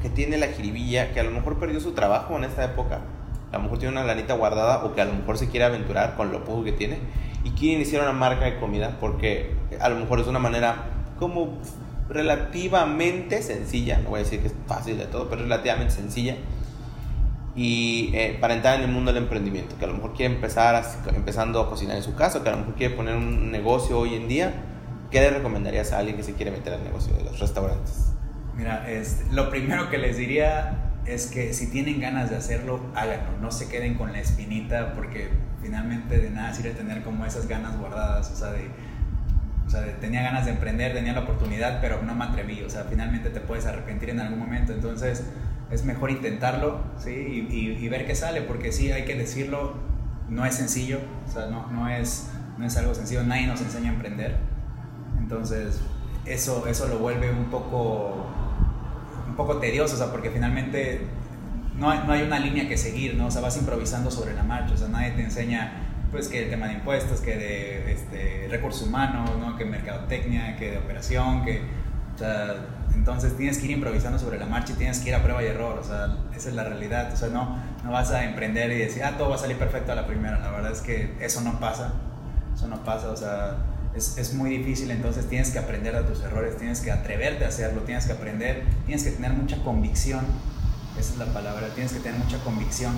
que 0.00 0.10
tiene 0.10 0.36
la 0.38 0.48
jiribilla, 0.48 1.12
que 1.12 1.20
a 1.20 1.22
lo 1.22 1.30
mejor 1.30 1.58
perdió 1.58 1.80
su 1.80 1.92
trabajo 1.92 2.36
en 2.36 2.44
esta 2.44 2.64
época, 2.64 3.00
a 3.52 3.56
lo 3.56 3.64
mejor 3.64 3.78
tiene 3.78 3.92
una 3.92 4.04
lanita 4.04 4.34
guardada 4.34 4.84
o 4.84 4.94
que 4.94 5.02
a 5.02 5.04
lo 5.04 5.12
mejor 5.12 5.38
se 5.38 5.48
quiere 5.48 5.66
aventurar 5.66 6.16
con 6.16 6.32
lo 6.32 6.44
poco 6.44 6.64
que 6.64 6.72
tiene 6.72 6.98
y 7.44 7.50
quiere 7.50 7.76
iniciar 7.76 8.02
una 8.02 8.12
marca 8.12 8.46
de 8.46 8.58
comida 8.58 8.96
porque 8.98 9.54
a 9.78 9.88
lo 9.90 9.96
mejor 9.96 10.20
es 10.20 10.26
una 10.26 10.38
manera 10.38 10.86
como 11.18 11.58
relativamente 12.12 13.42
sencilla, 13.42 13.98
no 13.98 14.10
voy 14.10 14.20
a 14.20 14.22
decir 14.22 14.40
que 14.40 14.48
es 14.48 14.54
fácil 14.66 14.98
de 14.98 15.06
todo, 15.06 15.28
pero 15.28 15.42
relativamente 15.42 15.94
sencilla 15.94 16.36
y 17.54 18.10
eh, 18.14 18.38
para 18.40 18.54
entrar 18.54 18.76
en 18.76 18.82
el 18.82 18.90
mundo 18.90 19.12
del 19.12 19.22
emprendimiento, 19.24 19.76
que 19.78 19.84
a 19.84 19.88
lo 19.88 19.94
mejor 19.94 20.14
quiere 20.14 20.34
empezar 20.34 20.74
a, 20.74 20.82
empezando 21.14 21.60
a 21.60 21.68
cocinar 21.68 21.96
en 21.96 22.02
su 22.02 22.14
casa, 22.14 22.42
que 22.42 22.48
a 22.48 22.52
lo 22.52 22.58
mejor 22.58 22.74
quiere 22.76 22.94
poner 22.94 23.16
un 23.16 23.50
negocio 23.50 23.98
hoy 23.98 24.14
en 24.14 24.26
día, 24.26 24.52
¿qué 25.10 25.20
le 25.20 25.30
recomendarías 25.30 25.92
a 25.92 25.98
alguien 25.98 26.16
que 26.16 26.22
se 26.22 26.32
quiere 26.32 26.50
meter 26.50 26.72
al 26.72 26.82
negocio 26.82 27.14
de 27.14 27.24
los 27.24 27.38
restaurantes? 27.38 28.12
Mira, 28.56 28.86
lo 29.30 29.50
primero 29.50 29.90
que 29.90 29.98
les 29.98 30.16
diría 30.16 30.92
es 31.04 31.26
que 31.26 31.52
si 31.52 31.70
tienen 31.70 32.00
ganas 32.00 32.30
de 32.30 32.36
hacerlo, 32.36 32.80
háganlo, 32.94 33.38
no 33.40 33.50
se 33.50 33.68
queden 33.68 33.94
con 33.94 34.12
la 34.12 34.20
espinita 34.20 34.94
porque 34.94 35.28
finalmente 35.60 36.18
de 36.18 36.30
nada 36.30 36.54
sirve 36.54 36.70
tener 36.70 37.02
como 37.02 37.26
esas 37.26 37.48
ganas 37.48 37.78
guardadas, 37.78 38.30
o 38.30 38.36
sea, 38.36 38.52
de, 38.52 38.70
o 39.66 39.70
sea, 39.70 39.84
tenía 40.00 40.22
ganas 40.22 40.44
de 40.44 40.52
emprender, 40.52 40.92
tenía 40.92 41.12
la 41.12 41.20
oportunidad, 41.20 41.80
pero 41.80 42.02
no 42.02 42.14
me 42.14 42.24
atreví, 42.24 42.62
o 42.62 42.70
sea, 42.70 42.84
finalmente 42.84 43.30
te 43.30 43.40
puedes 43.40 43.66
arrepentir 43.66 44.10
en 44.10 44.20
algún 44.20 44.38
momento, 44.38 44.72
entonces 44.72 45.24
es 45.70 45.84
mejor 45.84 46.10
intentarlo, 46.10 46.80
¿sí? 46.98 47.46
Y, 47.50 47.88
ver 47.88 48.06
qué 48.06 48.14
sale, 48.14 48.42
porque 48.42 48.72
sí, 48.72 48.92
hay 48.92 49.04
que 49.04 49.16
decirlo, 49.16 49.74
no 50.28 50.44
es 50.44 50.54
sencillo, 50.54 51.00
o 51.26 51.30
sea, 51.30 51.46
no, 51.46 51.70
no, 51.70 51.88
es, 51.88 52.30
no 52.58 52.66
es 52.66 52.76
algo 52.76 52.94
sencillo, 52.94 53.22
nadie 53.24 53.46
nos 53.46 53.60
enseña 53.60 53.90
a 53.90 53.94
emprender, 53.94 54.36
entonces 55.18 55.80
eso, 56.26 56.66
eso 56.66 56.88
lo 56.88 56.98
vuelve 56.98 57.30
un 57.30 57.46
poco, 57.46 58.26
un 59.26 59.34
poco 59.34 59.58
tedioso, 59.58 59.94
o 59.94 59.98
sea, 59.98 60.10
porque 60.10 60.30
finalmente 60.30 61.06
no 61.78 61.90
hay, 61.90 62.00
no 62.06 62.12
hay, 62.12 62.22
una 62.22 62.38
línea 62.38 62.68
que 62.68 62.76
seguir, 62.76 63.14
¿no? 63.14 63.26
O 63.26 63.30
sea, 63.30 63.40
vas 63.40 63.56
improvisando 63.56 64.10
sobre 64.10 64.34
la 64.34 64.42
marcha, 64.42 64.74
o 64.74 64.76
sea, 64.76 64.88
nadie 64.88 65.12
te 65.12 65.22
enseña, 65.22 65.81
pues, 66.12 66.28
que 66.28 66.44
el 66.44 66.50
tema 66.50 66.68
de 66.68 66.74
impuestos, 66.74 67.20
que 67.20 67.36
de 67.36 67.92
este, 67.92 68.46
recursos 68.50 68.86
humanos, 68.86 69.30
¿no? 69.40 69.56
Que 69.56 69.64
mercadotecnia, 69.64 70.56
que 70.56 70.70
de 70.72 70.78
operación, 70.78 71.42
que, 71.42 71.62
o 72.14 72.18
sea, 72.18 72.54
entonces 72.94 73.34
tienes 73.36 73.58
que 73.58 73.64
ir 73.64 73.70
improvisando 73.72 74.18
sobre 74.18 74.38
la 74.38 74.44
marcha 74.44 74.74
y 74.74 74.76
tienes 74.76 75.00
que 75.00 75.08
ir 75.08 75.14
a 75.14 75.22
prueba 75.22 75.42
y 75.42 75.46
error, 75.46 75.78
o 75.78 75.82
sea, 75.82 76.18
esa 76.36 76.50
es 76.50 76.54
la 76.54 76.64
realidad, 76.64 77.10
o 77.12 77.16
sea, 77.16 77.28
no, 77.30 77.58
no 77.82 77.90
vas 77.90 78.10
a 78.10 78.24
emprender 78.24 78.70
y 78.70 78.76
decir, 78.76 79.02
ah, 79.02 79.16
todo 79.16 79.30
va 79.30 79.36
a 79.36 79.38
salir 79.38 79.56
perfecto 79.56 79.92
a 79.92 79.94
la 79.94 80.06
primera, 80.06 80.38
la 80.38 80.50
verdad 80.50 80.70
es 80.72 80.82
que 80.82 81.16
eso 81.20 81.40
no 81.40 81.58
pasa, 81.58 81.94
eso 82.54 82.68
no 82.68 82.84
pasa, 82.84 83.08
o 83.08 83.16
sea, 83.16 83.56
es, 83.96 84.18
es, 84.18 84.34
muy 84.34 84.50
difícil, 84.50 84.90
entonces 84.90 85.26
tienes 85.28 85.50
que 85.50 85.58
aprender 85.58 85.94
de 85.94 86.02
tus 86.02 86.22
errores, 86.22 86.58
tienes 86.58 86.80
que 86.80 86.92
atreverte 86.92 87.46
a 87.46 87.48
hacerlo, 87.48 87.82
tienes 87.82 88.04
que 88.04 88.12
aprender, 88.12 88.64
tienes 88.84 89.04
que 89.04 89.12
tener 89.12 89.32
mucha 89.32 89.56
convicción, 89.62 90.26
esa 90.98 91.12
es 91.12 91.18
la 91.18 91.26
palabra, 91.26 91.68
tienes 91.74 91.92
que 91.92 92.00
tener 92.00 92.18
mucha 92.18 92.38
convicción 92.44 92.92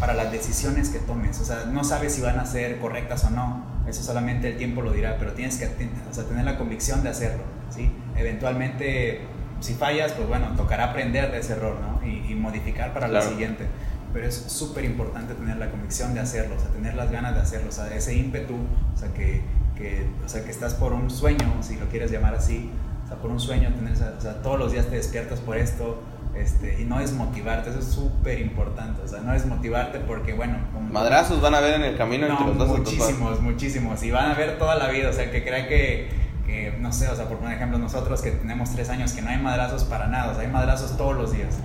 para 0.00 0.14
las 0.14 0.30
decisiones 0.30 0.90
que 0.90 0.98
tomes, 1.00 1.40
o 1.40 1.44
sea, 1.44 1.64
no 1.66 1.82
sabes 1.84 2.14
si 2.14 2.20
van 2.20 2.38
a 2.38 2.46
ser 2.46 2.78
correctas 2.78 3.24
o 3.24 3.30
no, 3.30 3.64
eso 3.88 4.02
solamente 4.02 4.48
el 4.48 4.56
tiempo 4.56 4.82
lo 4.82 4.92
dirá, 4.92 5.16
pero 5.18 5.32
tienes 5.32 5.56
que 5.56 5.66
o 5.66 6.14
sea, 6.14 6.24
tener 6.24 6.44
la 6.44 6.56
convicción 6.56 7.02
de 7.02 7.10
hacerlo, 7.10 7.42
¿sí? 7.70 7.90
Eventualmente, 8.16 9.22
si 9.60 9.74
fallas, 9.74 10.12
pues 10.12 10.28
bueno, 10.28 10.54
tocará 10.56 10.90
aprender 10.90 11.32
de 11.32 11.38
ese 11.38 11.54
error, 11.54 11.78
¿no? 11.80 12.06
Y, 12.06 12.34
modificar 12.34 12.94
para 12.94 13.08
la 13.08 13.20
siguiente 13.20 13.66
pero 14.12 14.26
es 14.26 14.34
súper 14.34 14.84
importante 14.84 15.34
tener 15.34 15.56
la 15.58 15.70
convicción 15.70 16.14
de 16.14 16.20
hacerlo, 16.20 16.56
o 16.56 16.58
sea, 16.58 16.70
tener 16.70 16.94
las 16.94 17.10
ganas 17.10 17.34
de 17.34 17.40
hacerlo, 17.40 17.68
o 17.68 17.72
sea, 17.72 17.94
ese 17.94 18.14
ímpetu, 18.14 18.54
o 18.54 18.96
sea, 18.96 19.12
que, 19.12 19.42
que, 19.76 20.06
o 20.24 20.28
sea, 20.28 20.44
que 20.44 20.50
estás 20.50 20.74
por 20.74 20.92
un 20.92 21.10
sueño, 21.10 21.62
si 21.62 21.76
lo 21.76 21.88
quieres 21.88 22.10
llamar 22.10 22.34
así, 22.34 22.70
o 23.04 23.08
sea, 23.08 23.18
por 23.18 23.30
un 23.30 23.38
sueño, 23.38 23.70
tener, 23.74 23.92
o 23.92 24.20
sea, 24.20 24.42
todos 24.42 24.58
los 24.58 24.72
días 24.72 24.86
te 24.86 24.96
despiertas 24.96 25.40
por 25.40 25.58
esto, 25.58 26.02
este, 26.38 26.80
y 26.80 26.84
no 26.84 27.00
es 27.00 27.12
motivarte, 27.12 27.70
eso 27.70 27.78
es 27.78 27.86
súper 27.86 28.40
importante, 28.40 29.02
o 29.02 29.08
sea, 29.08 29.20
no 29.20 29.32
es 29.32 29.46
motivarte 29.46 30.00
porque, 30.00 30.32
bueno... 30.32 30.58
Madrazos 30.90 31.40
van 31.40 31.54
a 31.54 31.60
ver 31.60 31.74
en 31.74 31.82
el 31.82 31.96
camino 31.96 32.26
entre 32.26 32.46
los 32.46 32.58
dos. 32.58 32.68
Muchísimos, 32.78 33.40
muchísimos, 33.40 34.02
y 34.02 34.10
van 34.10 34.30
a 34.30 34.34
ver 34.34 34.58
toda 34.58 34.76
la 34.76 34.88
vida, 34.88 35.10
o 35.10 35.12
sea, 35.12 35.30
que 35.30 35.42
crea 35.42 35.68
que, 35.68 36.08
que, 36.46 36.74
no 36.80 36.92
sé, 36.92 37.08
o 37.08 37.16
sea, 37.16 37.28
por 37.28 37.38
ejemplo, 37.50 37.78
nosotros 37.78 38.22
que 38.22 38.30
tenemos 38.30 38.74
tres 38.74 38.88
años, 38.88 39.12
que 39.12 39.22
no 39.22 39.30
hay 39.30 39.38
madrazos 39.38 39.84
para 39.84 40.06
nada, 40.06 40.32
o 40.32 40.34
sea, 40.34 40.42
hay 40.42 40.48
madrazos 40.48 40.96
todos 40.96 41.16
los 41.16 41.32
días, 41.32 41.58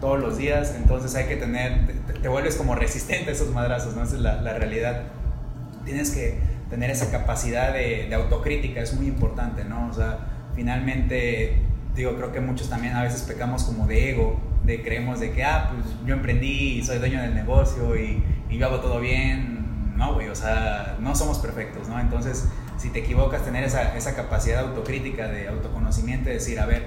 todos 0.00 0.20
los 0.20 0.36
días, 0.36 0.74
entonces 0.76 1.14
hay 1.14 1.26
que 1.26 1.36
tener, 1.36 1.92
te, 2.20 2.28
vuelves 2.28 2.56
como 2.56 2.74
resistente 2.74 3.30
a 3.30 3.32
esos 3.32 3.50
madrazos, 3.50 3.94
¿no? 3.94 4.02
Esa 4.02 4.16
es 4.16 4.20
la, 4.20 4.40
la 4.40 4.54
realidad. 4.54 5.02
Tienes 5.84 6.10
que 6.10 6.52
tener 6.72 6.88
esa 6.88 7.10
capacidad 7.10 7.74
de, 7.74 8.08
autocrítica 8.14 8.80
es 8.80 8.94
muy 8.94 9.06
importante, 9.06 9.62
¿no? 9.62 9.88
O 9.88 9.92
sea, 9.92 10.20
finalmente, 10.54 11.58
digo, 11.94 12.14
creo 12.16 12.32
que 12.32 12.40
muchos 12.40 12.68
también 12.68 12.94
a 12.94 13.02
veces 13.02 13.22
pecamos 13.22 13.64
como 13.64 13.86
de 13.86 14.10
ego, 14.10 14.40
de 14.64 14.82
creemos 14.82 15.20
de 15.20 15.32
que, 15.32 15.44
ah, 15.44 15.70
pues 15.72 15.94
yo 16.06 16.14
emprendí 16.14 16.78
y 16.78 16.84
soy 16.84 16.98
dueño 16.98 17.20
del 17.20 17.34
negocio 17.34 17.96
y, 17.96 18.24
y 18.48 18.58
yo 18.58 18.66
hago 18.66 18.80
todo 18.80 19.00
bien. 19.00 19.94
No, 19.96 20.14
güey, 20.14 20.28
o 20.28 20.34
sea, 20.34 20.96
no 21.00 21.14
somos 21.14 21.38
perfectos, 21.38 21.88
¿no? 21.88 22.00
Entonces, 22.00 22.48
si 22.78 22.90
te 22.90 23.00
equivocas, 23.00 23.44
tener 23.44 23.62
esa, 23.62 23.96
esa 23.96 24.16
capacidad 24.16 24.60
autocrítica, 24.60 25.28
de 25.28 25.48
autoconocimiento, 25.48 26.28
de 26.28 26.34
decir, 26.34 26.58
a 26.58 26.66
ver, 26.66 26.86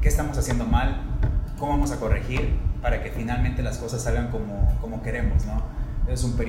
¿qué 0.00 0.08
estamos 0.08 0.36
haciendo 0.36 0.64
mal? 0.64 1.00
¿Cómo 1.58 1.72
vamos 1.72 1.90
a 1.90 1.98
corregir 1.98 2.58
para 2.82 3.02
que 3.02 3.10
finalmente 3.10 3.62
las 3.62 3.78
cosas 3.78 4.02
salgan 4.02 4.30
como, 4.30 4.76
como 4.80 5.02
queremos, 5.02 5.46
¿no? 5.46 5.62
es 6.08 6.20
súper 6.20 6.48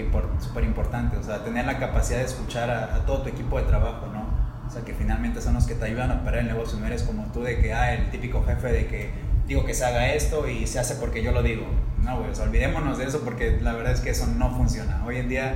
importante, 0.64 1.18
o 1.18 1.24
sea, 1.24 1.44
tener 1.44 1.66
la 1.66 1.80
capacidad 1.80 2.20
de 2.20 2.26
escuchar 2.26 2.70
a, 2.70 3.06
todo 3.06 3.22
tu 3.22 3.30
equipo 3.30 3.58
de 3.58 3.64
trabajo, 3.64 4.08
¿no? 4.08 4.25
O 4.68 4.72
sea, 4.72 4.84
que 4.84 4.94
finalmente 4.94 5.42
son 5.42 5.54
los 5.54 5.66
que 5.66 5.76
te 5.76 5.86
ayudan 5.86 6.12
a 6.12 6.16
operar 6.16 6.40
el 6.42 6.48
negocio, 6.48 6.80
no 6.80 6.88
eres 6.88 7.04
como 7.04 7.26
tú 7.32 7.44
de 7.44 7.60
que, 7.60 7.74
ah, 7.74 7.94
el 7.94 8.10
típico 8.10 8.44
jefe 8.44 8.72
de 8.72 8.88
que 8.88 9.12
digo 9.48 9.66
que 9.66 9.74
se 9.74 9.86
haga 9.86 10.14
esto 10.14 10.48
y 10.48 10.66
se 10.68 10.80
hace 10.80 10.96
porque 10.96 11.24
yo 11.24 11.32
lo 11.32 11.44
digo. 11.44 11.66
No, 12.02 12.20
güey, 12.20 12.36
sea, 12.36 12.46
olvidémonos 12.46 12.98
de 12.98 13.06
eso 13.06 13.22
porque 13.22 13.60
la 13.62 13.74
verdad 13.74 13.94
es 13.94 14.02
que 14.02 14.12
eso 14.12 14.28
no 14.28 14.56
funciona. 14.56 15.04
Hoy 15.06 15.18
en 15.18 15.30
día 15.30 15.56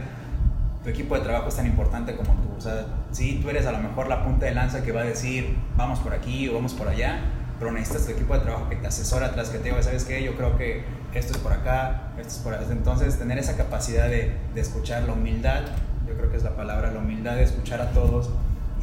tu 0.83 0.89
equipo 0.89 1.15
de 1.15 1.21
trabajo 1.21 1.49
es 1.49 1.55
tan 1.55 1.65
importante 1.65 2.15
como 2.15 2.33
tú. 2.41 2.49
O 2.57 2.61
sea, 2.61 2.85
sí, 3.11 3.39
tú 3.41 3.49
eres 3.49 3.65
a 3.65 3.71
lo 3.71 3.79
mejor 3.79 4.07
la 4.07 4.23
punta 4.23 4.45
de 4.45 4.53
lanza 4.53 4.83
que 4.83 4.91
va 4.91 5.01
a 5.01 5.05
decir, 5.05 5.57
vamos 5.75 5.99
por 5.99 6.13
aquí 6.13 6.47
o 6.47 6.53
vamos 6.53 6.73
por 6.73 6.87
allá, 6.87 7.19
pero 7.59 7.71
necesitas 7.71 8.05
tu 8.05 8.11
equipo 8.13 8.33
de 8.33 8.41
trabajo 8.41 8.69
que 8.69 8.77
te 8.77 8.87
asesora 8.87 9.27
atrás, 9.27 9.49
que 9.49 9.57
te 9.57 9.65
diga, 9.65 9.81
¿sabes 9.83 10.05
qué? 10.05 10.23
Yo 10.23 10.35
creo 10.35 10.57
que 10.57 10.83
esto 11.13 11.33
es 11.33 11.39
por 11.39 11.51
acá, 11.51 12.13
esto 12.17 12.33
es 12.33 12.39
por 12.39 12.53
allá. 12.53 12.65
Entonces, 12.71 13.17
tener 13.17 13.37
esa 13.37 13.57
capacidad 13.57 14.07
de, 14.07 14.35
de, 14.53 14.61
escuchar 14.61 15.03
la 15.03 15.13
humildad, 15.13 15.61
yo 16.07 16.15
creo 16.15 16.31
que 16.31 16.37
es 16.37 16.43
la 16.43 16.55
palabra, 16.55 16.91
la 16.91 16.99
humildad 16.99 17.35
de 17.35 17.43
escuchar 17.43 17.81
a 17.81 17.91
todos 17.91 18.29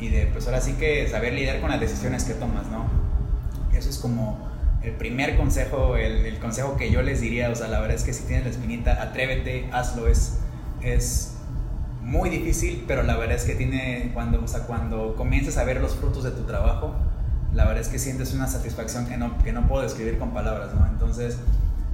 y 0.01 0.09
de, 0.09 0.27
pues 0.27 0.47
ahora 0.47 0.61
sí 0.61 0.75
que 0.75 1.09
saber 1.09 1.33
lidiar 1.33 1.61
con 1.61 1.71
las 1.71 1.81
decisiones 1.81 2.25
que 2.25 2.35
tomas, 2.35 2.67
¿no? 2.69 2.87
Eso 3.77 3.91
es 3.91 3.99
como 3.99 4.47
el 4.83 4.93
primer 4.93 5.37
consejo, 5.37 5.97
el, 5.97 6.27
el 6.27 6.39
consejo 6.39 6.77
que 6.77 6.91
yo 6.91 7.03
les 7.03 7.21
diría, 7.21 7.51
o 7.51 7.55
sea, 7.55 7.69
la 7.69 7.81
verdad 7.81 7.97
es 7.97 8.05
que 8.05 8.13
si 8.13 8.25
tienes 8.25 8.45
la 8.45 8.51
espinita, 8.51 9.03
atrévete, 9.03 9.69
hazlo, 9.73 10.09
es, 10.09 10.39
es 10.83 11.37
muy 12.03 12.31
difícil, 12.31 12.85
pero 12.87 13.03
la 13.03 13.17
verdad 13.17 13.37
es 13.37 13.45
que 13.45 13.55
tiene, 13.55 14.11
cuando, 14.15 14.43
o 14.43 14.49
sea, 14.49 14.61
cuando 14.61 15.17
comienzas 15.17 15.57
a 15.57 15.65
ver 15.65 15.81
los 15.81 15.97
frutos 15.97 16.25
de 16.25 16.31
tu 16.31 16.45
trabajo, 16.45 16.95
la 17.53 17.65
verdad 17.65 17.81
es 17.81 17.89
que 17.89 17.99
sientes 17.99 18.33
una 18.35 18.47
satisfacción 18.47 19.07
que 19.07 19.17
no, 19.17 19.37
que 19.39 19.53
no 19.53 19.67
puedo 19.67 19.83
describir 19.83 20.19
con 20.19 20.33
palabras, 20.33 20.75
¿no? 20.75 20.87
Entonces, 20.87 21.39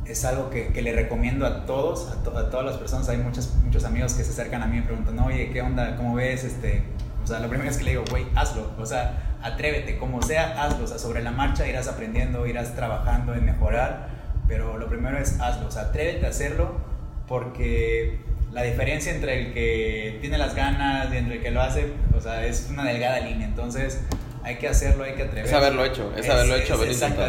es 0.05 0.25
algo 0.25 0.51
que, 0.51 0.69
que, 0.69 0.83
le 0.83 0.93
recomiendo 0.93 1.47
a 1.47 1.65
todos, 1.65 2.09
a, 2.09 2.39
a, 2.39 2.51
todas 2.51 2.67
las 2.67 2.77
personas. 2.77 3.09
Hay 3.09 3.19
muchos, 3.19 3.55
muchos 3.65 3.85
amigos 3.85 4.15
que 4.15 4.25
se 4.25 4.31
acercan 4.31 4.63
a 4.63 4.67
mí 4.67 4.79
y 4.79 4.81
me 4.81 4.87
preguntan, 4.87 5.19
oye, 5.21 5.51
¿qué 5.51 5.63
onda? 5.63 5.97
¿Cómo 5.97 6.17
ves? 6.17 6.45
Este, 6.45 6.83
o 7.23 7.27
sea, 7.27 7.41
lo 7.41 7.49
primero 7.49 7.71
es 7.71 7.77
que 7.79 7.85
le 7.85 7.91
digo, 7.93 8.05
güey, 8.11 8.27
hazlo. 8.35 8.71
O 8.79 8.87
sea, 8.87 9.37
atrévete, 9.43 9.97
como 9.99 10.23
sea, 10.23 10.63
hazlo. 10.63 10.85
O 10.85 10.87
sea, 10.87 10.99
sobre 10.99 11.23
la 11.23 11.31
marcha 11.31 11.67
irás 11.67 11.89
aprendiendo, 11.89 12.47
irás 12.47 12.75
trabajando 12.75 13.35
en 13.35 13.45
mejorar. 13.45 14.09
Pero 14.49 14.79
lo 14.79 14.89
primero 14.89 15.19
es 15.19 15.41
hazlo. 15.41 15.69
O 15.69 15.71
sea, 15.71 15.83
atrévete 15.83 16.27
a 16.27 16.31
hacerlo 16.31 16.81
porque 17.29 18.21
la 18.53 18.63
diferencia 18.63 19.15
entre 19.15 19.41
el 19.41 19.55
que 19.55 20.19
tiene 20.21 20.37
las 20.39 20.55
ganas 20.55 21.13
y 21.13 21.17
entre 21.17 21.37
el 21.37 21.43
que 21.43 21.51
lo 21.51 21.63
hace, 21.63 21.93
o 22.17 22.21
sea, 22.21 22.45
es 22.45 22.69
una 22.71 22.85
delgada 22.85 23.21
línea. 23.21 23.47
Entonces, 23.47 24.01
hay 24.45 24.57
que 24.57 24.69
hacerlo, 24.69 25.05
hay 25.05 25.15
que 25.15 25.23
atreverse. 25.23 25.51
Es 25.51 25.57
haberlo 25.57 25.85
hecho, 25.85 26.13
es, 26.17 26.29
haberlo 26.29 26.57
hecho, 26.57 26.75
haber 26.75 26.89
Exacto, 26.89 27.23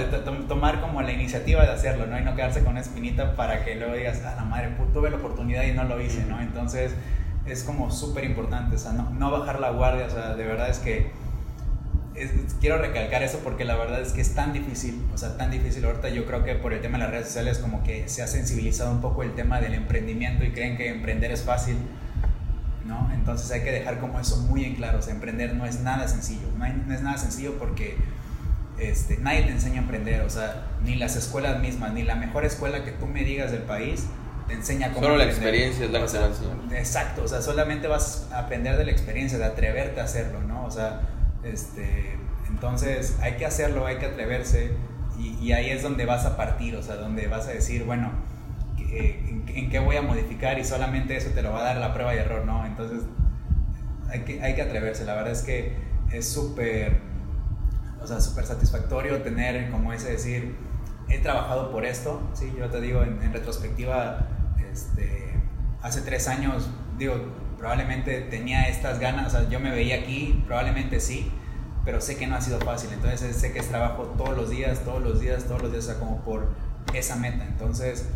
tomar 0.47 0.81
como 0.81 1.01
la 1.01 1.11
iniciativa 1.11 1.63
de 1.63 1.71
hacerlo, 1.71 2.07
¿no? 2.07 2.19
Y 2.19 2.23
no 2.23 2.35
quedarse 2.35 2.61
con 2.61 2.71
una 2.71 2.81
espinita 2.81 3.35
para 3.35 3.63
que 3.63 3.75
luego 3.75 3.93
digas, 3.93 4.21
ah, 4.25 4.33
la 4.35 4.43
madre, 4.43 4.69
tuve 4.93 5.09
la 5.09 5.17
oportunidad 5.17 5.63
y 5.63 5.73
no 5.73 5.83
lo 5.83 6.01
hice, 6.01 6.25
¿no? 6.25 6.41
Entonces, 6.41 6.91
es 7.45 7.63
como 7.63 7.91
súper 7.91 8.23
importante, 8.23 8.75
o 8.75 8.79
sea, 8.79 8.93
no, 8.93 9.09
no, 9.09 9.31
bajar 9.31 9.59
la 9.59 9.71
guardia, 9.71 10.05
o 10.05 10.09
sea, 10.09 10.35
de 10.35 10.45
verdad 10.45 10.69
es 10.69 10.79
que 10.79 11.11
quiero 12.61 12.77
recalcar 12.77 13.23
eso 13.23 13.39
porque 13.43 13.65
la 13.65 13.75
verdad 13.75 13.99
es 13.99 14.13
que 14.13 14.21
es 14.21 14.35
tan 14.35 14.53
difícil, 14.53 15.03
o 15.13 15.17
sea, 15.17 15.35
tan 15.35 15.51
difícil 15.51 15.83
ahorita 15.83 16.09
yo 16.09 16.25
creo 16.25 16.43
que 16.43 16.55
por 16.55 16.71
el 16.71 16.81
tema 16.81 16.97
de 16.97 17.05
las 17.05 17.11
redes 17.11 17.27
sociales 17.27 17.57
como 17.57 17.83
que 17.83 18.07
se 18.07 18.21
ha 18.21 18.27
sensibilizado 18.27 18.91
un 18.91 19.01
poco 19.01 19.23
el 19.23 19.33
tema 19.33 19.59
del 19.59 19.73
emprendimiento 19.73 20.45
y 20.45 20.51
creen 20.51 20.77
que 20.77 20.89
emprender 20.89 21.31
es 21.31 21.41
fácil 21.41 21.77
¿no? 22.85 23.09
Entonces 23.13 23.49
hay 23.51 23.61
que 23.61 23.71
dejar 23.71 23.99
como 23.99 24.19
eso 24.19 24.37
muy 24.37 24.65
en 24.65 24.75
claro, 24.75 24.99
o 24.99 25.01
sea, 25.01 25.13
emprender 25.13 25.55
no 25.55 25.65
es 25.65 25.81
nada 25.81 26.07
sencillo, 26.07 26.47
no, 26.57 26.65
es 26.65 27.01
nada 27.01 27.17
sencillo 27.17 27.57
porque 27.57 27.95
este, 28.77 29.17
nadie 29.17 29.43
te 29.43 29.51
enseña 29.51 29.79
a 29.79 29.83
emprender, 29.83 30.21
o 30.21 30.29
sea, 30.29 30.67
ni 30.83 30.95
las 30.95 31.15
escuelas 31.15 31.59
mismas, 31.61 31.93
ni 31.93 32.03
la 32.03 32.15
mejor 32.15 32.45
escuela 32.45 32.83
que 32.83 32.91
tú 32.91 33.07
me 33.07 33.23
digas 33.23 33.51
del 33.51 33.63
país 33.63 34.05
te 34.47 34.53
enseña 34.53 34.89
cómo 34.89 35.05
Solo 35.05 35.17
la 35.17 35.25
experiencia 35.25 35.85
es 35.85 35.91
la 35.91 36.01
que 36.01 36.11
te 36.11 36.19
va 36.19 36.25
a 36.25 36.79
Exacto, 36.79 37.23
o 37.23 37.27
sea, 37.27 37.41
solamente 37.41 37.87
vas 37.87 38.27
a 38.31 38.39
aprender 38.39 38.77
de 38.77 38.85
la 38.85 38.91
experiencia, 38.91 39.37
de 39.37 39.45
atreverte 39.45 40.01
a 40.01 40.03
hacerlo, 40.03 40.41
¿no? 40.41 40.65
O 40.65 40.71
sea, 40.71 41.01
este, 41.43 42.17
entonces 42.49 43.17
hay 43.21 43.33
que 43.33 43.45
hacerlo, 43.45 43.85
hay 43.85 43.97
que 43.97 44.05
atreverse 44.05 44.71
y, 45.17 45.37
y 45.39 45.53
ahí 45.53 45.69
es 45.69 45.83
donde 45.83 46.05
vas 46.05 46.25
a 46.25 46.37
partir, 46.37 46.75
o 46.75 46.83
sea, 46.83 46.95
donde 46.95 47.27
vas 47.27 47.47
a 47.47 47.51
decir, 47.51 47.83
bueno, 47.83 48.11
en, 48.95 49.69
qué 49.69 49.79
voy 49.79 49.95
a 49.95 50.01
modificar 50.01 50.59
y 50.59 50.63
solamente 50.63 51.15
eso 51.15 51.29
te 51.31 51.41
lo 51.41 51.51
va 51.51 51.61
a 51.61 51.63
dar 51.63 51.77
la 51.77 51.93
prueba 51.93 52.13
y 52.15 52.17
error, 52.17 52.45
¿no? 52.45 52.65
Entonces 52.65 53.01
hay 54.09 54.21
que, 54.21 54.41
hay 54.41 54.55
que 54.55 54.61
atreverse, 54.61 55.05
la 55.05 55.15
verdad 55.15 55.31
es 55.31 55.41
que 55.41 55.75
es 56.11 56.27
súper, 56.27 56.99
o 58.01 58.07
sea, 58.07 58.19
súper 58.21 58.45
satisfactorio 58.45 59.21
tener 59.21 59.69
como 59.71 59.93
ese 59.93 60.11
decir, 60.11 60.55
he 61.09 61.19
trabajado 61.19 61.71
por 61.71 61.85
esto, 61.85 62.21
sí, 62.33 62.53
yo 62.57 62.69
te 62.69 62.81
digo 62.81 63.03
en, 63.03 63.33
retrospectiva, 63.33 64.27
este, 64.73 65.39
hace 65.81 66.01
tres 66.01 66.27
años, 66.27 66.69
digo, 66.97 67.15
probablemente 67.57 68.21
tenía 68.21 68.67
estas 68.67 68.99
ganas, 68.99 69.27
o 69.27 69.37
sea, 69.37 69.49
yo 69.49 69.59
me 69.59 69.71
veía 69.71 70.01
aquí, 70.01 70.43
probablemente 70.45 70.99
sí, 70.99 71.31
pero 71.85 72.01
sé 72.01 72.17
que 72.17 72.27
no 72.27 72.35
ha 72.35 72.41
sido 72.41 72.59
fácil, 72.59 72.89
entonces 72.93 73.35
sé 73.35 73.53
que 73.53 73.59
es 73.59 73.69
trabajo 73.69 74.03
todos 74.17 74.35
los 74.35 74.49
días, 74.49 74.79
todos 74.83 75.01
los 75.01 75.21
días, 75.21 75.45
todos 75.45 75.61
los 75.61 75.71
días, 75.71 75.85
o 75.85 75.87
sea, 75.91 75.99
como 75.99 76.21
por 76.23 76.49
esa 76.93 77.15
meta. 77.15 77.45
Entonces, 77.45 78.09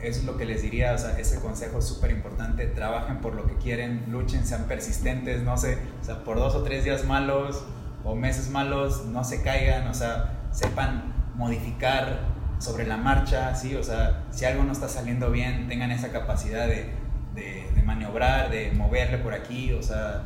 es 0.00 0.24
lo 0.24 0.36
que 0.36 0.44
les 0.44 0.62
diría, 0.62 0.94
o 0.94 0.98
sea, 0.98 1.18
ese 1.18 1.40
consejo 1.40 1.78
es 1.78 1.84
súper 1.84 2.10
importante, 2.10 2.66
trabajen 2.66 3.20
por 3.20 3.34
lo 3.34 3.46
que 3.46 3.56
quieren, 3.56 4.04
luchen, 4.08 4.46
sean 4.46 4.64
persistentes, 4.64 5.42
no 5.42 5.56
sé, 5.58 5.78
o 6.00 6.04
sea, 6.04 6.24
por 6.24 6.36
dos 6.36 6.54
o 6.54 6.62
tres 6.62 6.84
días 6.84 7.04
malos 7.04 7.64
o 8.04 8.14
meses 8.14 8.48
malos, 8.50 9.06
no 9.06 9.24
se 9.24 9.42
caigan, 9.42 9.88
o 9.88 9.94
sea, 9.94 10.38
sepan 10.52 11.12
modificar 11.34 12.37
sobre 12.58 12.86
la 12.86 12.96
marcha, 12.96 13.54
¿sí? 13.54 13.74
O 13.74 13.82
sea, 13.82 14.24
si 14.30 14.44
algo 14.44 14.64
no 14.64 14.72
está 14.72 14.88
saliendo 14.88 15.30
bien, 15.30 15.68
tengan 15.68 15.90
esa 15.90 16.10
capacidad 16.10 16.66
de, 16.66 16.90
de, 17.34 17.82
maniobrar, 17.84 18.50
de 18.50 18.72
moverle 18.72 19.18
por 19.18 19.32
aquí, 19.32 19.72
o 19.72 19.82
sea, 19.82 20.24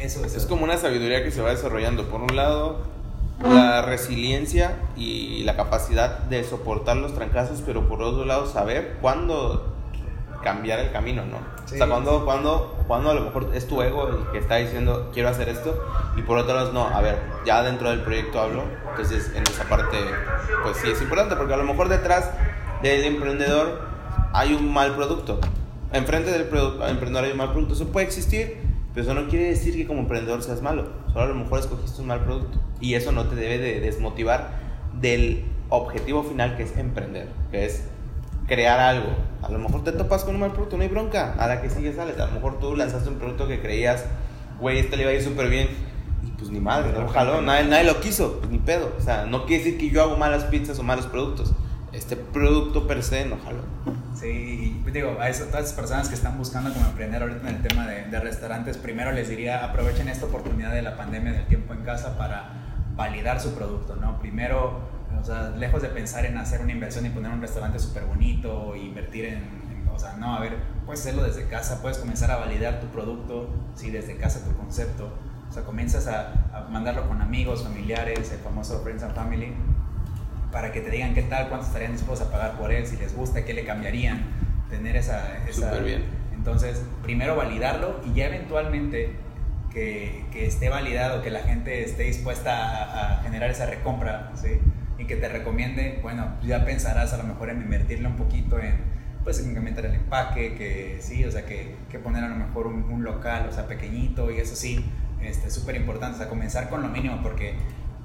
eso 0.00 0.24
es... 0.24 0.34
Es 0.34 0.46
como 0.46 0.64
una 0.64 0.76
sabiduría 0.76 1.22
que 1.22 1.30
se 1.30 1.40
va 1.40 1.50
desarrollando. 1.50 2.08
Por 2.08 2.22
un 2.22 2.34
lado, 2.34 2.86
la 3.42 3.82
resiliencia 3.82 4.76
y 4.96 5.42
la 5.44 5.56
capacidad 5.56 6.20
de 6.20 6.42
soportar 6.44 6.96
los 6.96 7.14
trancazos, 7.14 7.62
pero 7.64 7.88
por 7.88 8.02
otro 8.02 8.24
lado 8.24 8.46
saber 8.46 8.96
cuándo 9.00 9.73
cambiar 10.44 10.78
el 10.78 10.92
camino, 10.92 11.24
¿no? 11.24 11.38
o 11.38 11.68
sea, 11.68 11.88
cuando, 11.88 12.24
cuando, 12.24 12.84
cuando 12.86 13.10
a 13.10 13.14
lo 13.14 13.22
mejor 13.22 13.50
es 13.54 13.66
tu 13.66 13.80
ego 13.82 14.08
el 14.08 14.30
que 14.30 14.38
está 14.38 14.56
diciendo 14.56 15.10
quiero 15.12 15.30
hacer 15.30 15.48
esto 15.48 15.82
y 16.16 16.22
por 16.22 16.36
otro 16.38 16.54
lado 16.54 16.72
no, 16.72 16.86
a 16.86 17.00
ver, 17.00 17.18
ya 17.46 17.62
dentro 17.62 17.88
del 17.88 18.00
proyecto 18.02 18.38
hablo, 18.40 18.62
entonces 18.90 19.32
en 19.34 19.42
esa 19.42 19.64
parte 19.64 19.96
pues 20.62 20.76
sí 20.76 20.90
es 20.90 21.00
importante 21.00 21.34
porque 21.34 21.54
a 21.54 21.56
lo 21.56 21.64
mejor 21.64 21.88
detrás 21.88 22.30
del 22.82 23.04
emprendedor 23.04 23.88
hay 24.34 24.52
un 24.52 24.72
mal 24.72 24.94
producto, 24.94 25.40
enfrente 25.92 26.30
del 26.30 26.42
emprendedor 26.42 27.24
hay 27.24 27.32
un 27.32 27.38
mal 27.38 27.52
producto, 27.52 27.74
eso 27.74 27.88
puede 27.88 28.06
existir, 28.06 28.58
pero 28.92 29.04
eso 29.04 29.14
no 29.14 29.28
quiere 29.28 29.46
decir 29.46 29.74
que 29.74 29.86
como 29.86 30.00
emprendedor 30.00 30.42
seas 30.42 30.60
malo, 30.60 30.88
solo 31.08 31.24
a 31.24 31.28
lo 31.28 31.34
mejor 31.34 31.60
escogiste 31.60 32.02
un 32.02 32.08
mal 32.08 32.20
producto 32.20 32.60
y 32.80 32.94
eso 32.94 33.10
no 33.10 33.24
te 33.24 33.34
debe 33.34 33.58
de 33.58 33.80
desmotivar 33.80 34.50
del 35.00 35.44
objetivo 35.70 36.22
final 36.22 36.56
que 36.56 36.64
es 36.64 36.76
emprender, 36.76 37.28
que 37.50 37.64
es 37.64 37.88
crear 38.46 38.80
algo. 38.80 39.14
A 39.42 39.50
lo 39.50 39.58
mejor 39.58 39.84
te 39.84 39.92
topas 39.92 40.24
con 40.24 40.34
un 40.34 40.40
mal 40.40 40.52
producto, 40.52 40.76
no 40.76 40.82
hay 40.82 40.88
bronca, 40.88 41.34
a 41.38 41.46
la 41.46 41.60
que 41.60 41.70
sigue 41.70 41.92
sales. 41.92 42.18
A 42.18 42.26
lo 42.26 42.32
mejor 42.32 42.58
tú 42.58 42.76
lanzaste 42.76 43.08
un 43.08 43.16
producto 43.16 43.46
que 43.46 43.60
creías, 43.60 44.04
güey, 44.60 44.78
este 44.78 44.96
le 44.96 45.02
iba 45.02 45.12
a 45.12 45.14
ir 45.14 45.22
súper 45.22 45.48
bien. 45.48 45.68
Y 46.22 46.30
pues 46.30 46.50
ni 46.50 46.60
madre, 46.60 46.92
no 46.92 47.08
jaló, 47.08 47.42
nadie, 47.42 47.64
nadie 47.64 47.84
lo 47.84 48.00
quiso, 48.00 48.38
pues 48.38 48.50
ni 48.50 48.58
pedo. 48.58 48.94
O 48.98 49.02
sea, 49.02 49.26
no 49.26 49.44
quiere 49.44 49.64
decir 49.64 49.78
que 49.78 49.90
yo 49.90 50.02
hago 50.02 50.16
malas 50.16 50.44
pizzas 50.44 50.78
o 50.78 50.82
malos 50.82 51.06
productos. 51.06 51.52
Este 51.92 52.16
producto 52.16 52.88
per 52.88 53.02
se 53.02 53.24
no 53.24 53.36
jaló. 53.44 53.62
Sí, 54.14 54.82
digo, 54.92 55.16
a 55.20 55.28
eso, 55.28 55.44
todas 55.44 55.66
esas 55.66 55.74
personas 55.74 56.08
que 56.08 56.14
están 56.14 56.38
buscando 56.38 56.72
como 56.72 56.86
emprender 56.86 57.22
ahorita 57.22 57.48
en 57.48 57.56
el 57.56 57.62
tema 57.62 57.86
de, 57.86 58.04
de, 58.06 58.20
restaurantes, 58.20 58.78
primero 58.78 59.12
les 59.12 59.28
diría, 59.28 59.64
aprovechen 59.64 60.08
esta 60.08 60.26
oportunidad 60.26 60.72
de 60.72 60.82
la 60.82 60.96
pandemia 60.96 61.32
del 61.32 61.46
tiempo 61.46 61.72
en 61.72 61.82
casa 61.82 62.16
para 62.16 62.64
validar 62.96 63.40
su 63.40 63.54
producto, 63.54 63.96
¿no? 63.96 64.18
Primero, 64.18 64.80
o 65.24 65.26
sea, 65.26 65.48
lejos 65.56 65.80
de 65.80 65.88
pensar 65.88 66.26
en 66.26 66.36
hacer 66.36 66.60
una 66.60 66.72
inversión 66.72 67.06
y 67.06 67.08
poner 67.08 67.32
un 67.32 67.40
restaurante 67.40 67.78
súper 67.78 68.04
bonito, 68.04 68.76
invertir 68.76 69.24
en, 69.24 69.88
o 69.90 69.98
sea, 69.98 70.18
no, 70.18 70.36
a 70.36 70.40
ver, 70.40 70.58
puedes 70.84 71.00
hacerlo 71.00 71.22
desde 71.22 71.46
casa, 71.46 71.80
puedes 71.80 71.96
comenzar 71.96 72.30
a 72.30 72.36
validar 72.36 72.78
tu 72.78 72.88
producto, 72.88 73.48
sí, 73.74 73.90
desde 73.90 74.18
casa 74.18 74.44
tu 74.44 74.54
concepto, 74.54 75.10
o 75.48 75.50
sea, 75.50 75.62
comienzas 75.62 76.08
a, 76.08 76.30
a 76.52 76.68
mandarlo 76.68 77.08
con 77.08 77.22
amigos, 77.22 77.62
familiares, 77.62 78.32
el 78.32 78.38
famoso 78.40 78.82
Friends 78.82 79.02
and 79.02 79.14
Family, 79.14 79.54
para 80.52 80.72
que 80.72 80.82
te 80.82 80.90
digan 80.90 81.14
qué 81.14 81.22
tal, 81.22 81.48
cuánto 81.48 81.68
estarían 81.68 81.92
dispuestos 81.92 82.28
a 82.28 82.30
pagar 82.30 82.58
por 82.58 82.70
él, 82.70 82.86
si 82.86 82.98
les 82.98 83.16
gusta, 83.16 83.46
qué 83.46 83.54
le 83.54 83.64
cambiarían, 83.64 84.26
tener 84.68 84.94
esa... 84.94 85.42
esa 85.48 85.78
bien. 85.78 86.04
Entonces, 86.34 86.82
primero 87.02 87.34
validarlo 87.34 88.02
y 88.04 88.12
ya 88.12 88.26
eventualmente 88.26 89.16
que, 89.72 90.26
que, 90.30 90.44
esté 90.46 90.68
validado, 90.68 91.22
que 91.22 91.30
la 91.30 91.40
gente 91.40 91.82
esté 91.82 92.02
dispuesta 92.02 92.52
a, 92.52 93.20
a 93.20 93.22
generar 93.22 93.50
esa 93.50 93.64
recompra, 93.64 94.30
¿sí? 94.34 94.60
Y 94.98 95.06
que 95.06 95.16
te 95.16 95.28
recomiende, 95.28 95.98
bueno, 96.02 96.36
ya 96.42 96.64
pensarás 96.64 97.12
a 97.12 97.16
lo 97.16 97.24
mejor 97.24 97.50
en 97.50 97.62
invertirle 97.62 98.06
un 98.06 98.16
poquito 98.16 98.58
en, 98.58 98.76
pues, 99.24 99.40
en 99.40 99.48
incrementar 99.48 99.86
el 99.86 99.94
empaque, 99.94 100.54
que 100.54 100.98
sí, 101.00 101.24
o 101.24 101.30
sea, 101.30 101.44
que, 101.46 101.74
que 101.90 101.98
poner 101.98 102.22
a 102.22 102.28
lo 102.28 102.36
mejor 102.36 102.66
un, 102.66 102.84
un, 102.84 103.02
local, 103.02 103.46
o 103.48 103.52
sea, 103.52 103.66
pequeñito, 103.66 104.30
y 104.30 104.38
eso 104.38 104.54
sí, 104.54 104.84
este, 105.20 105.50
súper 105.50 105.76
importante, 105.76 106.16
o 106.16 106.18
sea, 106.18 106.28
comenzar 106.28 106.68
con 106.68 106.82
lo 106.82 106.88
mínimo, 106.88 107.20
porque 107.22 107.54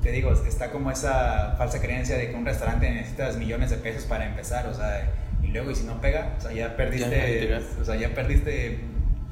te 0.01 0.11
digo, 0.11 0.31
está 0.31 0.71
como 0.71 0.89
esa 0.89 1.55
falsa 1.57 1.81
creencia 1.81 2.17
de 2.17 2.29
que 2.29 2.35
un 2.35 2.45
restaurante 2.45 2.89
necesitas 2.89 3.37
millones 3.37 3.69
de 3.69 3.77
pesos 3.77 4.05
para 4.05 4.25
empezar, 4.25 4.65
o 4.67 4.73
sea, 4.73 5.11
y 5.43 5.47
luego, 5.47 5.71
y 5.71 5.75
si 5.75 5.85
no 5.85 6.01
pega, 6.01 6.35
o 6.37 6.41
sea, 6.41 6.51
ya 6.53 6.75
perdiste, 6.75 7.49
ya, 7.49 7.61
o 7.81 7.85
sea, 7.85 7.95
ya 7.95 8.13
perdiste 8.15 8.79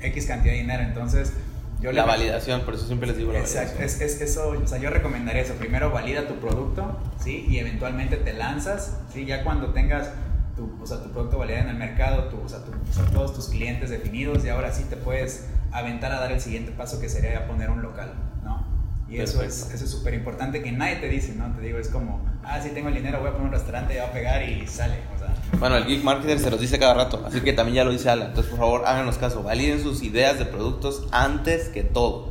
X 0.02 0.28
cantidad 0.28 0.54
de 0.54 0.60
dinero, 0.60 0.84
entonces... 0.84 1.34
Yo 1.80 1.92
la 1.92 2.06
validación, 2.06 2.62
por 2.62 2.74
eso 2.74 2.88
siempre 2.88 3.08
les 3.08 3.18
digo 3.18 3.32
la 3.32 3.40
Exacto, 3.40 3.84
es, 3.84 4.02
es, 4.02 4.20
eso, 4.20 4.50
o 4.50 4.68
sea, 4.68 4.80
yo 4.80 4.90
recomendaría 4.90 5.44
eso, 5.44 5.54
primero 5.54 5.92
valida 5.92 6.28
tu 6.28 6.36
producto, 6.36 7.00
¿sí? 7.24 7.46
Y 7.48 7.60
eventualmente 7.60 8.18
te 8.18 8.34
lanzas, 8.34 8.98
¿sí? 9.14 9.26
Ya 9.26 9.44
cuando 9.44 9.74
tengas 9.74 10.10
tu, 10.56 10.76
o 10.82 10.88
sea, 10.88 11.04
tu 11.04 11.12
producto 11.12 11.38
validado 11.38 11.66
en 11.66 11.70
el 11.70 11.78
mercado, 11.78 12.30
tu, 12.30 12.42
o, 12.42 12.50
sea, 12.50 12.66
tu, 12.66 12.72
o 12.72 12.94
sea, 12.94 13.06
todos 13.06 13.36
tus 13.36 13.50
clientes 13.50 13.92
definidos, 13.92 14.44
y 14.44 14.50
ahora 14.50 14.74
sí 14.74 14.86
te 14.90 14.98
puedes 14.98 15.46
aventar 15.72 16.12
a 16.12 16.20
dar 16.20 16.32
el 16.32 16.42
siguiente 16.42 16.72
paso 16.72 17.00
que 17.00 17.10
sería 17.10 17.46
poner 17.48 17.70
un 17.70 17.84
local, 17.84 18.12
¿no? 18.44 18.66
Y 19.08 19.20
eso 19.20 19.44
es 19.44 19.72
eso 19.72 19.86
es 19.86 19.92
súper 19.92 20.16
importante 20.16 20.64
que 20.64 20.72
nadie 20.72 20.96
te 20.96 21.08
dice, 21.10 21.36
¿no? 21.36 21.54
Te 21.56 21.62
digo, 21.62 21.78
es 21.78 21.90
como, 21.90 22.26
ah, 22.44 22.60
sí 22.60 22.72
tengo 22.74 22.90
el 22.90 22.96
dinero, 22.96 23.20
voy 23.20 23.30
a 23.30 23.32
poner 23.34 23.48
un 23.48 23.54
restaurante, 23.54 24.00
va 24.00 24.08
a 24.08 24.12
pegar 24.12 24.42
y 24.42 24.66
sale. 24.68 24.96
Bueno, 25.60 25.78
el 25.78 25.86
Geek 25.86 26.04
Marketer 26.04 26.40
se 26.40 26.52
los 26.52 26.60
dice 26.60 26.78
cada 26.78 26.94
rato, 26.94 27.24
así 27.26 27.42
que 27.42 27.54
también 27.54 27.78
ya 27.78 27.84
lo 27.84 27.92
dice 27.92 28.10
Alan. 28.10 28.30
Entonces, 28.30 28.52
por 28.52 28.60
favor, 28.60 28.84
háganos 28.86 29.18
caso, 29.18 29.44
validen 29.44 29.82
sus 29.82 30.04
ideas 30.04 30.38
de 30.40 30.46
productos 30.46 31.04
antes 31.12 31.70
que 31.70 31.84
todo. 31.84 32.30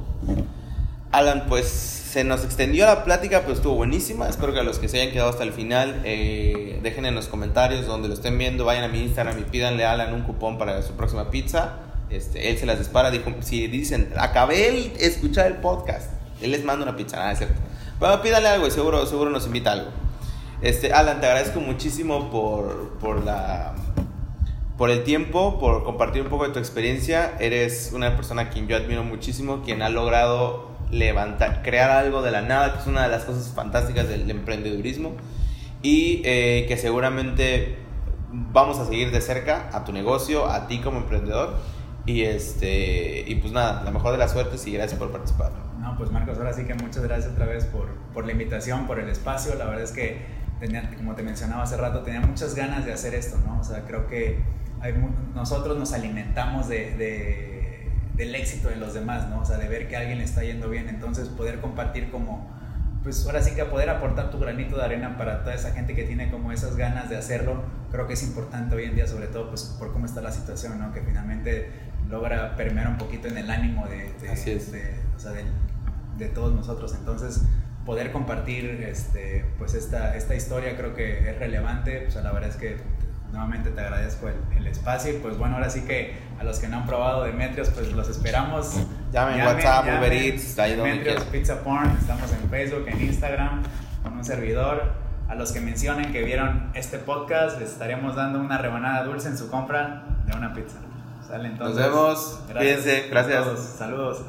Alan, 1.12 1.44
pues 1.48 1.66
se 1.66 2.24
nos 2.24 2.44
extendió 2.44 2.86
la 2.86 3.04
plática, 3.04 3.40
pero 3.40 3.54
estuvo 3.54 3.74
buenísima. 3.74 4.28
Espero 4.28 4.52
que 4.52 4.60
a 4.60 4.62
los 4.62 4.78
que 4.78 4.88
se 4.88 5.00
hayan 5.00 5.12
quedado 5.12 5.30
hasta 5.30 5.44
el 5.44 5.52
final, 5.52 6.02
eh, 6.04 6.78
dejen 6.82 7.06
en 7.06 7.14
los 7.14 7.26
comentarios 7.26 7.86
donde 7.86 8.08
lo 8.08 8.14
estén 8.14 8.38
viendo, 8.38 8.64
vayan 8.64 8.84
a 8.84 8.88
mi 8.88 9.02
Instagram 9.02 9.38
y 9.38 9.42
pídanle 9.42 9.84
a 9.84 9.92
Alan 9.92 10.14
un 10.14 10.22
cupón 10.22 10.58
para 10.58 10.82
su 10.82 10.92
próxima 10.92 11.30
pizza. 11.30 11.78
Este, 12.10 12.50
él 12.50 12.58
se 12.58 12.66
las 12.66 12.78
dispara, 12.78 13.10
dijo, 13.10 13.32
si 13.40 13.66
dicen, 13.66 14.12
acabé 14.16 14.68
el 14.68 14.92
escuchar 14.98 15.46
el 15.46 15.54
podcast 15.54 16.10
él 16.40 16.50
les 16.50 16.64
manda 16.64 16.84
una 16.84 16.96
pizza, 16.96 17.16
nada, 17.16 17.32
es 17.32 17.38
cierto. 17.38 17.56
Pero 17.98 18.20
pídale 18.20 18.48
algo 18.48 18.66
y 18.66 18.70
seguro, 18.70 19.06
seguro 19.06 19.30
nos 19.30 19.46
invita 19.46 19.72
algo. 19.72 19.90
Este, 20.62 20.92
Alan, 20.92 21.20
te 21.20 21.26
agradezco 21.26 21.60
muchísimo 21.60 22.30
por, 22.30 22.98
por, 22.98 23.24
la, 23.24 23.74
por 24.78 24.90
el 24.90 25.04
tiempo, 25.04 25.58
por 25.60 25.84
compartir 25.84 26.22
un 26.22 26.28
poco 26.28 26.46
de 26.46 26.52
tu 26.52 26.58
experiencia. 26.58 27.34
Eres 27.38 27.92
una 27.94 28.16
persona 28.16 28.42
a 28.42 28.48
quien 28.50 28.66
yo 28.66 28.76
admiro 28.76 29.04
muchísimo, 29.04 29.62
quien 29.62 29.82
ha 29.82 29.90
logrado 29.90 30.70
levantar, 30.90 31.62
crear 31.62 31.90
algo 31.90 32.22
de 32.22 32.30
la 32.30 32.42
nada, 32.42 32.72
que 32.72 32.78
es 32.80 32.86
una 32.86 33.02
de 33.02 33.08
las 33.08 33.24
cosas 33.24 33.52
fantásticas 33.54 34.08
del 34.08 34.30
emprendedurismo. 34.30 35.12
Y 35.82 36.22
eh, 36.24 36.64
que 36.68 36.76
seguramente 36.78 37.76
vamos 38.32 38.78
a 38.78 38.86
seguir 38.86 39.10
de 39.10 39.20
cerca 39.20 39.68
a 39.72 39.84
tu 39.84 39.92
negocio, 39.92 40.46
a 40.46 40.66
ti 40.66 40.78
como 40.80 40.98
emprendedor. 40.98 41.54
Y, 42.06 42.22
este, 42.22 43.24
y 43.26 43.34
pues 43.36 43.52
nada, 43.52 43.82
la 43.84 43.90
mejor 43.90 44.12
de 44.12 44.18
las 44.18 44.32
suertes 44.32 44.66
y 44.66 44.72
gracias 44.72 44.98
por 44.98 45.10
participar. 45.10 45.50
No, 45.80 45.96
pues 45.98 46.10
Marcos, 46.10 46.38
ahora 46.38 46.52
sí 46.52 46.64
que 46.64 46.74
muchas 46.74 47.02
gracias 47.02 47.32
otra 47.32 47.46
vez 47.46 47.64
por, 47.64 47.88
por 48.14 48.24
la 48.24 48.32
invitación, 48.32 48.86
por 48.86 49.00
el 49.00 49.08
espacio. 49.08 49.54
La 49.56 49.66
verdad 49.66 49.82
es 49.82 49.92
que, 49.92 50.35
tenía, 50.60 50.88
como 50.96 51.14
te 51.14 51.22
mencionaba 51.22 51.62
hace 51.62 51.76
rato, 51.76 52.02
tenía 52.02 52.20
muchas 52.20 52.54
ganas 52.54 52.84
de 52.84 52.92
hacer 52.92 53.14
esto, 53.14 53.38
¿no? 53.44 53.60
O 53.60 53.64
sea, 53.64 53.82
creo 53.82 54.06
que 54.06 54.40
hay, 54.80 54.94
nosotros 55.34 55.78
nos 55.78 55.92
alimentamos 55.92 56.68
de, 56.68 56.96
de, 56.96 57.90
del 58.14 58.34
éxito 58.34 58.68
de 58.68 58.76
los 58.76 58.94
demás, 58.94 59.28
¿no? 59.28 59.40
O 59.40 59.44
sea, 59.44 59.58
de 59.58 59.68
ver 59.68 59.88
que 59.88 59.96
a 59.96 60.00
alguien 60.00 60.18
le 60.18 60.24
está 60.24 60.42
yendo 60.42 60.68
bien. 60.68 60.88
Entonces, 60.88 61.28
poder 61.28 61.60
compartir 61.60 62.10
como, 62.10 62.50
pues 63.02 63.24
ahora 63.26 63.42
sí 63.42 63.54
que 63.54 63.64
poder 63.64 63.90
aportar 63.90 64.30
tu 64.30 64.38
granito 64.38 64.76
de 64.76 64.84
arena 64.84 65.16
para 65.16 65.42
toda 65.42 65.54
esa 65.54 65.72
gente 65.72 65.94
que 65.94 66.04
tiene 66.04 66.30
como 66.30 66.52
esas 66.52 66.76
ganas 66.76 67.10
de 67.10 67.16
hacerlo, 67.16 67.62
creo 67.90 68.06
que 68.06 68.14
es 68.14 68.22
importante 68.22 68.74
hoy 68.76 68.84
en 68.84 68.94
día, 68.94 69.06
sobre 69.06 69.26
todo 69.26 69.48
pues 69.48 69.76
por 69.78 69.92
cómo 69.92 70.06
está 70.06 70.20
la 70.20 70.32
situación, 70.32 70.78
¿no? 70.78 70.92
Que 70.92 71.02
finalmente 71.02 71.70
logra 72.08 72.56
permear 72.56 72.88
un 72.88 72.98
poquito 72.98 73.28
en 73.28 73.38
el 73.38 73.50
ánimo 73.50 73.86
de, 73.86 74.12
de, 74.20 74.30
Así 74.30 74.52
es. 74.52 74.72
de 74.72 74.94
o 75.16 75.18
sea, 75.18 75.32
de, 75.32 75.44
de 76.18 76.28
todos 76.28 76.54
nosotros. 76.54 76.94
Entonces, 76.98 77.42
poder 77.86 78.10
compartir 78.10 78.84
este, 78.86 79.46
pues 79.58 79.74
esta, 79.74 80.16
esta 80.16 80.34
historia 80.34 80.76
creo 80.76 80.94
que 80.94 81.30
es 81.30 81.38
relevante. 81.38 82.06
O 82.08 82.10
sea, 82.10 82.22
la 82.22 82.32
verdad 82.32 82.50
es 82.50 82.56
que 82.56 82.76
nuevamente 83.30 83.70
te 83.70 83.80
agradezco 83.80 84.28
el, 84.28 84.34
el, 84.58 84.66
espacio. 84.66 85.14
Y 85.14 85.18
pues 85.18 85.38
bueno, 85.38 85.54
ahora 85.54 85.70
sí 85.70 85.82
que 85.82 86.14
a 86.38 86.44
los 86.44 86.58
que 86.58 86.68
no 86.68 86.78
han 86.78 86.86
probado 86.86 87.24
Demetrios, 87.24 87.70
pues 87.70 87.92
los 87.92 88.08
esperamos. 88.08 88.74
Llamen, 89.12 89.38
llamen 89.38 89.56
WhatsApp, 89.56 89.86
llamen, 89.86 90.00
Uber 90.00 90.12
Eats, 90.12 90.56
Demetrios 90.56 91.24
Pizza 91.24 91.62
Porn. 91.62 91.96
Estamos 91.98 92.30
en 92.32 92.50
Facebook, 92.50 92.84
en 92.88 93.00
Instagram, 93.00 93.62
con 94.02 94.14
un 94.14 94.24
servidor. 94.24 95.06
A 95.28 95.34
los 95.34 95.50
que 95.50 95.60
mencionen 95.60 96.12
que 96.12 96.22
vieron 96.22 96.70
este 96.74 96.98
podcast, 96.98 97.58
les 97.58 97.72
estaremos 97.72 98.14
dando 98.14 98.38
una 98.40 98.58
rebanada 98.58 99.04
dulce 99.04 99.28
en 99.28 99.38
su 99.38 99.50
compra 99.50 100.04
de 100.24 100.36
una 100.36 100.52
pizza. 100.52 100.78
¿Sale? 101.26 101.48
Entonces, 101.48 101.76
Nos 101.76 101.86
vemos. 101.86 102.40
Gracias 102.48 102.82
Cuídense. 102.82 103.08
Gracias. 103.08 103.58
Saludos. 103.76 104.24